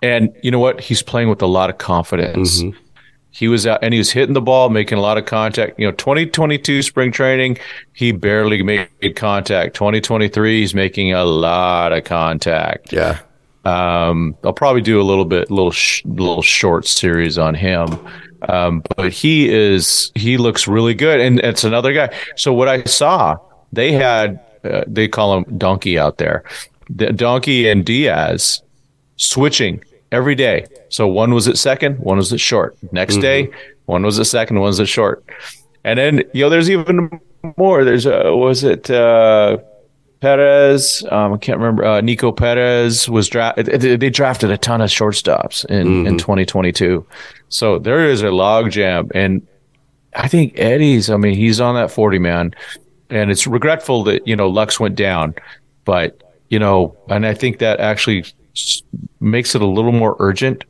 And 0.02 0.34
you 0.44 0.52
know 0.52 0.60
what? 0.60 0.82
He's 0.82 1.02
playing 1.02 1.30
with 1.30 1.42
a 1.42 1.48
lot 1.48 1.70
of 1.70 1.78
confidence. 1.78 2.62
Mm-hmm 2.62 2.83
he 3.34 3.48
was 3.48 3.66
out 3.66 3.80
and 3.82 3.94
he 3.94 3.98
was 3.98 4.12
hitting 4.12 4.36
the 4.36 4.42
ball, 4.42 4.70
making 4.70 5.00
a 5.00 5.02
lot 5.02 5.18
of 5.18 5.26
contact. 5.26 5.80
You 5.80 5.88
know, 5.88 5.92
2022 5.94 6.84
spring 6.84 7.12
training, 7.12 7.58
he 7.92 8.12
barely 8.12 8.62
made 8.62 8.90
contact. 9.16 9.76
2023, 9.76 10.60
he's 10.62 10.76
making 10.76 11.14
a 11.14 11.26
lot 11.26 11.94
of 11.94 12.04
contact. 12.04 12.94
Yeah. 12.94 13.20
Um, 13.66 14.38
I'll 14.44 14.54
probably 14.54 14.82
do 14.82 15.02
a 15.02 15.04
little 15.04 15.26
bit, 15.26 15.50
little, 15.50 15.72
sh- 15.72 16.06
little 16.06 16.44
short 16.44 16.86
series 16.86 17.40
on 17.40 17.56
him. 17.56 17.98
Um, 18.50 18.84
but 18.96 19.12
he 19.12 19.50
is, 19.50 20.12
he 20.14 20.38
looks 20.38 20.68
really 20.68 20.94
good. 20.94 21.20
And 21.20 21.40
it's 21.40 21.64
another 21.64 21.92
guy. 21.92 22.16
So 22.36 22.54
what 22.54 22.68
I 22.68 22.84
saw, 22.84 23.38
they 23.72 23.94
had, 23.94 24.40
uh, 24.64 24.84
they 24.86 25.08
call 25.08 25.40
him 25.40 25.58
Donkey 25.58 25.98
out 25.98 26.20
there. 26.20 26.44
The 26.88 27.12
Donkey 27.12 27.68
and 27.68 27.84
Diaz 27.84 28.62
switching 29.16 29.84
every 30.14 30.36
day. 30.36 30.66
So 30.90 31.08
one 31.08 31.34
was 31.34 31.48
at 31.48 31.58
second, 31.58 31.98
one 31.98 32.18
was 32.18 32.32
at 32.32 32.40
short. 32.40 32.78
Next 32.94 33.16
mm-hmm. 33.16 33.22
day, 33.22 33.52
one 33.86 34.04
was 34.04 34.20
at 34.20 34.28
second, 34.28 34.60
one 34.60 34.68
was 34.68 34.80
at 34.80 34.88
short. 34.88 35.26
And 35.84 36.00
then, 36.00 36.24
you 36.34 36.44
know, 36.44 36.50
there's 36.50 36.70
even 36.70 37.20
more. 37.58 37.84
There's, 37.84 38.06
uh, 38.06 38.24
was 38.28 38.64
it, 38.64 38.90
uh, 38.90 39.58
Perez, 40.22 41.04
um, 41.12 41.34
I 41.34 41.38
can't 41.38 41.60
remember. 41.60 41.84
Uh, 41.84 42.00
Nico 42.00 42.32
Perez 42.32 43.10
was 43.10 43.28
drafted. 43.28 43.66
They 44.00 44.10
drafted 44.10 44.52
a 44.52 44.58
ton 44.58 44.80
of 44.80 44.90
shortstops 44.90 45.66
in, 45.66 45.88
mm-hmm. 45.88 46.08
in 46.08 46.18
2022. 46.18 47.06
So 47.50 47.78
there 47.80 48.08
is 48.08 48.22
a 48.22 48.28
logjam. 48.28 49.12
And 49.14 49.46
I 50.16 50.30
think 50.30 50.56
Eddys, 50.56 51.14
I 51.14 51.18
mean, 51.18 51.36
he's 51.36 51.60
on 51.60 51.76
that 51.76 51.92
40 51.92 52.20
man. 52.20 52.56
And 53.10 53.32
it's 53.32 53.46
regretful 53.46 54.06
that, 54.06 54.26
you 54.26 54.36
know, 54.36 54.48
Lux 54.48 54.80
went 54.80 54.96
down. 54.96 55.36
But, 55.84 56.24
you 56.50 56.58
know, 56.58 56.96
and 57.10 57.26
I 57.26 57.34
think 57.34 57.60
that 57.60 57.82
actually 57.82 58.24
makes 59.20 59.56
it 59.56 59.62
a 59.62 59.68
little 59.68 59.92
more 59.92 60.16
urgent 60.20 60.66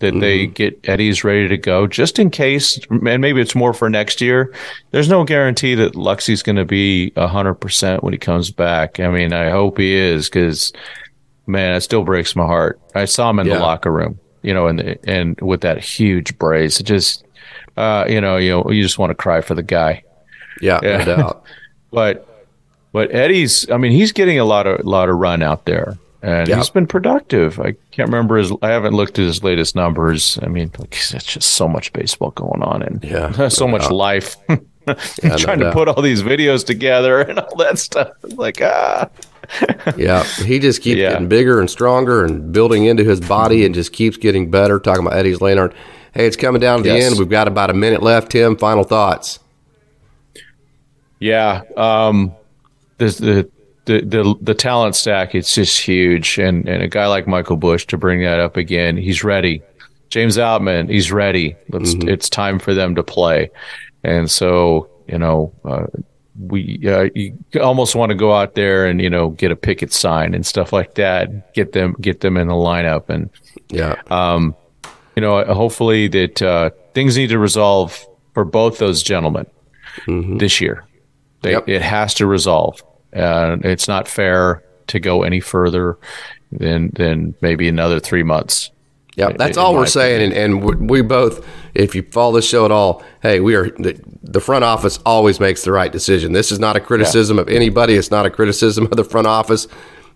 that 0.00 0.10
mm-hmm. 0.10 0.20
they 0.20 0.46
get 0.46 0.80
Eddys 0.82 1.24
ready 1.24 1.48
to 1.48 1.56
go, 1.56 1.86
just 1.86 2.18
in 2.18 2.30
case, 2.30 2.78
and 2.90 3.20
maybe 3.20 3.40
it's 3.40 3.54
more 3.54 3.72
for 3.72 3.88
next 3.88 4.20
year. 4.20 4.54
There's 4.90 5.08
no 5.08 5.24
guarantee 5.24 5.74
that 5.76 5.94
Luxie's 5.94 6.42
going 6.42 6.56
to 6.56 6.64
be 6.64 7.10
hundred 7.16 7.54
percent 7.54 8.02
when 8.02 8.12
he 8.12 8.18
comes 8.18 8.50
back. 8.50 9.00
I 9.00 9.08
mean, 9.08 9.32
I 9.32 9.50
hope 9.50 9.78
he 9.78 9.94
is 9.94 10.28
because, 10.28 10.72
man, 11.46 11.74
it 11.74 11.80
still 11.80 12.04
breaks 12.04 12.36
my 12.36 12.44
heart. 12.44 12.80
I 12.94 13.04
saw 13.04 13.30
him 13.30 13.38
in 13.38 13.46
yeah. 13.46 13.54
the 13.54 13.60
locker 13.60 13.92
room, 13.92 14.18
you 14.42 14.52
know, 14.52 14.66
and 14.66 14.98
and 15.04 15.40
with 15.40 15.62
that 15.62 15.78
huge 15.78 16.36
brace, 16.38 16.80
it 16.80 16.84
just, 16.84 17.24
uh, 17.76 18.04
you 18.08 18.20
know, 18.20 18.36
you 18.36 18.50
know, 18.50 18.70
you 18.70 18.82
just 18.82 18.98
want 18.98 19.10
to 19.10 19.14
cry 19.14 19.40
for 19.40 19.54
the 19.54 19.62
guy. 19.62 20.02
Yeah, 20.60 20.80
yeah. 20.82 20.98
no 20.98 21.16
doubt. 21.16 21.44
but 21.90 22.28
but 22.92 23.10
Eddys, 23.10 23.72
I 23.72 23.76
mean, 23.76 23.92
he's 23.92 24.12
getting 24.12 24.38
a 24.38 24.44
lot 24.44 24.66
of 24.66 24.84
lot 24.84 25.08
of 25.08 25.16
run 25.16 25.42
out 25.42 25.66
there 25.66 25.98
and 26.24 26.48
yep. 26.48 26.56
he's 26.56 26.70
been 26.70 26.86
productive. 26.86 27.60
I 27.60 27.72
can't 27.90 28.08
remember 28.08 28.38
his. 28.38 28.50
I 28.62 28.70
haven't 28.70 28.94
looked 28.94 29.18
at 29.18 29.26
his 29.26 29.44
latest 29.44 29.76
numbers. 29.76 30.38
I 30.42 30.46
mean, 30.46 30.70
like 30.78 30.94
it's 30.94 31.10
just 31.10 31.50
so 31.50 31.68
much 31.68 31.92
baseball 31.92 32.30
going 32.30 32.62
on, 32.62 32.82
and 32.82 33.04
yeah, 33.04 33.48
so 33.48 33.68
much 33.68 33.90
life. 33.90 34.36
yeah, 34.48 35.36
trying 35.36 35.58
no 35.58 35.66
to 35.66 35.72
put 35.72 35.86
all 35.86 36.00
these 36.00 36.22
videos 36.22 36.64
together 36.64 37.20
and 37.20 37.38
all 37.38 37.54
that 37.56 37.78
stuff. 37.78 38.08
Like 38.22 38.62
ah. 38.62 39.10
yeah, 39.98 40.24
he 40.24 40.58
just 40.58 40.80
keeps 40.80 40.98
yeah. 40.98 41.12
getting 41.12 41.28
bigger 41.28 41.60
and 41.60 41.68
stronger 41.68 42.24
and 42.24 42.50
building 42.50 42.86
into 42.86 43.04
his 43.04 43.20
body 43.20 43.66
and 43.66 43.74
just 43.74 43.92
keeps 43.92 44.16
getting 44.16 44.50
better. 44.50 44.80
Talking 44.80 45.06
about 45.06 45.22
Eddys 45.22 45.42
Leonard. 45.42 45.74
Hey, 46.14 46.26
it's 46.26 46.36
coming 46.36 46.60
down 46.60 46.82
to 46.84 46.88
yes. 46.88 47.00
the 47.02 47.06
end. 47.06 47.18
We've 47.18 47.28
got 47.28 47.48
about 47.48 47.68
a 47.68 47.74
minute 47.74 48.02
left. 48.02 48.30
Tim, 48.30 48.56
final 48.56 48.84
thoughts. 48.84 49.40
Yeah, 51.20 51.62
um, 51.76 52.32
the 52.96 53.50
the, 53.86 54.00
the 54.00 54.34
the 54.40 54.54
talent 54.54 54.96
stack 54.96 55.34
it's 55.34 55.54
just 55.54 55.80
huge. 55.80 56.38
And 56.38 56.68
and 56.68 56.82
a 56.82 56.88
guy 56.88 57.06
like 57.06 57.26
Michael 57.26 57.56
Busch 57.56 57.86
to 57.86 57.98
bring 57.98 58.22
that 58.22 58.40
up 58.40 58.56
again 58.56 58.96
he's 58.96 59.22
ready. 59.24 59.62
James 60.10 60.36
Outman 60.36 60.90
he's 60.90 61.12
ready. 61.12 61.56
Mm-hmm. 61.70 62.08
it's 62.08 62.28
time 62.28 62.58
for 62.58 62.74
them 62.74 62.94
to 62.94 63.02
play. 63.02 63.50
And 64.02 64.30
so 64.30 64.88
you 65.06 65.18
know 65.18 65.52
uh, 65.64 65.86
we 66.38 66.80
uh, 66.88 67.08
you 67.14 67.38
almost 67.60 67.94
want 67.94 68.10
to 68.10 68.16
go 68.16 68.32
out 68.32 68.54
there 68.54 68.86
and 68.86 69.00
you 69.00 69.10
know 69.10 69.30
get 69.30 69.50
a 69.50 69.56
picket 69.56 69.92
sign 69.92 70.34
and 70.34 70.46
stuff 70.46 70.72
like 70.72 70.94
that 70.94 71.54
get 71.54 71.72
them 71.72 71.94
get 72.00 72.20
them 72.20 72.36
in 72.36 72.48
the 72.48 72.54
lineup. 72.54 73.08
And 73.08 73.30
yeah. 73.68 74.00
um 74.10 74.56
you 75.14 75.20
know 75.20 75.44
hopefully 75.44 76.08
that 76.08 76.42
uh, 76.42 76.70
things 76.94 77.16
need 77.16 77.28
to 77.28 77.38
resolve 77.38 78.06
for 78.32 78.44
both 78.44 78.78
those 78.78 79.02
gentlemen 79.02 79.46
mm-hmm. 80.06 80.38
this 80.38 80.60
year. 80.60 80.84
They, 81.42 81.52
yep. 81.52 81.68
it 81.68 81.82
has 81.82 82.14
to 82.14 82.26
resolve 82.26 82.82
and 83.14 83.64
it's 83.64 83.88
not 83.88 84.08
fair 84.08 84.62
to 84.88 85.00
go 85.00 85.22
any 85.22 85.40
further 85.40 85.96
than 86.52 86.90
than 86.94 87.34
maybe 87.40 87.68
another 87.68 88.00
three 88.00 88.22
months. 88.22 88.70
Yeah, 89.16 89.30
that's 89.30 89.56
all 89.56 89.74
we're 89.74 89.86
saying, 89.86 90.32
and, 90.32 90.32
and 90.32 90.88
we 90.90 91.00
both, 91.00 91.46
if 91.72 91.94
you 91.94 92.02
follow 92.02 92.34
the 92.34 92.42
show 92.42 92.64
at 92.64 92.72
all, 92.72 93.04
hey, 93.22 93.38
we 93.38 93.54
are 93.54 93.70
the, 93.70 93.96
the 94.24 94.40
front 94.40 94.64
office 94.64 94.98
always 95.06 95.38
makes 95.38 95.62
the 95.62 95.70
right 95.70 95.92
decision. 95.92 96.32
This 96.32 96.50
is 96.50 96.58
not 96.58 96.74
a 96.74 96.80
criticism 96.80 97.36
yeah. 97.36 97.42
of 97.42 97.48
anybody. 97.48 97.94
It's 97.94 98.10
not 98.10 98.26
a 98.26 98.30
criticism 98.30 98.86
of 98.86 98.96
the 98.96 99.04
front 99.04 99.28
office. 99.28 99.68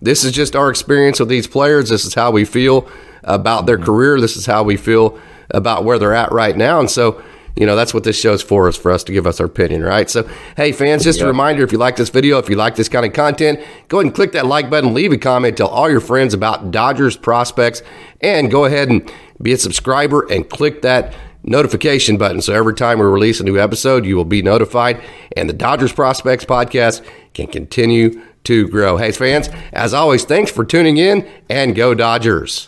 This 0.02 0.24
is 0.24 0.32
just 0.32 0.56
our 0.56 0.68
experience 0.68 1.20
with 1.20 1.28
these 1.28 1.46
players. 1.46 1.90
This 1.90 2.04
is 2.04 2.14
how 2.14 2.32
we 2.32 2.44
feel 2.44 2.88
about 3.22 3.66
their 3.66 3.76
mm-hmm. 3.76 3.86
career. 3.86 4.20
This 4.20 4.36
is 4.36 4.46
how 4.46 4.64
we 4.64 4.76
feel 4.76 5.20
about 5.50 5.84
where 5.84 6.00
they're 6.00 6.14
at 6.14 6.32
right 6.32 6.56
now, 6.56 6.80
and 6.80 6.90
so 6.90 7.22
you 7.58 7.66
know, 7.66 7.74
that's 7.74 7.92
what 7.92 8.04
this 8.04 8.18
show's 8.18 8.40
for, 8.40 8.68
is 8.68 8.76
for 8.76 8.92
us 8.92 9.02
to 9.04 9.12
give 9.12 9.26
us 9.26 9.40
our 9.40 9.46
opinion, 9.46 9.82
right? 9.82 10.08
So, 10.08 10.28
hey, 10.56 10.70
fans, 10.70 11.02
just 11.02 11.20
a 11.20 11.26
reminder 11.26 11.64
if 11.64 11.72
you 11.72 11.78
like 11.78 11.96
this 11.96 12.08
video, 12.08 12.38
if 12.38 12.48
you 12.48 12.54
like 12.54 12.76
this 12.76 12.88
kind 12.88 13.04
of 13.04 13.12
content, 13.12 13.60
go 13.88 13.98
ahead 13.98 14.06
and 14.06 14.14
click 14.14 14.32
that 14.32 14.46
like 14.46 14.70
button, 14.70 14.94
leave 14.94 15.12
a 15.12 15.18
comment, 15.18 15.56
tell 15.56 15.68
all 15.68 15.90
your 15.90 16.00
friends 16.00 16.34
about 16.34 16.70
Dodgers 16.70 17.16
prospects, 17.16 17.82
and 18.20 18.50
go 18.50 18.64
ahead 18.64 18.88
and 18.88 19.10
be 19.42 19.52
a 19.52 19.58
subscriber 19.58 20.26
and 20.30 20.48
click 20.48 20.82
that 20.82 21.14
notification 21.42 22.16
button. 22.16 22.40
So 22.40 22.54
every 22.54 22.74
time 22.74 22.98
we 22.98 23.06
release 23.06 23.40
a 23.40 23.44
new 23.44 23.58
episode, 23.58 24.04
you 24.04 24.16
will 24.16 24.24
be 24.24 24.42
notified, 24.42 25.02
and 25.36 25.48
the 25.48 25.54
Dodgers 25.54 25.92
Prospects 25.92 26.44
podcast 26.44 27.04
can 27.34 27.46
continue 27.46 28.22
to 28.44 28.68
grow. 28.68 28.96
Hey, 28.96 29.12
fans, 29.12 29.48
as 29.72 29.94
always, 29.94 30.24
thanks 30.24 30.50
for 30.50 30.64
tuning 30.64 30.96
in, 30.96 31.28
and 31.48 31.76
go 31.76 31.94
Dodgers. 31.94 32.66